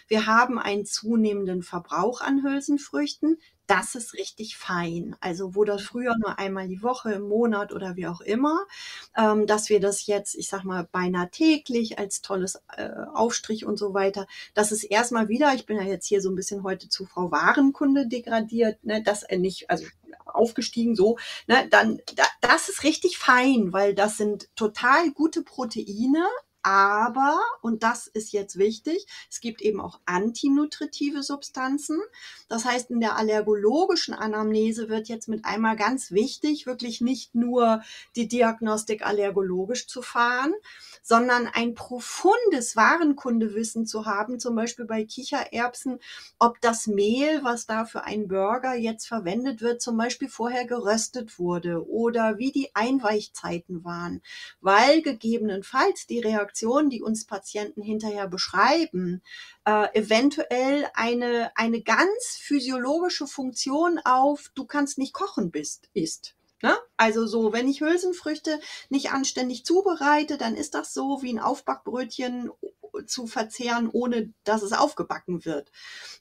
wir 0.07 0.26
haben 0.26 0.60
einen 0.60 0.86
zunehmenden 0.86 1.64
Verbrauch 1.64 2.22
an 2.22 2.43
Hülsenfrüchten 2.43 3.39
das 3.70 3.93
ist 3.93 4.15
richtig 4.15 4.57
fein. 4.57 5.15
Also 5.20 5.53
wo 5.53 5.63
das 5.63 5.84
früher 5.84 6.15
nur 6.17 6.39
einmal 6.39 6.67
die 6.67 6.82
Woche, 6.82 7.11
im 7.13 7.28
Monat 7.28 7.72
oder 7.72 7.95
wie 7.95 8.07
auch 8.07 8.22
immer, 8.22 8.65
ähm, 9.15 9.45
dass 9.45 9.70
wir 9.70 9.80
das 9.80 10.07
jetzt, 10.07 10.34
ich 10.36 10.49
sag 10.49 10.63
mal, 10.63 10.88
beinahe 10.91 11.30
täglich 11.30 11.99
als 11.99 12.22
tolles 12.22 12.61
äh, 12.76 12.89
Aufstrich 13.13 13.65
und 13.65 13.78
so 13.78 13.93
weiter, 13.93 14.26
das 14.55 14.72
ist 14.72 14.84
erstmal 14.84 15.30
wieder, 15.30 15.53
ich 15.53 15.67
bin 15.67 15.78
ja 15.78 15.84
jetzt 15.84 16.07
hier 16.07 16.20
so 16.20 16.30
ein 16.30 16.36
bisschen 16.36 16.63
heute 16.63 16.89
zu 16.89 17.05
Frau 17.05 17.32
Warenkunde 17.32 18.07
degradiert, 18.07 18.84
ne, 18.84 19.03
das 19.03 19.22
äh, 19.24 19.38
nicht, 19.38 19.70
also 19.70 19.86
aufgestiegen 20.26 20.95
so, 20.95 21.17
ne, 21.47 21.67
dann 21.70 21.99
da, 22.15 22.24
das 22.41 22.70
ist 22.70 22.84
richtig 22.84 23.17
fein, 23.20 23.72
weil 23.72 23.93
das 23.93 24.17
sind 24.17 24.49
total 24.55 25.11
gute 25.11 25.43
Proteine, 25.43 26.26
aber, 26.62 27.39
und 27.62 27.84
das 27.84 28.07
ist 28.07 28.34
jetzt 28.34 28.57
wichtig, 28.57 29.05
es 29.30 29.39
gibt 29.39 29.62
eben 29.62 29.80
auch 29.80 29.99
antinutritive 30.05 31.24
Substanzen. 31.24 31.99
Das 32.47 32.66
heißt, 32.66 32.91
in 32.91 32.99
der 32.99 33.16
allergologischen 33.16 34.14
Anamnese 34.14 34.89
wird 34.89 35.07
jetzt 35.07 35.28
mit 35.30 35.45
einmal 35.45 35.76
ganz 35.76 36.12
wichtig, 36.12 36.66
wirklich 36.66 37.01
nicht 37.01 37.34
nur 37.34 37.82
die 38.16 38.28
Diagnostik 38.28 39.05
allergologisch 39.05 39.88
zu 39.88 40.01
fahren, 40.01 40.53
sondern 41.01 41.47
ein 41.47 41.73
profundes 41.73 42.75
Warenkundewissen 42.75 43.85
zu 43.85 44.05
haben, 44.05 44.39
zum 44.39 44.55
Beispiel 44.55 44.85
bei 44.85 45.03
Kichererbsen, 45.03 45.99
ob 46.39 46.59
das 46.61 46.87
Mehl, 46.87 47.43
was 47.43 47.65
da 47.65 47.85
für 47.85 48.03
einen 48.03 48.27
Burger 48.27 48.75
jetzt 48.75 49.07
verwendet 49.07 49.61
wird, 49.61 49.81
zum 49.81 49.97
Beispiel 49.97 50.29
vorher 50.29 50.65
geröstet 50.65 51.39
wurde 51.39 51.87
oder 51.87 52.37
wie 52.37 52.51
die 52.51 52.75
Einweichzeiten 52.75 53.83
waren, 53.83 54.21
weil 54.61 55.01
gegebenenfalls 55.01 56.07
die 56.07 56.19
Reaktion, 56.19 56.89
die 56.89 57.01
uns 57.01 57.25
Patienten 57.25 57.81
hinterher 57.81 58.27
beschreiben, 58.27 59.21
äh, 59.65 59.87
eventuell 59.93 60.87
eine, 60.93 61.51
eine 61.55 61.81
ganz 61.81 62.37
physiologische 62.39 63.27
Funktion 63.27 63.99
auf, 64.03 64.51
du 64.55 64.65
kannst 64.65 64.97
nicht 64.97 65.13
kochen 65.13 65.51
bist, 65.51 65.89
ist. 65.93 66.35
Ne? 66.62 66.76
Also 66.97 67.26
so, 67.26 67.53
wenn 67.53 67.70
ich 67.70 67.82
Hülsenfrüchte 67.82 68.60
nicht 68.89 69.12
anständig 69.12 69.66
zubereite, 69.66 70.38
dann 70.38 70.55
ist 70.55 70.74
das 70.74 70.93
so 70.93 71.22
wie 71.22 71.32
ein 71.32 71.39
Aufbackbrötchen 71.39 72.51
zu 73.05 73.27
verzehren, 73.27 73.89
ohne 73.91 74.33
dass 74.43 74.61
es 74.61 74.73
aufgebacken 74.73 75.45
wird. 75.45 75.71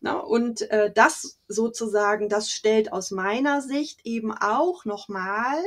Ne? 0.01 0.21
Und 0.21 0.63
äh, 0.71 0.93
das 0.93 1.39
sozusagen, 1.49 2.29
das 2.29 2.51
stellt 2.51 2.93
aus 2.93 3.11
meiner 3.11 3.63
Sicht 3.63 4.01
eben 4.05 4.33
auch 4.33 4.85
nochmal 4.85 5.59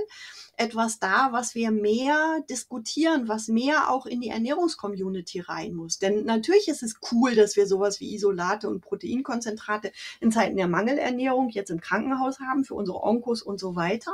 etwas 0.57 0.99
dar, 0.99 1.31
was 1.31 1.55
wir 1.55 1.71
mehr 1.71 2.43
diskutieren, 2.49 3.27
was 3.27 3.47
mehr 3.47 3.89
auch 3.89 4.05
in 4.05 4.21
die 4.21 4.29
Ernährungscommunity 4.29 5.39
rein 5.39 5.73
muss. 5.73 5.97
Denn 5.97 6.23
natürlich 6.25 6.67
ist 6.67 6.83
es 6.83 6.99
cool, 7.11 7.35
dass 7.35 7.55
wir 7.55 7.65
sowas 7.65 7.99
wie 7.99 8.13
Isolate 8.13 8.69
und 8.69 8.81
Proteinkonzentrate 8.81 9.91
in 10.19 10.31
Zeiten 10.31 10.57
der 10.57 10.67
Mangelernährung 10.67 11.49
jetzt 11.49 11.71
im 11.71 11.81
Krankenhaus 11.81 12.39
haben 12.39 12.63
für 12.63 12.75
unsere 12.75 13.01
Onkos 13.01 13.41
und 13.41 13.59
so 13.59 13.75
weiter. 13.75 14.13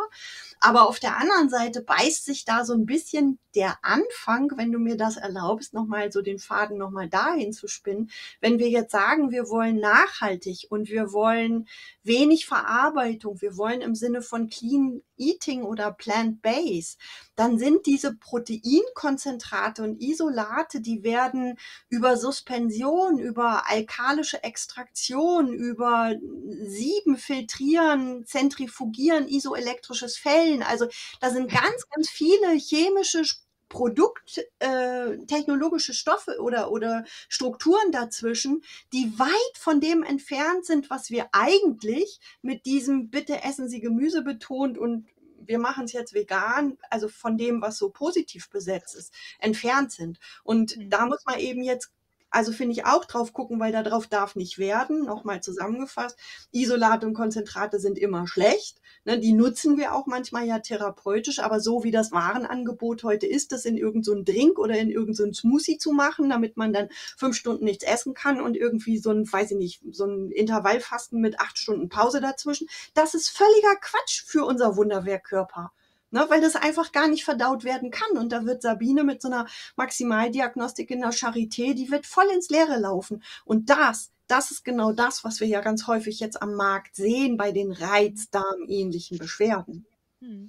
Aber 0.60 0.88
auf 0.88 1.00
der 1.00 1.18
anderen 1.18 1.50
Seite 1.50 1.82
beißt 1.82 2.26
sich 2.26 2.46
da 2.46 2.66
so 2.66 2.74
ein 2.74 2.86
bisschen 2.86 3.40
der 3.56 3.78
Anfang, 3.84 4.52
wenn 4.56 4.72
du 4.72 4.80
mir 4.80 4.98
das 4.98 5.18
erlaubst, 5.18 5.74
nochmal 5.74 6.12
so 6.12 6.22
den 6.22 6.40
Faden 6.40 6.78
nochmal 6.78 7.10
dahin 7.10 7.54
zu 7.54 7.68
spinnen, 7.68 8.10
wenn 8.40 8.60
wir 8.60 8.70
jetzt 8.70 8.92
sagen, 8.92 9.32
wir 9.32 9.50
wollen 9.50 9.80
nachhaltig 9.80 10.68
und 10.70 10.90
wir 10.90 11.12
wollen 11.12 11.68
wenig 12.04 12.46
Verarbeitung, 12.46 13.42
wir 13.42 13.58
wollen 13.58 13.82
im 13.82 13.96
Sinne 13.96 14.22
von 14.22 14.50
Clean 14.50 15.02
Eating 15.18 15.64
oder 15.64 15.92
Plant-Based, 15.92 17.00
dann 17.38 17.60
sind 17.60 17.86
diese 17.86 18.16
Proteinkonzentrate 18.16 19.84
und 19.84 20.02
Isolate, 20.02 20.82
die 20.82 21.04
werden 21.04 21.58
über 21.88 22.18
Suspension, 22.18 23.20
über 23.20 23.70
alkalische 23.70 24.44
Extraktion, 24.44 25.54
über 25.54 26.16
Sieben 26.64 27.16
filtrieren, 27.16 28.26
zentrifugieren, 28.26 29.28
isoelektrisches 29.28 30.18
Fällen. 30.18 30.64
Also 30.64 30.88
da 31.22 31.30
sind 31.30 31.52
ganz, 31.52 31.88
ganz 31.90 32.10
viele 32.10 32.54
chemische 32.54 33.24
Produkt, 33.70 34.44
äh, 34.60 35.18
technologische 35.28 35.94
Stoffe 35.94 36.40
oder, 36.40 36.72
oder 36.72 37.04
Strukturen 37.28 37.92
dazwischen, 37.92 38.64
die 38.94 39.12
weit 39.20 39.58
von 39.58 39.82
dem 39.82 40.04
entfernt 40.04 40.66
sind, 40.66 40.90
was 40.90 41.10
wir 41.10 41.28
eigentlich 41.34 42.20
mit 42.42 42.66
diesem 42.66 43.10
Bitte 43.10 43.44
essen 43.44 43.68
Sie 43.68 43.82
Gemüse 43.82 44.24
betont 44.24 44.78
und 44.78 45.06
wir 45.48 45.60
machen 45.60 45.86
es 45.86 45.94
jetzt 45.94 46.14
vegan, 46.14 46.78
also 46.90 47.08
von 47.10 47.38
dem, 47.38 47.62
was 47.62 47.78
so 47.78 47.90
positiv 47.90 48.50
besetzt 48.50 48.96
ist, 48.96 49.14
entfernt 49.40 49.92
sind. 49.92 50.20
Und 50.44 50.78
mhm. 50.78 50.90
da 50.90 51.06
muss 51.06 51.26
man 51.26 51.40
eben 51.40 51.64
jetzt 51.64 51.92
also 52.30 52.52
finde 52.52 52.74
ich 52.74 52.86
auch 52.86 53.06
drauf 53.06 53.34
gucken, 53.34 53.60
weil 53.60 53.72
darauf 53.72 54.08
darf 54.08 54.36
nicht 54.36 54.58
werden. 54.58 55.06
Nochmal 55.06 55.42
zusammengefasst. 55.42 56.18
Isolate 56.52 57.06
und 57.06 57.14
Konzentrate 57.14 57.80
sind 57.80 57.98
immer 57.98 58.28
schlecht. 58.28 58.82
Ne, 59.06 59.20
die 59.20 59.32
nutzen 59.32 59.78
wir 59.78 59.96
auch 59.96 60.06
manchmal 60.06 60.46
ja 60.46 60.60
therapeutisch, 60.60 61.40
aber 61.40 61.62
so 61.62 61.86
wie 61.86 61.92
das 61.92 62.12
Warenangebot 62.12 63.04
heute 63.04 63.26
ist, 63.26 63.54
das 63.54 63.64
in 63.64 63.78
irgendeinen 63.78 64.26
so 64.26 64.32
Drink 64.34 64.60
oder 64.60 64.78
in 64.78 64.92
irgendeinen 64.92 65.34
so 65.34 65.42
Smoothie 65.42 65.78
zu 65.78 65.94
machen, 65.94 66.30
damit 66.30 66.58
man 66.58 66.74
dann 66.74 66.90
fünf 67.16 67.38
Stunden 67.38 67.64
nichts 67.64 67.86
essen 67.86 68.14
kann 68.14 68.42
und 68.42 68.58
irgendwie 68.58 68.98
so 68.98 69.12
ein, 69.12 69.32
weiß 69.32 69.52
ich 69.52 69.58
nicht, 69.58 69.82
so 69.92 70.06
ein 70.06 70.32
Intervallfasten 70.32 71.22
mit 71.22 71.40
acht 71.40 71.58
Stunden 71.58 71.88
Pause 71.88 72.20
dazwischen, 72.20 72.68
das 72.94 73.14
ist 73.14 73.30
völliger 73.30 73.76
Quatsch 73.80 74.24
für 74.26 74.44
unser 74.44 74.76
Wunderwerkkörper. 74.76 75.72
Ne, 76.10 76.26
weil 76.30 76.40
das 76.40 76.56
einfach 76.56 76.94
gar 76.94 77.10
nicht 77.10 77.26
verdaut 77.26 77.66
werden 77.66 77.92
kann. 77.92 78.18
Und 78.18 78.32
da 78.32 78.46
wird 78.46 78.62
Sabine 78.62 79.04
mit 79.04 79.22
so 79.22 79.28
einer 79.28 79.46
Maximaldiagnostik 79.76 80.90
in 80.90 81.02
der 81.02 81.12
Charité, 81.12 81.74
die 81.74 81.92
wird 81.92 82.06
voll 82.06 82.28
ins 82.34 82.50
Leere 82.50 82.80
laufen. 82.80 83.22
Und 83.44 83.70
das, 83.70 84.12
das 84.28 84.52
ist 84.52 84.64
genau 84.64 84.94
das, 84.94 85.26
was 85.26 85.42
wir 85.42 85.48
ja 85.48 85.60
ganz 85.60 85.86
häufig 85.88 86.22
jetzt 86.22 86.42
am 86.42 86.54
Markt 86.54 86.96
sehen 86.96 87.36
bei 87.36 87.52
den 87.52 87.74
Reizdarm-ähnlichen 87.74 89.18
Beschwerden. 89.18 89.86
Hm. 90.22 90.48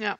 Ja. 0.00 0.18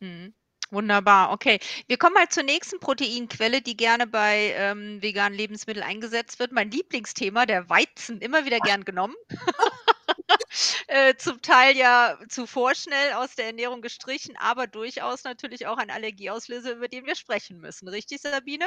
Hm. 0.00 0.32
Wunderbar, 0.70 1.32
okay. 1.32 1.60
Wir 1.86 1.96
kommen 1.96 2.14
mal 2.14 2.28
zur 2.28 2.42
nächsten 2.42 2.80
Proteinquelle, 2.80 3.62
die 3.62 3.76
gerne 3.76 4.06
bei 4.06 4.52
ähm, 4.56 5.00
veganen 5.00 5.38
Lebensmitteln 5.38 5.86
eingesetzt 5.86 6.38
wird. 6.40 6.52
Mein 6.52 6.70
Lieblingsthema, 6.70 7.46
der 7.46 7.68
Weizen, 7.68 8.20
immer 8.20 8.44
wieder 8.44 8.58
gern 8.58 8.84
genommen. 8.84 9.14
äh, 10.88 11.14
zum 11.16 11.42
Teil 11.42 11.76
ja 11.76 12.18
zu 12.28 12.46
vorschnell 12.46 13.12
aus 13.14 13.34
der 13.34 13.46
Ernährung 13.46 13.82
gestrichen, 13.82 14.36
aber 14.38 14.66
durchaus 14.66 15.24
natürlich 15.24 15.66
auch 15.66 15.78
ein 15.78 15.90
Allergieauslöser, 15.90 16.72
über 16.72 16.88
den 16.88 17.06
wir 17.06 17.14
sprechen 17.14 17.58
müssen. 17.58 17.88
Richtig, 17.88 18.20
Sabine? 18.20 18.66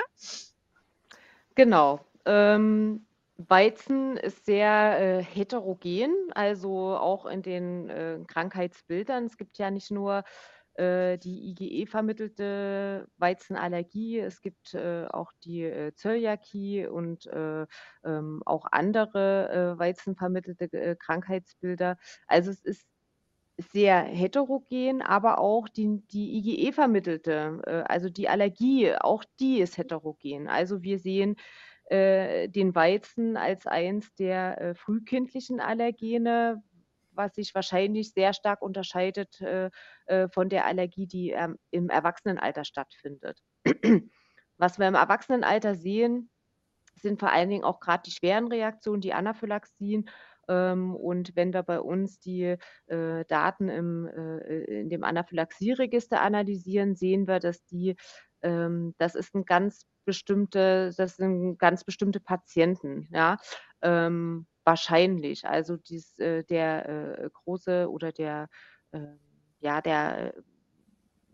Genau. 1.56 2.06
Ähm, 2.26 3.06
Weizen 3.38 4.18
ist 4.18 4.46
sehr 4.46 5.00
äh, 5.00 5.24
heterogen, 5.24 6.14
also 6.32 6.98
auch 6.98 7.26
in 7.26 7.42
den 7.42 7.90
äh, 7.90 8.20
Krankheitsbildern. 8.28 9.26
Es 9.26 9.38
gibt 9.38 9.58
ja 9.58 9.72
nicht 9.72 9.92
nur 9.92 10.24
äh, 10.80 11.18
die 11.18 11.50
IgE-vermittelte 11.52 13.08
Weizenallergie. 13.18 14.20
Es 14.20 14.42
gibt 14.42 14.74
äh, 14.74 15.06
auch 15.08 15.32
die 15.44 15.64
äh, 15.64 15.94
Zöliakie 15.94 16.88
und 16.88 17.28
äh, 17.28 17.66
ähm, 18.04 18.42
auch 18.46 18.66
andere 18.72 19.76
äh, 19.76 19.80
Weizenvermittelte 19.80 20.72
äh, 20.72 20.96
Krankheitsbilder. 20.96 21.98
Also 22.28 22.52
es 22.52 22.62
ist 22.64 22.88
sehr 23.72 24.00
heterogen, 24.04 25.02
aber 25.02 25.40
auch 25.40 25.68
die, 25.68 26.02
die 26.08 26.38
IgE-vermittelte, 26.38 27.86
also 27.90 28.08
die 28.08 28.30
Allergie, 28.30 28.96
auch 28.96 29.26
die 29.42 29.60
ist 29.60 29.78
heterogen. 29.78 30.48
Also 30.48 30.82
wir 30.82 30.98
sehen 30.98 31.36
den 31.92 32.74
Weizen 32.74 33.36
als 33.36 33.68
eins 33.68 34.14
der 34.14 34.76
frühkindlichen 34.78 35.60
Allergene, 35.60 36.64
was 37.20 37.36
sich 37.36 37.54
wahrscheinlich 37.54 38.14
sehr 38.14 38.34
stark 38.34 38.64
unterscheidet 38.64 39.40
äh, 39.42 39.70
äh, 40.06 40.28
von 40.30 40.50
der 40.50 40.66
Allergie, 40.66 41.06
die 41.06 41.30
ähm, 41.32 41.60
im 41.70 41.90
Erwachsenenalter 41.90 42.64
stattfindet. 42.64 43.40
was 44.58 44.80
wir 44.80 44.88
im 44.88 44.96
Erwachsenenalter 44.96 45.76
sehen, 45.76 46.32
sind 46.96 47.20
vor 47.20 47.32
allen 47.32 47.50
Dingen 47.50 47.64
auch 47.64 47.80
gerade 47.80 48.04
die 48.06 48.12
schweren 48.12 48.48
Reaktionen, 48.48 49.02
die 49.02 49.14
Anaphylaxien. 49.14 50.10
Ähm, 50.48 50.96
und 50.96 51.36
wenn 51.36 51.54
wir 51.54 51.64
bei 51.64 51.80
uns 51.80 52.20
die 52.20 52.58
äh, 52.88 53.26
Daten 53.28 53.70
im, 53.70 54.08
äh, 54.08 54.82
in 54.82 54.90
dem 54.90 55.04
Anaphylaxieregister 55.04 56.22
analysieren, 56.22 56.96
sehen 56.96 57.28
wir, 57.28 57.40
dass 57.40 57.64
die, 57.66 57.96
ähm, 58.42 58.96
das 58.98 59.16
ist 59.16 59.36
ein 59.36 59.46
ganz 59.46 59.86
bestimmte, 60.06 60.92
das 60.98 61.18
sind 61.18 61.60
ganz 61.60 61.84
bestimmte 61.84 62.20
Patienten, 62.20 63.08
ja. 63.12 63.38
Ähm, 63.82 64.48
wahrscheinlich. 64.70 65.48
Also 65.48 65.78
dies, 65.78 66.20
äh, 66.20 66.44
der 66.44 66.88
äh, 66.88 67.30
große 67.34 67.90
oder 67.90 68.12
der, 68.12 68.50
äh, 68.92 69.00
ja, 69.62 69.82
der 69.82 70.34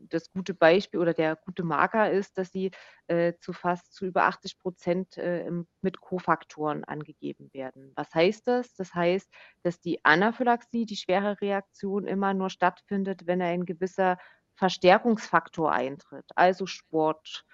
das 0.10 0.32
gute 0.32 0.54
Beispiel 0.54 1.00
oder 1.00 1.14
der 1.14 1.36
gute 1.36 1.64
Marker 1.64 2.12
ist, 2.12 2.38
dass 2.38 2.52
sie 2.52 2.72
äh, 3.08 3.34
zu 3.40 3.54
fast 3.54 3.94
zu 3.94 4.06
über 4.06 4.24
80 4.24 4.60
Prozent 4.60 5.18
äh, 5.18 5.50
mit 5.82 6.00
Kofaktoren 6.00 6.84
angegeben 6.84 7.50
werden. 7.54 7.92
Was 7.96 8.14
heißt 8.14 8.48
das? 8.48 8.76
Das 8.76 8.94
heißt, 8.94 9.28
dass 9.64 9.82
die 9.82 10.06
Anaphylaxie, 10.06 10.86
die 10.86 10.96
schwere 10.96 11.42
Reaktion, 11.42 12.06
immer 12.06 12.34
nur 12.34 12.50
stattfindet, 12.50 13.26
wenn 13.26 13.42
ein 13.42 13.66
gewisser 13.66 14.18
Verstärkungsfaktor 14.54 15.72
eintritt, 15.72 16.26
also 16.36 16.68
Sport 16.68 17.46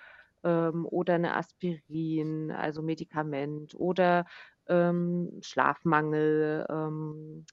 ähm, 0.44 0.86
oder 0.86 1.16
eine 1.16 1.36
Aspirin, 1.36 2.52
also 2.52 2.82
Medikament 2.82 3.76
oder 3.76 4.26
ähm, 4.68 5.40
Schlafmangel 5.42 6.66
ähm, 6.70 7.46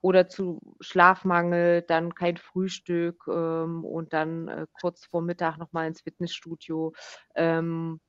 oder 0.00 0.28
zu 0.28 0.60
Schlafmangel, 0.80 1.82
dann 1.82 2.14
kein 2.14 2.36
Frühstück 2.36 3.24
ähm, 3.28 3.84
und 3.84 4.12
dann 4.12 4.48
äh, 4.48 4.66
kurz 4.80 5.06
vor 5.06 5.22
Mittag 5.22 5.58
nochmal 5.58 5.88
ins 5.88 6.02
Fitnessstudio. 6.02 6.94
Ähm, 7.34 8.00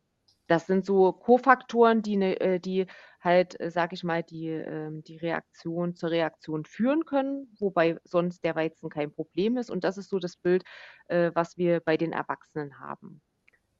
das 0.47 0.67
sind 0.67 0.85
so 0.85 1.13
Kofaktoren, 1.13 2.01
die, 2.01 2.17
ne, 2.17 2.39
äh, 2.39 2.59
die 2.59 2.87
halt, 3.21 3.59
äh, 3.59 3.69
sage 3.71 3.95
ich 3.95 4.03
mal, 4.03 4.23
die, 4.23 4.47
ähm, 4.49 5.03
die 5.03 5.17
Reaktion 5.17 5.95
zur 5.95 6.11
Reaktion 6.11 6.65
führen 6.65 7.05
können, 7.05 7.55
wobei 7.59 7.99
sonst 8.03 8.43
der 8.43 8.55
Weizen 8.55 8.89
kein 8.89 9.11
Problem 9.11 9.57
ist. 9.57 9.69
Und 9.69 9.83
das 9.83 9.97
ist 9.97 10.09
so 10.09 10.19
das 10.19 10.37
Bild, 10.37 10.63
äh, 11.07 11.31
was 11.35 11.57
wir 11.57 11.81
bei 11.81 11.97
den 11.97 12.13
Erwachsenen 12.13 12.79
haben 12.79 13.21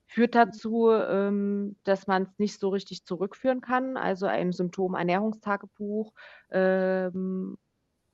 führt 0.10 0.34
dazu, 0.34 0.90
ähm, 0.90 1.76
dass 1.84 2.08
man 2.08 2.24
es 2.24 2.40
nicht 2.40 2.60
so 2.60 2.70
richtig 2.70 3.06
zurückführen 3.06 3.62
kann. 3.62 3.96
Also 3.96 4.26
ein 4.26 4.52
Symptom-Ernährungstagebuch 4.52 6.14
ähm, 6.50 7.58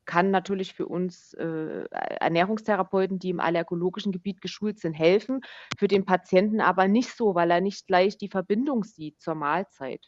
kann 0.04 0.30
natürlich 0.30 0.74
für 0.74 0.88
uns 0.88 1.34
äh, 1.36 1.86
Ernährungstherapeuten, 1.90 3.18
die 3.18 3.30
im 3.30 3.40
allergologischen 3.40 4.12
Gebiet 4.12 4.42
geschult 4.42 4.78
sind, 4.78 4.94
helfen, 4.94 5.40
für 5.78 5.88
den 5.88 6.06
Patienten 6.06 6.60
aber 6.60 6.90
nicht 6.90 7.16
so, 7.16 7.34
weil 7.34 7.50
er 7.50 7.62
nicht 7.62 7.88
gleich 7.88 8.18
die 8.18 8.30
Verbindung 8.30 8.84
sieht 8.84 9.22
zur 9.22 9.36
Mahlzeit. 9.36 10.06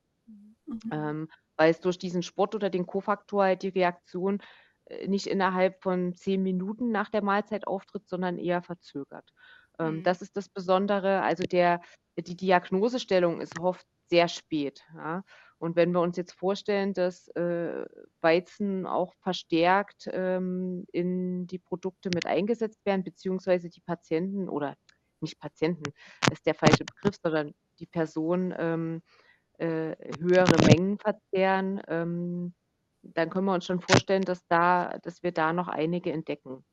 Mhm. 0.65 0.79
Ähm, 0.91 1.27
weil 1.55 1.71
es 1.71 1.79
durch 1.79 1.97
diesen 1.97 2.21
Sport 2.21 2.53
oder 2.53 2.69
den 2.69 2.85
Kofaktor 2.85 3.45
halt 3.45 3.63
die 3.63 3.69
Reaktion 3.69 4.39
äh, 4.85 5.07
nicht 5.07 5.25
innerhalb 5.25 5.81
von 5.81 6.13
zehn 6.15 6.43
Minuten 6.43 6.91
nach 6.91 7.09
der 7.09 7.23
Mahlzeit 7.23 7.65
auftritt, 7.65 8.09
sondern 8.09 8.37
eher 8.37 8.61
verzögert. 8.61 9.33
Ähm, 9.79 9.97
mhm. 9.97 10.03
Das 10.03 10.21
ist 10.21 10.35
das 10.37 10.49
Besondere. 10.49 11.21
Also 11.21 11.43
der, 11.43 11.81
die 12.17 12.35
Diagnosestellung 12.35 13.41
ist 13.41 13.59
oft 13.59 13.85
sehr 14.09 14.27
spät. 14.27 14.83
Ja. 14.95 15.23
Und 15.59 15.75
wenn 15.75 15.91
wir 15.91 16.01
uns 16.01 16.17
jetzt 16.17 16.33
vorstellen, 16.33 16.93
dass 16.93 17.27
äh, 17.29 17.85
Weizen 18.21 18.85
auch 18.85 19.13
verstärkt 19.21 20.07
ähm, 20.11 20.85
in 20.91 21.47
die 21.47 21.59
Produkte 21.59 22.09
mit 22.13 22.25
eingesetzt 22.25 22.85
werden, 22.85 23.03
beziehungsweise 23.03 23.69
die 23.69 23.81
Patienten 23.81 24.49
oder 24.49 24.75
nicht 25.19 25.39
Patienten 25.39 25.91
ist 26.31 26.45
der 26.45 26.53
falsche 26.53 26.85
Begriff, 26.85 27.15
sondern 27.21 27.53
die 27.79 27.87
Person 27.87 28.53
ähm, 28.57 29.01
äh, 29.57 29.95
höhere 30.19 30.63
Mengen 30.67 30.99
verzehren, 30.99 31.81
ähm, 31.87 32.53
dann 33.01 33.29
können 33.29 33.45
wir 33.45 33.53
uns 33.53 33.65
schon 33.65 33.81
vorstellen, 33.81 34.23
dass 34.23 34.45
da, 34.47 34.99
dass 35.01 35.23
wir 35.23 35.31
da 35.31 35.53
noch 35.53 35.67
einige 35.67 36.11
entdecken. 36.11 36.63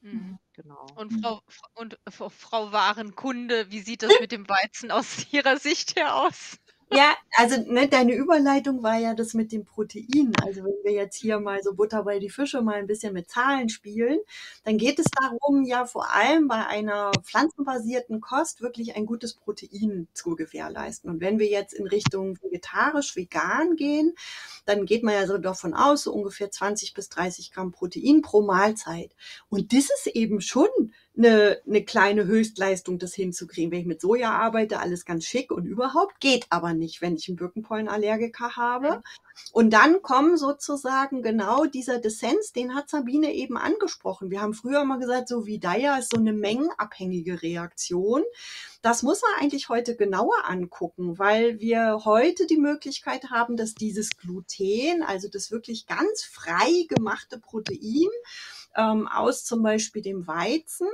Mhm. 0.00 0.38
Genau. 0.54 0.86
Und 0.94 1.12
Frau, 1.20 1.40
und 1.74 1.98
Frau 2.08 2.70
Warenkunde, 2.72 3.70
wie 3.70 3.80
sieht 3.80 4.02
das 4.02 4.12
mit 4.20 4.30
dem 4.32 4.48
Weizen 4.48 4.90
aus 4.90 5.26
Ihrer 5.32 5.58
Sicht 5.58 5.96
her 5.96 6.14
aus? 6.14 6.58
Ja, 6.96 7.16
also 7.36 7.56
ne, 7.60 7.88
deine 7.88 8.14
Überleitung 8.14 8.84
war 8.84 8.96
ja 8.96 9.14
das 9.14 9.34
mit 9.34 9.50
dem 9.50 9.64
Protein. 9.64 10.32
Also 10.44 10.62
wenn 10.62 10.84
wir 10.84 10.92
jetzt 10.92 11.16
hier 11.16 11.40
mal 11.40 11.60
so 11.60 11.74
Butter 11.74 12.04
bei 12.04 12.20
die 12.20 12.30
Fische 12.30 12.62
mal 12.62 12.76
ein 12.76 12.86
bisschen 12.86 13.12
mit 13.12 13.28
Zahlen 13.28 13.68
spielen, 13.68 14.20
dann 14.62 14.78
geht 14.78 15.00
es 15.00 15.06
darum, 15.20 15.64
ja 15.64 15.86
vor 15.86 16.12
allem 16.12 16.46
bei 16.46 16.64
einer 16.66 17.10
pflanzenbasierten 17.24 18.20
Kost 18.20 18.60
wirklich 18.60 18.94
ein 18.94 19.06
gutes 19.06 19.34
Protein 19.34 20.06
zu 20.14 20.36
gewährleisten. 20.36 21.10
Und 21.10 21.20
wenn 21.20 21.40
wir 21.40 21.48
jetzt 21.48 21.74
in 21.74 21.88
Richtung 21.88 22.38
vegetarisch, 22.40 23.16
vegan 23.16 23.74
gehen, 23.74 24.14
dann 24.64 24.86
geht 24.86 25.02
man 25.02 25.14
ja 25.14 25.26
so 25.26 25.36
davon 25.38 25.74
aus, 25.74 26.04
so 26.04 26.12
ungefähr 26.12 26.52
20 26.52 26.94
bis 26.94 27.08
30 27.08 27.50
Gramm 27.50 27.72
Protein 27.72 28.22
pro 28.22 28.42
Mahlzeit. 28.42 29.10
Und 29.48 29.72
das 29.72 29.86
ist 29.90 30.06
eben 30.14 30.40
schon 30.40 30.68
eine, 31.16 31.60
eine 31.66 31.84
kleine 31.84 32.24
Höchstleistung, 32.24 32.98
das 32.98 33.14
hinzukriegen. 33.14 33.70
Wenn 33.70 33.80
ich 33.80 33.86
mit 33.86 34.00
Soja 34.00 34.32
arbeite, 34.32 34.80
alles 34.80 35.04
ganz 35.04 35.24
schick 35.24 35.52
und 35.52 35.64
überhaupt, 35.64 36.20
geht 36.20 36.46
aber 36.50 36.74
nicht, 36.74 37.02
wenn 37.02 37.16
ich 37.16 37.28
einen 37.28 37.36
Birkenpollenallergiker 37.36 38.56
habe. 38.56 39.02
Und 39.52 39.70
dann 39.70 40.02
kommen 40.02 40.36
sozusagen 40.36 41.22
genau 41.22 41.64
dieser 41.64 41.98
Dissens, 41.98 42.52
den 42.52 42.74
hat 42.74 42.88
Sabine 42.88 43.32
eben 43.32 43.56
angesprochen. 43.56 44.30
Wir 44.30 44.40
haben 44.40 44.54
früher 44.54 44.84
mal 44.84 44.98
gesagt, 44.98 45.28
so 45.28 45.46
wie 45.46 45.58
Daya 45.58 45.98
ist 45.98 46.12
so 46.12 46.20
eine 46.20 46.32
mengenabhängige 46.32 47.42
Reaktion. 47.42 48.22
Das 48.82 49.02
muss 49.02 49.22
man 49.22 49.42
eigentlich 49.42 49.68
heute 49.68 49.96
genauer 49.96 50.44
angucken, 50.46 51.18
weil 51.18 51.58
wir 51.58 52.04
heute 52.04 52.46
die 52.46 52.58
Möglichkeit 52.58 53.30
haben, 53.30 53.56
dass 53.56 53.74
dieses 53.74 54.16
Gluten, 54.16 55.02
also 55.02 55.28
das 55.28 55.50
wirklich 55.50 55.86
ganz 55.86 56.22
frei 56.22 56.86
gemachte 56.88 57.38
Protein, 57.38 58.08
ähm, 58.76 59.08
aus 59.08 59.44
zum 59.44 59.62
Beispiel 59.62 60.02
dem 60.02 60.26
Weizen. 60.26 60.88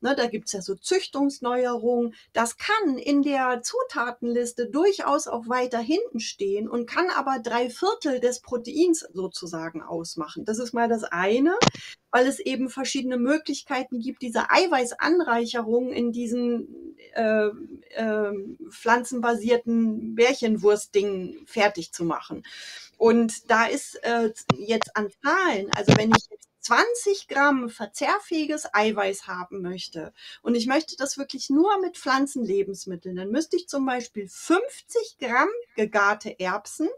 Ne, 0.00 0.16
da 0.16 0.26
gibt's 0.26 0.52
ja 0.52 0.60
so 0.60 0.74
Züchtungsneuerungen. 0.74 2.14
Das 2.32 2.56
kann 2.56 2.98
in 2.98 3.22
der 3.22 3.62
Zutatenliste 3.62 4.68
durchaus 4.68 5.28
auch 5.28 5.48
weiter 5.48 5.78
hinten 5.78 6.18
stehen 6.18 6.68
und 6.68 6.86
kann 6.86 7.08
aber 7.08 7.38
drei 7.38 7.70
Viertel 7.70 8.18
des 8.18 8.40
Proteins 8.40 9.06
sozusagen 9.12 9.80
ausmachen. 9.80 10.44
Das 10.44 10.58
ist 10.58 10.72
mal 10.72 10.88
das 10.88 11.04
eine, 11.04 11.54
weil 12.10 12.26
es 12.26 12.40
eben 12.40 12.68
verschiedene 12.68 13.16
Möglichkeiten 13.16 14.00
gibt, 14.00 14.22
diese 14.22 14.50
Eiweißanreicherung 14.50 15.92
in 15.92 16.10
diesen 16.10 16.96
äh, 17.14 17.50
äh, 17.94 18.32
pflanzenbasierten 18.70 20.16
Bärchenwurstdingen 20.16 21.46
fertig 21.46 21.92
zu 21.92 22.04
machen. 22.04 22.42
Und 22.98 23.50
da 23.50 23.66
ist 23.66 24.02
äh, 24.02 24.32
jetzt 24.56 24.96
an 24.96 25.10
Zahlen, 25.22 25.70
also 25.76 25.92
wenn 25.96 26.10
ich 26.10 26.28
jetzt 26.30 26.51
20 26.62 27.28
Gramm 27.28 27.68
verzehrfähiges 27.68 28.72
Eiweiß 28.72 29.26
haben 29.26 29.62
möchte 29.62 30.12
und 30.42 30.54
ich 30.54 30.66
möchte 30.66 30.96
das 30.96 31.18
wirklich 31.18 31.50
nur 31.50 31.80
mit 31.80 31.98
Pflanzenlebensmitteln, 31.98 33.16
dann 33.16 33.30
müsste 33.30 33.56
ich 33.56 33.68
zum 33.68 33.84
Beispiel 33.84 34.28
50 34.28 35.18
Gramm 35.18 35.50
gegarte 35.76 36.38
Erbsen, 36.40 36.88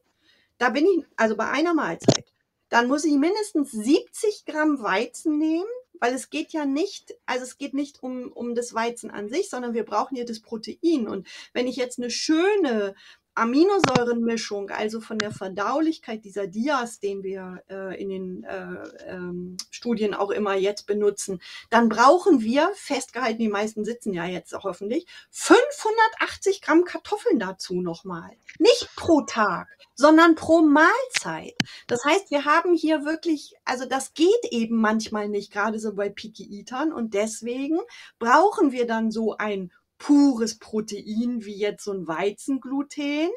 da 0.59 0.71
bin 0.71 0.87
ich 0.87 1.05
also 1.17 1.37
bei 1.37 1.49
einer 1.49 1.75
Mahlzeit, 1.75 2.33
dann 2.69 2.89
muss 2.89 3.05
ich 3.05 3.15
mindestens 3.15 3.73
70 3.73 4.45
Gramm 4.47 4.83
Weizen 4.83 5.39
nehmen, 5.39 5.69
weil 6.01 6.15
es 6.15 6.29
geht 6.29 6.53
ja 6.53 6.67
nicht, 6.67 7.15
also 7.25 7.45
es 7.45 7.57
geht 7.57 7.73
nicht 7.73 8.03
um, 8.03 8.33
um 8.33 8.55
das 8.55 8.75
Weizen 8.75 9.11
an 9.11 9.29
sich, 9.29 9.49
sondern 9.49 9.75
wir 9.75 9.85
brauchen 9.85 10.17
ja 10.17 10.25
das 10.25 10.41
Protein. 10.41 11.09
Und 11.09 11.27
wenn 11.53 11.67
ich 11.67 11.77
jetzt 11.77 11.99
eine 11.99 12.11
schöne 12.11 12.95
Aminosäurenmischung, 13.35 14.71
also 14.71 15.01
von 15.01 15.19
der 15.19 15.31
Verdaulichkeit 15.31 16.25
dieser 16.25 16.47
Dias, 16.47 17.01
den 17.01 17.23
wir 17.23 17.63
äh, 17.69 18.01
in 18.01 18.09
den 18.09 18.45
äh, 18.45 18.89
ähm, 19.07 19.57
Studien 19.71 20.15
auch 20.15 20.31
immer 20.31 20.55
jetzt 20.55 20.87
benutzen, 20.87 21.41
dann 21.71 21.89
brauchen 21.89 22.41
wir, 22.41 22.71
festgehalten, 22.75 23.41
die 23.41 23.49
meisten 23.49 23.85
sitzen 23.85 24.13
ja 24.13 24.25
jetzt 24.25 24.55
auch 24.55 24.65
hoffentlich, 24.65 25.07
580 25.31 26.63
Gramm 26.63 26.85
Kartoffeln 26.85 27.39
dazu 27.39 27.81
nochmal. 27.81 28.31
Nicht 28.59 28.89
pro 28.95 29.23
Tag, 29.23 29.69
sondern 29.95 30.37
pro 30.37 30.63
Mahlzeit. 30.63 31.55
Das 31.87 32.05
heißt, 32.05 32.31
wir 32.31 32.45
haben 32.45 32.75
hier 32.75 33.05
wirklich, 33.05 33.55
also 33.65 33.85
das 33.85 34.15
geht 34.15 34.45
eben 34.51 34.77
manchmal 34.77 35.29
nicht, 35.29 35.53
gerade 35.53 35.79
so 35.79 35.95
bei 35.95 36.09
Picky 36.09 36.45
Eatern 36.59 36.93
und 36.93 37.15
deswegen 37.15 37.81
brauchen 38.19 38.73
wir 38.73 38.87
dann 38.87 39.11
so 39.11 39.37
ein 39.37 39.73
pures 40.05 40.59
Protein 40.59 41.47
wie 41.47 41.57
jetzt 41.57 41.85
so 41.85 41.93
ein 41.93 42.07
Weizengluten 42.07 43.31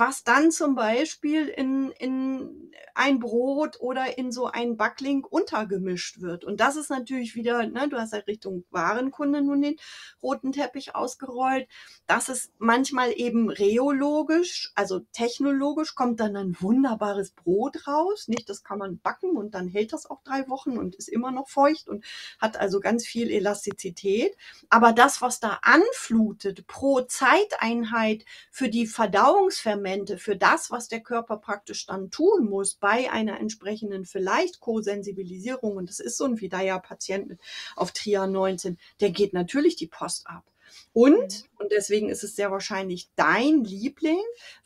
was 0.00 0.24
dann 0.24 0.50
zum 0.50 0.74
Beispiel 0.74 1.46
in, 1.46 1.92
in 1.92 2.72
ein 2.94 3.20
Brot 3.20 3.80
oder 3.80 4.18
in 4.18 4.32
so 4.32 4.46
ein 4.46 4.76
Backlink 4.76 5.30
untergemischt 5.30 6.20
wird. 6.20 6.44
Und 6.44 6.60
das 6.60 6.76
ist 6.76 6.90
natürlich 6.90 7.34
wieder, 7.34 7.66
ne, 7.66 7.88
du 7.88 7.98
hast 7.98 8.14
ja 8.14 8.20
Richtung 8.20 8.64
Warenkunde 8.70 9.42
nun 9.42 9.62
den 9.62 9.76
roten 10.22 10.52
Teppich 10.52 10.94
ausgerollt. 10.94 11.68
Das 12.06 12.28
ist 12.28 12.52
manchmal 12.58 13.12
eben 13.12 13.50
reologisch, 13.50 14.72
also 14.74 15.00
technologisch 15.12 15.94
kommt 15.94 16.18
dann 16.18 16.34
ein 16.34 16.56
wunderbares 16.58 17.32
Brot 17.32 17.86
raus. 17.86 18.26
Nicht, 18.26 18.48
das 18.48 18.64
kann 18.64 18.78
man 18.78 18.98
backen 18.98 19.36
und 19.36 19.54
dann 19.54 19.68
hält 19.68 19.92
das 19.92 20.08
auch 20.08 20.22
drei 20.22 20.48
Wochen 20.48 20.78
und 20.78 20.94
ist 20.96 21.08
immer 21.08 21.30
noch 21.30 21.48
feucht 21.48 21.88
und 21.88 22.04
hat 22.38 22.56
also 22.58 22.80
ganz 22.80 23.06
viel 23.06 23.30
Elastizität. 23.30 24.36
Aber 24.70 24.92
das, 24.92 25.20
was 25.20 25.40
da 25.40 25.58
anflutet 25.62 26.66
pro 26.66 27.02
Zeiteinheit 27.02 28.24
für 28.50 28.70
die 28.70 28.86
Verdauungsvermehrung, 28.86 29.89
Medikamente 29.90 30.18
für 30.18 30.36
das, 30.36 30.70
was 30.70 30.88
der 30.88 31.00
Körper 31.00 31.36
praktisch 31.36 31.86
dann 31.86 32.10
tun 32.10 32.48
muss 32.48 32.74
bei 32.74 33.10
einer 33.10 33.40
entsprechenden 33.40 34.04
vielleicht 34.04 34.60
Co-Sensibilisierung, 34.60 35.76
und 35.76 35.88
das 35.88 36.00
ist 36.00 36.16
so 36.16 36.24
ein 36.24 36.40
Vidaya-Patient 36.40 37.38
auf 37.76 37.92
Trier 37.92 38.26
19, 38.26 38.78
der 39.00 39.10
geht 39.10 39.32
natürlich 39.32 39.76
die 39.76 39.88
Post 39.88 40.26
ab. 40.26 40.44
Und, 40.92 41.14
mhm. 41.14 41.58
und 41.58 41.72
deswegen 41.72 42.08
ist 42.08 42.24
es 42.24 42.34
sehr 42.34 42.50
wahrscheinlich 42.50 43.10
dein 43.14 43.62
Liebling, 43.62 44.18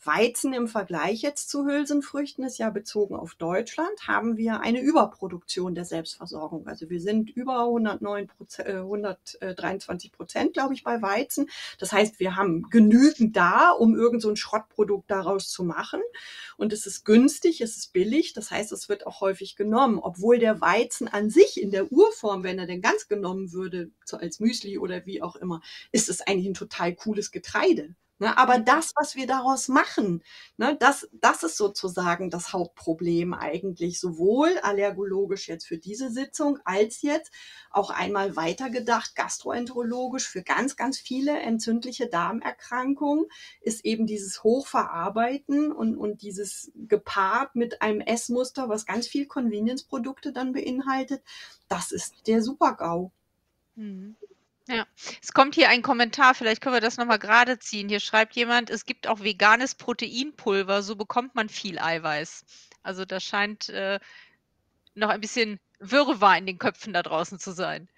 Weizen 0.03 0.53
im 0.53 0.67
Vergleich 0.67 1.21
jetzt 1.21 1.49
zu 1.49 1.65
Hülsenfrüchten 1.65 2.43
ist 2.43 2.57
ja 2.57 2.71
bezogen 2.71 3.15
auf 3.15 3.35
Deutschland, 3.35 4.07
haben 4.07 4.35
wir 4.37 4.61
eine 4.61 4.81
Überproduktion 4.81 5.75
der 5.75 5.85
Selbstversorgung. 5.85 6.67
Also 6.67 6.89
wir 6.89 6.99
sind 6.99 7.29
über 7.29 7.59
109 7.65 8.27
Prozent, 8.27 8.69
123 8.69 10.11
Prozent, 10.11 10.53
glaube 10.53 10.73
ich, 10.73 10.83
bei 10.83 11.01
Weizen. 11.01 11.47
Das 11.77 11.91
heißt, 11.91 12.19
wir 12.19 12.35
haben 12.35 12.69
genügend 12.71 13.35
da, 13.35 13.69
um 13.69 13.95
irgend 13.95 14.23
so 14.23 14.29
ein 14.29 14.35
Schrottprodukt 14.35 15.11
daraus 15.11 15.49
zu 15.49 15.63
machen. 15.63 16.01
Und 16.57 16.73
es 16.73 16.87
ist 16.87 17.05
günstig, 17.05 17.61
es 17.61 17.77
ist 17.77 17.93
billig. 17.93 18.33
Das 18.33 18.49
heißt, 18.49 18.71
es 18.71 18.89
wird 18.89 19.05
auch 19.05 19.21
häufig 19.21 19.55
genommen, 19.55 19.99
obwohl 19.99 20.39
der 20.39 20.61
Weizen 20.61 21.07
an 21.07 21.29
sich 21.29 21.61
in 21.61 21.69
der 21.69 21.91
Urform, 21.91 22.43
wenn 22.43 22.57
er 22.57 22.65
denn 22.65 22.81
ganz 22.81 23.07
genommen 23.07 23.51
würde, 23.51 23.91
so 24.05 24.17
als 24.17 24.39
Müsli 24.39 24.77
oder 24.77 25.05
wie 25.05 25.21
auch 25.21 25.35
immer, 25.35 25.61
ist 25.91 26.09
es 26.09 26.14
eigentlich 26.21 26.47
ein 26.47 26.53
total 26.53 26.95
cooles 26.95 27.31
Getreide. 27.31 27.95
Ne, 28.17 28.37
aber 28.37 28.59
mhm. 28.59 28.65
das, 28.65 28.93
was 28.95 29.17
wir 29.17 29.27
daraus 29.27 29.67
machen, 29.67 30.23
ne, 30.55 30.77
das, 30.79 31.09
das 31.11 31.43
ist 31.43 31.57
sozusagen 31.57 32.29
das 32.29 32.53
Hauptproblem 32.53 33.33
eigentlich, 33.33 33.99
sowohl 33.99 34.57
allergologisch 34.59 35.49
jetzt 35.49 35.67
für 35.67 35.77
diese 35.77 36.09
Sitzung, 36.09 36.57
als 36.63 37.01
jetzt 37.01 37.33
auch 37.71 37.89
einmal 37.89 38.37
weitergedacht 38.37 39.15
gastroenterologisch 39.15 40.29
für 40.29 40.43
ganz, 40.43 40.77
ganz 40.77 40.97
viele 40.97 41.37
entzündliche 41.41 42.07
Darmerkrankungen, 42.07 43.25
ist 43.59 43.83
eben 43.83 44.07
dieses 44.07 44.45
Hochverarbeiten 44.45 45.73
und, 45.73 45.97
und 45.97 46.21
dieses 46.21 46.71
gepaart 46.73 47.57
mit 47.57 47.81
einem 47.81 47.99
Essmuster, 47.99 48.69
was 48.69 48.85
ganz 48.85 49.07
viel 49.07 49.25
Convenience-Produkte 49.25 50.31
dann 50.31 50.53
beinhaltet, 50.53 51.21
das 51.67 51.91
ist 51.91 52.27
der 52.27 52.41
Super-GAU. 52.41 53.11
Mhm. 53.75 54.15
Ja, 54.67 54.87
es 55.21 55.31
kommt 55.33 55.53
hier 55.53 55.69
ein 55.69 55.83
Kommentar, 55.83 56.33
vielleicht 56.33 56.61
können 56.61 56.75
wir 56.75 56.81
das 56.81 56.97
nochmal 56.97 57.19
gerade 57.19 57.59
ziehen. 57.59 57.87
Hier 57.87 57.99
schreibt 57.99 58.35
jemand, 58.35 58.71
es 58.71 58.85
gibt 58.85 59.07
auch 59.07 59.21
veganes 59.21 59.75
Proteinpulver, 59.75 60.81
so 60.81 60.95
bekommt 60.95 61.35
man 61.35 61.49
viel 61.49 61.77
Eiweiß. 61.77 62.45
Also 62.81 63.05
da 63.05 63.19
scheint 63.19 63.69
äh, 63.69 63.99
noch 64.95 65.09
ein 65.09 65.21
bisschen 65.21 65.59
Wirrwarr 65.79 66.37
in 66.37 66.47
den 66.47 66.57
Köpfen 66.57 66.93
da 66.93 67.03
draußen 67.03 67.37
zu 67.37 67.51
sein. 67.51 67.89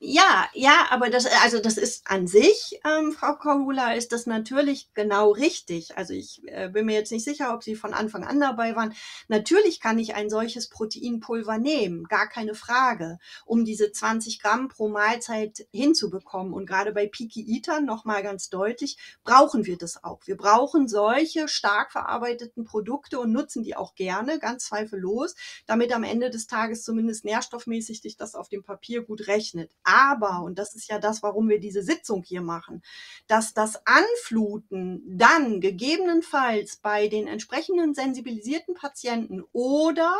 Ja, 0.00 0.48
ja, 0.54 0.86
aber 0.90 1.10
das, 1.10 1.26
also 1.42 1.58
das 1.60 1.76
ist 1.76 2.10
an 2.10 2.26
sich, 2.26 2.80
ähm, 2.86 3.12
Frau 3.12 3.34
Kohula, 3.36 3.92
ist 3.94 4.12
das 4.12 4.24
natürlich 4.24 4.88
genau 4.94 5.32
richtig. 5.32 5.98
Also 5.98 6.14
ich 6.14 6.40
äh, 6.46 6.70
bin 6.70 6.86
mir 6.86 6.94
jetzt 6.94 7.12
nicht 7.12 7.24
sicher, 7.24 7.52
ob 7.52 7.62
Sie 7.62 7.74
von 7.74 7.92
Anfang 7.92 8.24
an 8.24 8.40
dabei 8.40 8.76
waren. 8.76 8.94
Natürlich 9.28 9.80
kann 9.80 9.98
ich 9.98 10.14
ein 10.14 10.30
solches 10.30 10.68
Proteinpulver 10.70 11.58
nehmen, 11.58 12.04
gar 12.04 12.28
keine 12.28 12.54
Frage, 12.54 13.18
um 13.44 13.66
diese 13.66 13.92
20 13.92 14.40
Gramm 14.40 14.68
pro 14.68 14.88
Mahlzeit 14.88 15.66
hinzubekommen. 15.70 16.54
Und 16.54 16.64
gerade 16.64 16.92
bei 16.92 17.06
Peaky 17.06 17.42
Eatern 17.46 17.84
nochmal 17.84 18.22
ganz 18.22 18.48
deutlich, 18.48 18.96
brauchen 19.22 19.66
wir 19.66 19.76
das 19.76 20.02
auch. 20.02 20.20
Wir 20.26 20.38
brauchen 20.38 20.88
solche 20.88 21.46
stark 21.46 21.92
verarbeiteten 21.92 22.64
Produkte 22.64 23.20
und 23.20 23.32
nutzen 23.32 23.62
die 23.62 23.76
auch 23.76 23.94
gerne, 23.94 24.38
ganz 24.38 24.64
zweifellos, 24.66 25.34
damit 25.66 25.92
am 25.92 26.04
Ende 26.04 26.30
des 26.30 26.46
Tages 26.46 26.84
zumindest 26.84 27.26
nährstoffmäßig 27.26 28.00
sich 28.00 28.16
das 28.16 28.34
auf 28.34 28.48
dem 28.48 28.62
Papier 28.62 29.02
gut 29.02 29.26
rechnet. 29.26 29.73
Aber, 29.82 30.42
und 30.42 30.58
das 30.58 30.74
ist 30.74 30.88
ja 30.88 30.98
das, 30.98 31.22
warum 31.22 31.48
wir 31.48 31.60
diese 31.60 31.82
Sitzung 31.82 32.22
hier 32.22 32.40
machen, 32.40 32.82
dass 33.26 33.52
das 33.52 33.86
Anfluten 33.86 35.02
dann 35.06 35.60
gegebenenfalls 35.60 36.76
bei 36.76 37.08
den 37.08 37.26
entsprechenden 37.26 37.94
sensibilisierten 37.94 38.74
Patienten 38.74 39.42
oder 39.52 40.16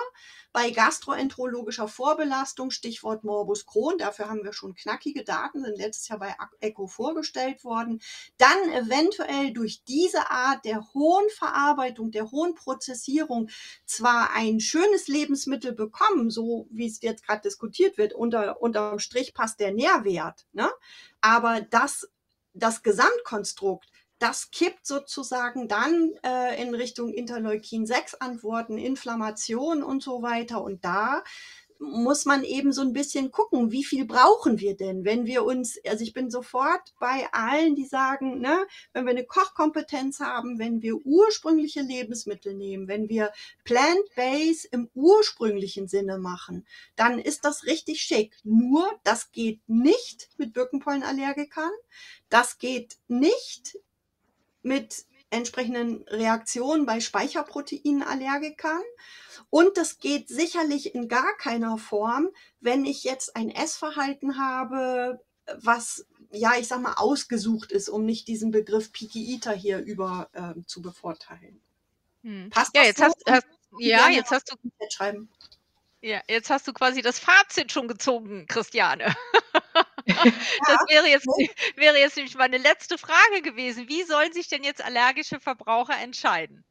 bei 0.55 0.71
gastroenterologischer 0.71 1.89
Vorbelastung, 1.89 2.71
Stichwort 2.71 3.25
Morbus 3.25 3.67
Crohn, 3.67 3.99
dafür 3.99 4.29
haben 4.29 4.45
wir 4.45 4.53
schon 4.53 4.77
knackige 4.77 5.25
Daten, 5.25 5.65
sind 5.65 5.77
letztes 5.77 6.09
Jahr 6.09 6.21
bei 6.21 6.37
ECHO 6.61 6.87
vorgestellt 6.87 7.65
worden, 7.65 8.01
dann 8.39 8.73
eventuell 8.73 9.53
durch 9.53 9.83
diese 9.83 10.31
Art 10.31 10.65
der 10.65 10.95
hohen 10.95 11.29
Verarbeitung, 11.31 12.13
der 12.13 12.31
hohen 12.31 12.55
Prozessierung 12.55 13.51
zwar 13.85 14.31
ein 14.33 14.61
schönes 14.61 15.09
Lebensmittel 15.09 15.73
bekommen, 15.73 16.31
so 16.31 16.69
wie 16.71 16.87
es 16.87 17.03
jetzt 17.03 17.27
gerade 17.27 17.43
diskutiert 17.43 17.99
wird, 17.99 18.13
unter, 18.13 18.63
unterm 18.63 19.01
Strich 19.01 19.35
passt 19.45 19.61
der 19.61 19.75
Nährwert, 19.75 20.47
ne? 20.55 20.71
aber 21.21 21.61
das, 21.61 22.09
das 22.55 22.83
Gesamtkonstrukt 22.83 23.91
das 24.21 24.51
kippt 24.51 24.87
sozusagen 24.87 25.69
dann 25.69 26.13
äh, 26.25 26.63
in 26.63 26.75
Richtung 26.75 27.13
Interleukin-6-Antworten, 27.13 28.79
Inflammation 28.79 29.83
und 29.83 30.03
so 30.03 30.23
weiter. 30.23 30.63
Und 30.63 30.83
da 30.83 31.23
muss 31.79 32.25
man 32.25 32.45
eben 32.45 32.73
so 32.73 32.83
ein 32.83 32.93
bisschen 32.93 33.31
gucken, 33.31 33.71
wie 33.71 33.85
viel 33.85 34.05
brauchen 34.05 34.61
wir 34.61 34.77
denn, 34.77 35.05
wenn 35.05 35.27
wir 35.27 35.45
uns, 35.45 35.79
also 35.87 36.03
ich 36.03 36.13
bin 36.13 36.31
sofort 36.31 36.95
bei 36.99 37.29
allen, 37.33 37.75
die 37.75 37.85
sagen, 37.85 38.41
ne, 38.41 38.67
wenn 38.93 39.05
wir 39.05 39.11
eine 39.11 39.25
Kochkompetenz 39.25 40.21
haben, 40.21 40.59
wenn 40.59 40.83
wir 40.83 40.97
ursprüngliche 41.05 41.83
Lebensmittel 41.83 42.55
nehmen, 42.55 42.89
wenn 42.89 43.09
wir 43.09 43.33
plant-based 43.65 44.67
im 44.73 44.89
ursprünglichen 44.95 45.89
Sinne 45.89 46.19
machen, 46.19 46.67
dann 46.97 47.19
ist 47.19 47.45
das 47.45 47.65
richtig 47.65 48.01
schick. 48.01 48.37
Nur, 48.45 48.89
das 49.05 49.33
geht 49.33 49.61
nicht 49.69 50.29
mit 50.39 50.53
Birkenpollenallergikern, 50.53 51.73
das 52.29 52.59
geht 52.59 52.97
nicht 53.09 53.79
mit 54.63 55.05
entsprechenden 55.35 56.05
Reaktionen 56.09 56.87
bei 56.87 57.01
Speicherproteinallergikern. 57.01 58.83
Und 59.51 59.77
das 59.77 59.99
geht 59.99 60.29
sicherlich 60.29 60.95
in 60.95 61.09
gar 61.09 61.37
keiner 61.37 61.79
Form, 61.79 62.29
wenn 62.61 62.85
ich 62.85 63.05
jetzt 63.05 63.37
ein 63.37 63.51
Essverhalten 63.51 64.39
habe, 64.39 65.21
was, 65.59 66.07
ja, 66.31 66.55
ich 66.59 66.69
sag 66.69 66.81
mal, 66.81 66.95
ausgesucht 66.95 67.71
ist, 67.71 67.89
um 67.89 68.05
nicht 68.05 68.29
diesen 68.29 68.51
Begriff 68.51 68.93
Picky 68.93 69.35
Eater 69.35 69.53
hier 69.53 69.79
über 69.79 70.29
äh, 70.33 70.61
zu 70.67 70.81
bevorteilen. 70.83 71.61
Hm. 72.23 72.51
Passt 72.51 72.75
ja, 72.75 72.83
jetzt 72.83 72.99
so? 72.99 73.05
hast, 73.05 73.23
hast, 73.29 73.47
ja, 73.79 74.09
jetzt 74.09 74.31
hast 74.31 74.51
du. 74.51 74.57
Schreiben. 74.91 75.29
Ja, 76.01 76.21
jetzt 76.29 76.51
hast 76.51 76.69
du 76.69 76.73
quasi 76.73 77.01
das 77.01 77.19
Fazit 77.19 77.73
schon 77.73 77.89
gezogen, 77.89 78.47
Christiane. 78.47 79.15
Das 80.07 80.79
wäre 80.89 81.09
jetzt, 81.09 81.27
wäre 81.77 81.99
jetzt 81.99 82.17
nämlich 82.17 82.35
meine 82.35 82.59
letzte 82.59 82.99
Frage 82.99 83.43
gewesen. 83.43 83.89
Wie 83.89 84.03
sollen 84.03 84.33
sich 84.33 84.49
denn 84.49 84.63
jetzt 84.63 84.85
allergische 84.85 85.41
Verbraucher 85.41 85.99
entscheiden? 85.99 86.65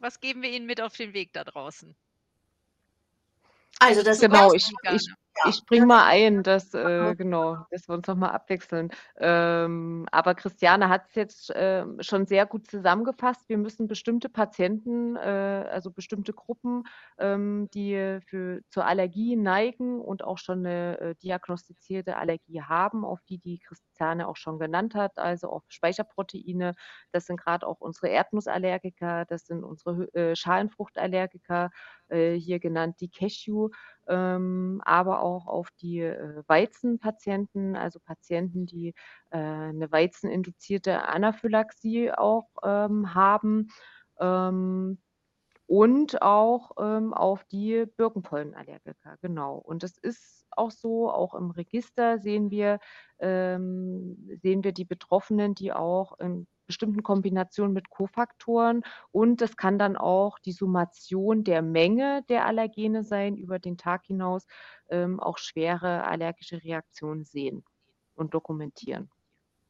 Was 0.00 0.20
geben 0.20 0.42
wir 0.42 0.50
ihnen 0.50 0.66
mit 0.66 0.80
auf 0.80 0.96
den 0.96 1.14
Weg 1.14 1.32
da 1.32 1.44
draußen? 1.44 1.94
Also 3.78 4.02
das 4.02 4.20
genau, 4.20 4.52
ich, 4.52 4.68
ich, 4.90 5.08
ich 5.44 5.56
springe 5.56 5.86
mal 5.86 6.04
ein, 6.04 6.42
dass, 6.42 6.72
äh, 6.74 7.14
genau, 7.16 7.58
dass 7.70 7.88
wir 7.88 7.94
uns 7.94 8.06
nochmal 8.06 8.30
abwechseln. 8.30 8.90
Ähm, 9.18 10.06
aber 10.10 10.34
Christiane 10.34 10.88
hat 10.88 11.06
es 11.08 11.14
jetzt 11.14 11.50
äh, 11.50 11.84
schon 12.00 12.26
sehr 12.26 12.46
gut 12.46 12.66
zusammengefasst. 12.70 13.48
Wir 13.48 13.58
müssen 13.58 13.86
bestimmte 13.86 14.28
Patienten, 14.28 15.16
äh, 15.16 15.64
also 15.70 15.90
bestimmte 15.90 16.32
Gruppen, 16.32 16.84
ähm, 17.18 17.68
die 17.74 18.20
für, 18.26 18.60
zur 18.70 18.86
Allergie 18.86 19.36
neigen 19.36 20.00
und 20.00 20.24
auch 20.24 20.38
schon 20.38 20.66
eine 20.66 21.00
äh, 21.00 21.14
diagnostizierte 21.16 22.16
Allergie 22.16 22.62
haben, 22.62 23.04
auf 23.04 23.20
die 23.28 23.38
die 23.38 23.58
Christiane 23.58 24.28
auch 24.28 24.36
schon 24.36 24.58
genannt 24.58 24.94
hat, 24.94 25.18
also 25.18 25.48
auf 25.48 25.64
Speicherproteine. 25.68 26.74
Das 27.12 27.26
sind 27.26 27.40
gerade 27.40 27.66
auch 27.66 27.80
unsere 27.80 28.08
Erdnussallergiker, 28.08 29.24
das 29.26 29.46
sind 29.46 29.64
unsere 29.64 30.12
äh, 30.14 30.36
Schalenfruchtallergiker, 30.36 31.70
äh, 32.08 32.34
hier 32.34 32.58
genannt 32.60 32.96
die 33.00 33.10
Cashew 33.10 33.70
aber 34.08 35.22
auch 35.22 35.46
auf 35.46 35.70
die 35.80 36.00
äh, 36.00 36.42
Weizenpatienten, 36.46 37.76
also 37.76 37.98
Patienten, 38.00 38.66
die 38.66 38.94
äh, 39.30 39.38
eine 39.38 39.90
weizeninduzierte 39.90 41.08
Anaphylaxie 41.08 42.12
auch 42.12 42.48
ähm, 42.64 43.14
haben. 43.14 43.68
Ähm, 44.20 44.98
und 45.66 46.22
auch 46.22 46.70
ähm, 46.78 47.12
auf 47.12 47.44
die 47.44 47.86
Birkenpollenallergiker, 47.96 49.16
genau. 49.20 49.56
Und 49.56 49.82
das 49.82 49.98
ist 49.98 50.46
auch 50.52 50.70
so, 50.70 51.10
auch 51.10 51.34
im 51.34 51.50
Register 51.50 52.18
sehen 52.18 52.50
wir, 52.50 52.78
ähm, 53.18 54.16
sehen 54.42 54.62
wir 54.62 54.72
die 54.72 54.84
Betroffenen, 54.84 55.54
die 55.56 55.72
auch 55.72 56.18
in 56.20 56.46
bestimmten 56.66 57.02
Kombinationen 57.02 57.72
mit 57.72 57.90
Kofaktoren 57.90 58.82
und 59.12 59.40
das 59.40 59.56
kann 59.56 59.78
dann 59.78 59.96
auch 59.96 60.38
die 60.38 60.52
Summation 60.52 61.44
der 61.44 61.62
Menge 61.62 62.22
der 62.28 62.46
Allergene 62.46 63.04
sein 63.04 63.36
über 63.36 63.58
den 63.58 63.78
Tag 63.78 64.04
hinaus, 64.06 64.46
ähm, 64.88 65.20
auch 65.20 65.38
schwere 65.38 66.04
allergische 66.04 66.62
Reaktionen 66.62 67.24
sehen 67.24 67.64
und 68.14 68.34
dokumentieren. 68.34 69.10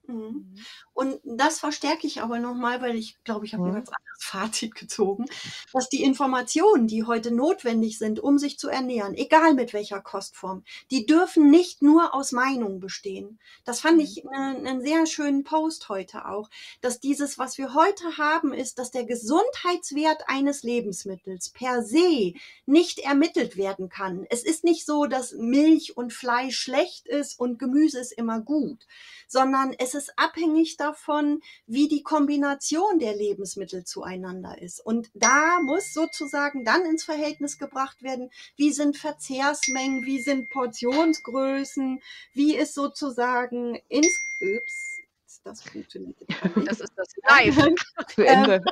Mhm. 0.07 0.15
mhm. 0.15 0.55
Und 0.93 1.21
das 1.25 1.59
verstärke 1.59 2.07
ich 2.07 2.23
aber 2.23 2.39
nochmal, 2.39 2.81
weil 2.81 2.97
ich 2.97 3.23
glaube, 3.25 3.45
ich 3.45 3.53
habe 3.53 3.65
mhm. 3.65 3.69
ein 3.71 3.75
ganz 3.75 3.89
anderes 3.89 4.19
Fazit 4.19 4.75
gezogen, 4.75 5.27
dass 5.73 5.89
die 5.91 6.03
Informationen, 6.03 6.87
die 6.87 7.05
heute 7.05 7.31
notwendig 7.31 7.99
sind, 7.99 8.19
um 8.19 8.39
sich 8.39 8.59
zu 8.59 8.69
ernähren, 8.69 9.15
egal 9.15 9.55
mit 9.55 9.73
welcher 9.73 10.01
Kostform, 10.01 10.65
die 10.91 11.05
dürfen 11.05 11.51
nicht 11.51 11.83
nur 11.83 12.15
aus 12.15 12.33
Meinungen 12.33 12.81
bestehen. 12.81 13.39
Das 13.65 13.81
fand 13.81 14.01
ich 14.01 14.25
mhm. 14.25 14.31
einen, 14.31 14.67
einen 14.67 14.81
sehr 14.81 15.07
schönen 15.07 15.45
Post 15.45 15.89
heute 15.89 16.27
auch, 16.27 16.49
dass 16.81 17.01
dieses, 17.01 17.39
was 17.39 17.59
wir 17.59 17.75
heute 17.75 18.17
haben, 18.17 18.55
ist, 18.55 18.79
dass 18.79 18.91
der 18.91 19.05
Gesundheitswert 19.05 20.25
eines 20.29 20.63
Lebensmittels 20.63 21.51
per 21.51 21.83
se 21.83 22.33
nicht 22.65 23.01
ermittelt 23.01 23.57
werden 23.57 23.89
kann. 23.89 24.27
Es 24.31 24.43
ist 24.43 24.65
nicht 24.65 24.87
so, 24.87 25.07
dass 25.07 25.33
Milch 25.33 25.97
und 25.97 26.13
Fleisch 26.13 26.59
schlecht 26.59 27.07
ist 27.07 27.39
und 27.39 27.59
Gemüse 27.59 27.99
ist 28.01 28.13
immer 28.13 28.41
gut, 28.41 28.87
sondern 29.29 29.75
es 29.79 29.95
ist 29.97 30.13
abhängig 30.17 30.77
davon, 30.77 31.43
wie 31.67 31.89
die 31.89 32.03
Kombination 32.03 32.99
der 33.01 33.17
Lebensmittel 33.17 33.85
zueinander 33.85 34.61
ist. 34.61 34.85
Und 34.85 35.11
da 35.15 35.61
muss 35.61 35.93
sozusagen 35.93 36.65
dann 36.65 36.85
ins 36.85 37.03
Verhältnis 37.03 37.59
gebracht 37.59 38.03
werden, 38.03 38.31
wie 38.57 38.73
sind 38.73 38.97
Verzehrsmengen, 38.97 40.05
wie 40.05 40.21
sind 40.21 40.51
Portionsgrößen, 40.51 42.01
wie 42.35 42.57
ist 42.57 42.75
sozusagen 42.75 43.81
ins, 43.89 44.21
ups, 44.41 44.86
das 45.47 45.63
funktioniert. 45.63 46.17
Das 46.67 46.81
ist 46.81 46.93
das 46.97 47.09
Live. 47.29 47.57
Zu 48.15 48.27
Ende. 48.27 48.63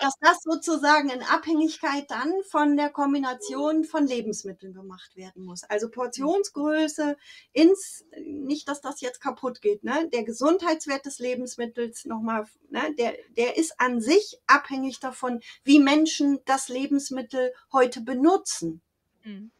dass 0.00 0.14
das 0.20 0.42
sozusagen 0.42 1.10
in 1.10 1.22
Abhängigkeit 1.22 2.10
dann 2.10 2.32
von 2.50 2.76
der 2.76 2.90
Kombination 2.90 3.84
von 3.84 4.06
Lebensmitteln 4.06 4.72
gemacht 4.74 5.16
werden 5.16 5.44
muss. 5.44 5.64
Also 5.64 5.90
Portionsgröße 5.90 7.16
ins, 7.52 8.04
nicht, 8.20 8.68
dass 8.68 8.80
das 8.80 9.00
jetzt 9.00 9.20
kaputt 9.20 9.60
geht, 9.62 9.84
ne? 9.84 10.08
Der 10.12 10.24
Gesundheitswert 10.24 11.06
des 11.06 11.18
Lebensmittels 11.18 12.04
nochmal, 12.04 12.46
ne? 12.70 12.94
Der, 12.98 13.14
der 13.36 13.56
ist 13.56 13.80
an 13.80 14.00
sich 14.00 14.38
abhängig 14.46 15.00
davon, 15.00 15.40
wie 15.64 15.78
Menschen 15.78 16.40
das 16.46 16.68
Lebensmittel 16.68 17.52
heute 17.72 18.00
benutzen. 18.00 18.80
Mhm. 19.24 19.50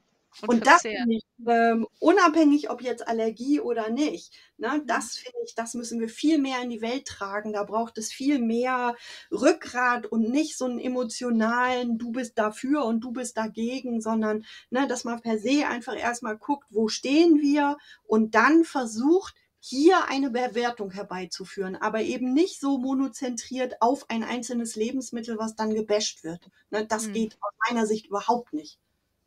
Und, 0.42 0.48
und 0.50 0.66
das 0.66 0.82
finde 0.82 1.16
ich, 1.16 1.24
ähm, 1.46 1.86
unabhängig 1.98 2.70
ob 2.70 2.82
jetzt 2.82 3.06
Allergie 3.06 3.60
oder 3.60 3.90
nicht, 3.90 4.32
ne, 4.56 4.78
mhm. 4.78 4.86
das 4.86 5.16
finde 5.16 5.38
ich, 5.44 5.54
das 5.54 5.74
müssen 5.74 6.00
wir 6.00 6.08
viel 6.08 6.38
mehr 6.38 6.62
in 6.62 6.70
die 6.70 6.80
Welt 6.80 7.06
tragen. 7.06 7.52
Da 7.52 7.64
braucht 7.64 7.98
es 7.98 8.12
viel 8.12 8.38
mehr 8.38 8.94
Rückgrat 9.32 10.06
und 10.06 10.30
nicht 10.30 10.56
so 10.56 10.66
einen 10.66 10.78
emotionalen, 10.78 11.98
du 11.98 12.12
bist 12.12 12.38
dafür 12.38 12.84
und 12.84 13.00
du 13.00 13.12
bist 13.12 13.36
dagegen, 13.36 14.00
sondern 14.00 14.44
ne, 14.70 14.86
dass 14.86 15.04
man 15.04 15.20
per 15.20 15.38
se 15.38 15.66
einfach 15.66 15.96
erstmal 15.96 16.36
guckt, 16.36 16.66
wo 16.70 16.88
stehen 16.88 17.40
wir 17.40 17.76
und 18.04 18.34
dann 18.34 18.64
versucht, 18.64 19.34
hier 19.60 20.08
eine 20.08 20.30
Bewertung 20.30 20.92
herbeizuführen, 20.92 21.76
aber 21.76 22.00
eben 22.00 22.32
nicht 22.32 22.60
so 22.60 22.78
monozentriert 22.78 23.82
auf 23.82 24.08
ein 24.08 24.22
einzelnes 24.22 24.76
Lebensmittel, 24.76 25.36
was 25.36 25.56
dann 25.56 25.74
gebasht 25.74 26.24
wird. 26.24 26.48
Ne, 26.70 26.86
das 26.86 27.08
mhm. 27.08 27.12
geht 27.14 27.38
aus 27.40 27.52
meiner 27.68 27.86
Sicht 27.86 28.06
überhaupt 28.06 28.52
nicht. 28.52 28.78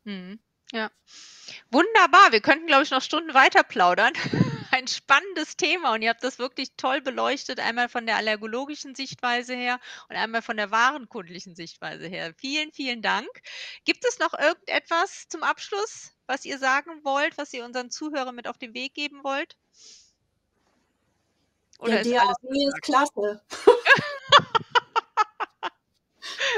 Mhm. 0.04 0.40
Ja. 0.72 0.90
Wunderbar. 1.70 2.32
Wir 2.32 2.42
könnten, 2.42 2.68
glaube 2.68 2.84
ich, 2.84 2.92
noch 2.92 3.02
Stunden 3.02 3.34
weiter 3.34 3.64
plaudern. 3.64 4.14
Ein 4.72 4.88
spannendes 4.88 5.58
Thema 5.58 5.94
und 5.94 6.02
ihr 6.02 6.10
habt 6.10 6.24
das 6.24 6.40
wirklich 6.40 6.70
toll 6.78 7.02
beleuchtet, 7.02 7.60
einmal 7.60 7.90
von 7.90 8.06
der 8.06 8.16
allergologischen 8.16 8.96
Sichtweise 8.96 9.54
her 9.54 9.82
und 10.08 10.16
einmal 10.16 10.42
von 10.42 10.56
der 10.56 10.72
warenkundlichen 10.72 11.56
Sichtweise 11.56 12.08
her. 12.08 12.34
Vielen, 12.38 12.72
vielen 12.72 13.02
Dank. 13.02 13.28
Gibt 13.84 14.06
es 14.06 14.20
noch 14.20 14.34
irgendetwas 14.34 15.28
zum 15.28 15.44
Abschluss, 15.44 16.14
was 16.26 16.46
ihr 16.46 16.58
sagen 16.58 17.04
wollt, 17.04 17.38
was 17.38 17.52
ihr 17.52 17.66
unseren 17.66 17.92
Zuhörern 17.92 18.34
mit 18.34 18.48
auf 18.48 18.58
den 18.58 18.74
Weg 18.74 18.94
geben 18.94 19.26
wollt? 19.26 19.58
Oder 21.80 22.04
Der 22.04 22.16
ist 22.16 22.20
alles 22.22 22.38
ist 22.42 22.82
klasse. 22.82 23.42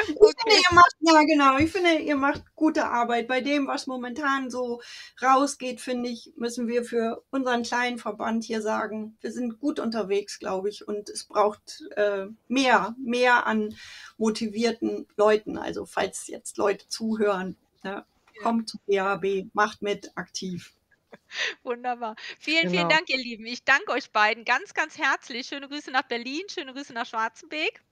Ich 0.08 0.16
finde 0.16 0.54
finde, 0.54 0.56
ihr 0.58 0.76
macht, 0.76 0.96
ja 1.00 1.24
genau, 1.24 1.58
ich 1.58 1.72
finde, 1.72 1.96
ihr 1.98 2.16
macht 2.16 2.44
gute 2.56 2.86
Arbeit. 2.86 3.28
Bei 3.28 3.42
dem, 3.42 3.68
was 3.68 3.88
momentan 3.88 4.50
so 4.50 4.82
rausgeht, 5.22 5.82
finde 5.82 6.10
ich, 6.10 6.34
müssen 6.36 6.68
wir 6.68 6.84
für 6.84 7.24
unseren 7.30 7.64
kleinen 7.64 7.98
Verband 7.98 8.44
hier 8.44 8.62
sagen, 8.62 9.18
wir 9.22 9.32
sind 9.32 9.60
gut 9.60 9.80
unterwegs, 9.80 10.40
glaube 10.40 10.70
ich. 10.70 10.88
Und 10.88 11.10
es 11.10 11.26
braucht 11.26 11.84
äh, 11.96 12.28
mehr, 12.48 12.96
mehr 12.98 13.46
an 13.48 13.76
motivierten 14.18 15.08
Leuten. 15.16 15.58
Also 15.58 15.86
falls 15.86 16.28
jetzt 16.28 16.58
Leute 16.58 16.88
zuhören, 16.88 17.58
ja, 17.84 18.06
kommt 18.42 18.70
zu 18.70 18.78
BAB, 18.88 19.48
macht 19.54 19.82
mit 19.82 20.12
aktiv. 20.16 20.74
Wunderbar. 21.64 22.16
Vielen, 22.40 22.70
vielen 22.70 22.88
Genau. 22.88 22.90
Dank, 22.90 23.10
ihr 23.10 23.18
Lieben. 23.18 23.46
Ich 23.46 23.64
danke 23.64 23.92
euch 23.92 24.12
beiden 24.12 24.46
ganz, 24.46 24.74
ganz 24.74 24.98
herzlich. 24.98 25.48
Schöne 25.48 25.68
Grüße 25.68 25.92
nach 25.92 26.04
Berlin, 26.04 26.44
schöne 26.50 26.74
Grüße 26.74 26.94
nach 26.94 27.06
Schwarzenbeek. 27.06 27.84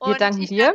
Wir 0.00 0.12
Und 0.12 0.20
danken 0.20 0.42
ich 0.42 0.48
dir. 0.48 0.74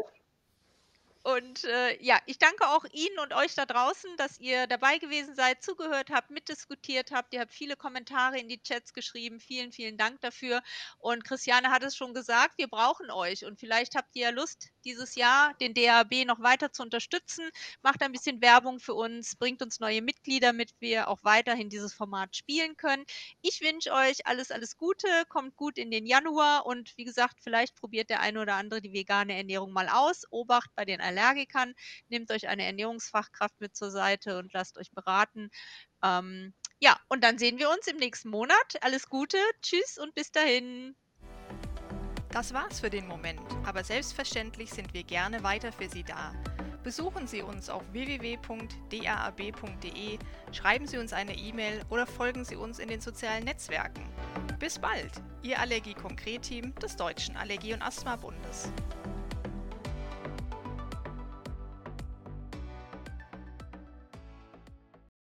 Und 1.27 1.65
äh, 1.65 2.01
ja, 2.01 2.21
ich 2.25 2.39
danke 2.39 2.69
auch 2.69 2.85
Ihnen 2.93 3.19
und 3.19 3.33
euch 3.33 3.53
da 3.53 3.65
draußen, 3.65 4.15
dass 4.15 4.39
ihr 4.39 4.65
dabei 4.65 4.97
gewesen 4.97 5.35
seid, 5.35 5.61
zugehört 5.61 6.09
habt, 6.09 6.29
mitdiskutiert 6.29 7.11
habt. 7.11 7.33
Ihr 7.33 7.41
habt 7.41 7.51
viele 7.51 7.75
Kommentare 7.75 8.39
in 8.39 8.47
die 8.47 8.63
Chats 8.63 8.93
geschrieben. 8.93 9.41
Vielen, 9.41 9.73
vielen 9.73 9.97
Dank 9.97 10.21
dafür. 10.21 10.61
Und 10.99 11.25
Christiane 11.25 11.69
hat 11.69 11.83
es 11.83 11.97
schon 11.97 12.13
gesagt, 12.13 12.57
wir 12.57 12.69
brauchen 12.69 13.11
euch. 13.11 13.43
Und 13.43 13.59
vielleicht 13.59 13.95
habt 13.95 14.15
ihr 14.15 14.27
ja 14.27 14.29
Lust, 14.29 14.69
dieses 14.85 15.15
Jahr 15.15 15.53
den 15.55 15.73
DAB 15.73 16.25
noch 16.25 16.41
weiter 16.41 16.71
zu 16.71 16.81
unterstützen. 16.81 17.43
Macht 17.81 18.01
ein 18.03 18.13
bisschen 18.13 18.41
Werbung 18.41 18.79
für 18.79 18.93
uns, 18.93 19.35
bringt 19.35 19.61
uns 19.61 19.81
neue 19.81 20.01
Mitglieder, 20.01 20.47
damit 20.53 20.75
wir 20.79 21.09
auch 21.09 21.25
weiterhin 21.25 21.67
dieses 21.67 21.93
Format 21.93 22.37
spielen 22.37 22.77
können. 22.77 23.03
Ich 23.41 23.59
wünsche 23.59 23.91
euch 23.91 24.25
alles, 24.25 24.49
alles 24.49 24.77
Gute, 24.77 25.09
kommt 25.27 25.57
gut 25.57 25.77
in 25.77 25.91
den 25.91 26.05
Januar 26.05 26.65
und 26.65 26.97
wie 26.97 27.03
gesagt, 27.03 27.41
vielleicht 27.41 27.75
probiert 27.75 28.09
der 28.09 28.21
eine 28.21 28.39
oder 28.39 28.55
andere 28.55 28.81
die 28.81 28.93
vegane 28.93 29.35
Ernährung 29.35 29.73
mal 29.73 29.89
aus. 29.89 30.23
Obacht 30.31 30.69
bei 30.73 30.85
den 30.85 31.01
Allergikern, 31.17 31.73
nehmt 32.09 32.31
euch 32.31 32.47
eine 32.47 32.63
Ernährungsfachkraft 32.65 33.59
mit 33.59 33.75
zur 33.75 33.91
Seite 33.91 34.37
und 34.37 34.53
lasst 34.53 34.77
euch 34.77 34.91
beraten. 34.91 35.49
Ähm, 36.03 36.53
ja, 36.79 36.99
und 37.07 37.23
dann 37.23 37.37
sehen 37.37 37.57
wir 37.59 37.69
uns 37.69 37.87
im 37.87 37.97
nächsten 37.97 38.29
Monat. 38.29 38.81
Alles 38.81 39.09
Gute, 39.09 39.37
tschüss 39.61 39.97
und 39.97 40.13
bis 40.13 40.31
dahin. 40.31 40.95
Das 42.29 42.53
war's 42.53 42.81
für 42.81 42.89
den 42.89 43.07
Moment, 43.07 43.41
aber 43.65 43.83
selbstverständlich 43.83 44.69
sind 44.69 44.93
wir 44.93 45.03
gerne 45.03 45.41
weiter 45.43 45.71
für 45.71 45.89
Sie 45.89 46.03
da. 46.03 46.33
Besuchen 46.83 47.25
Sie 47.27 47.41
uns 47.41 47.69
auf 47.69 47.83
www.daab.de, 47.91 48.59
schreiben 50.51 50.87
Sie 50.87 50.97
uns 50.97 51.11
eine 51.13 51.35
E-Mail 51.35 51.81
oder 51.89 52.05
folgen 52.07 52.45
Sie 52.45 52.55
uns 52.55 52.79
in 52.79 52.87
den 52.87 53.01
sozialen 53.01 53.43
Netzwerken. 53.43 54.07
Bis 54.59 54.79
bald, 54.79 55.11
Ihr 55.41 55.59
Allergie-Konkret-Team 55.59 56.75
des 56.75 56.95
Deutschen 56.95 57.35
Allergie- 57.35 57.73
und 57.73 57.81
Asthma-Bundes. 57.81 58.71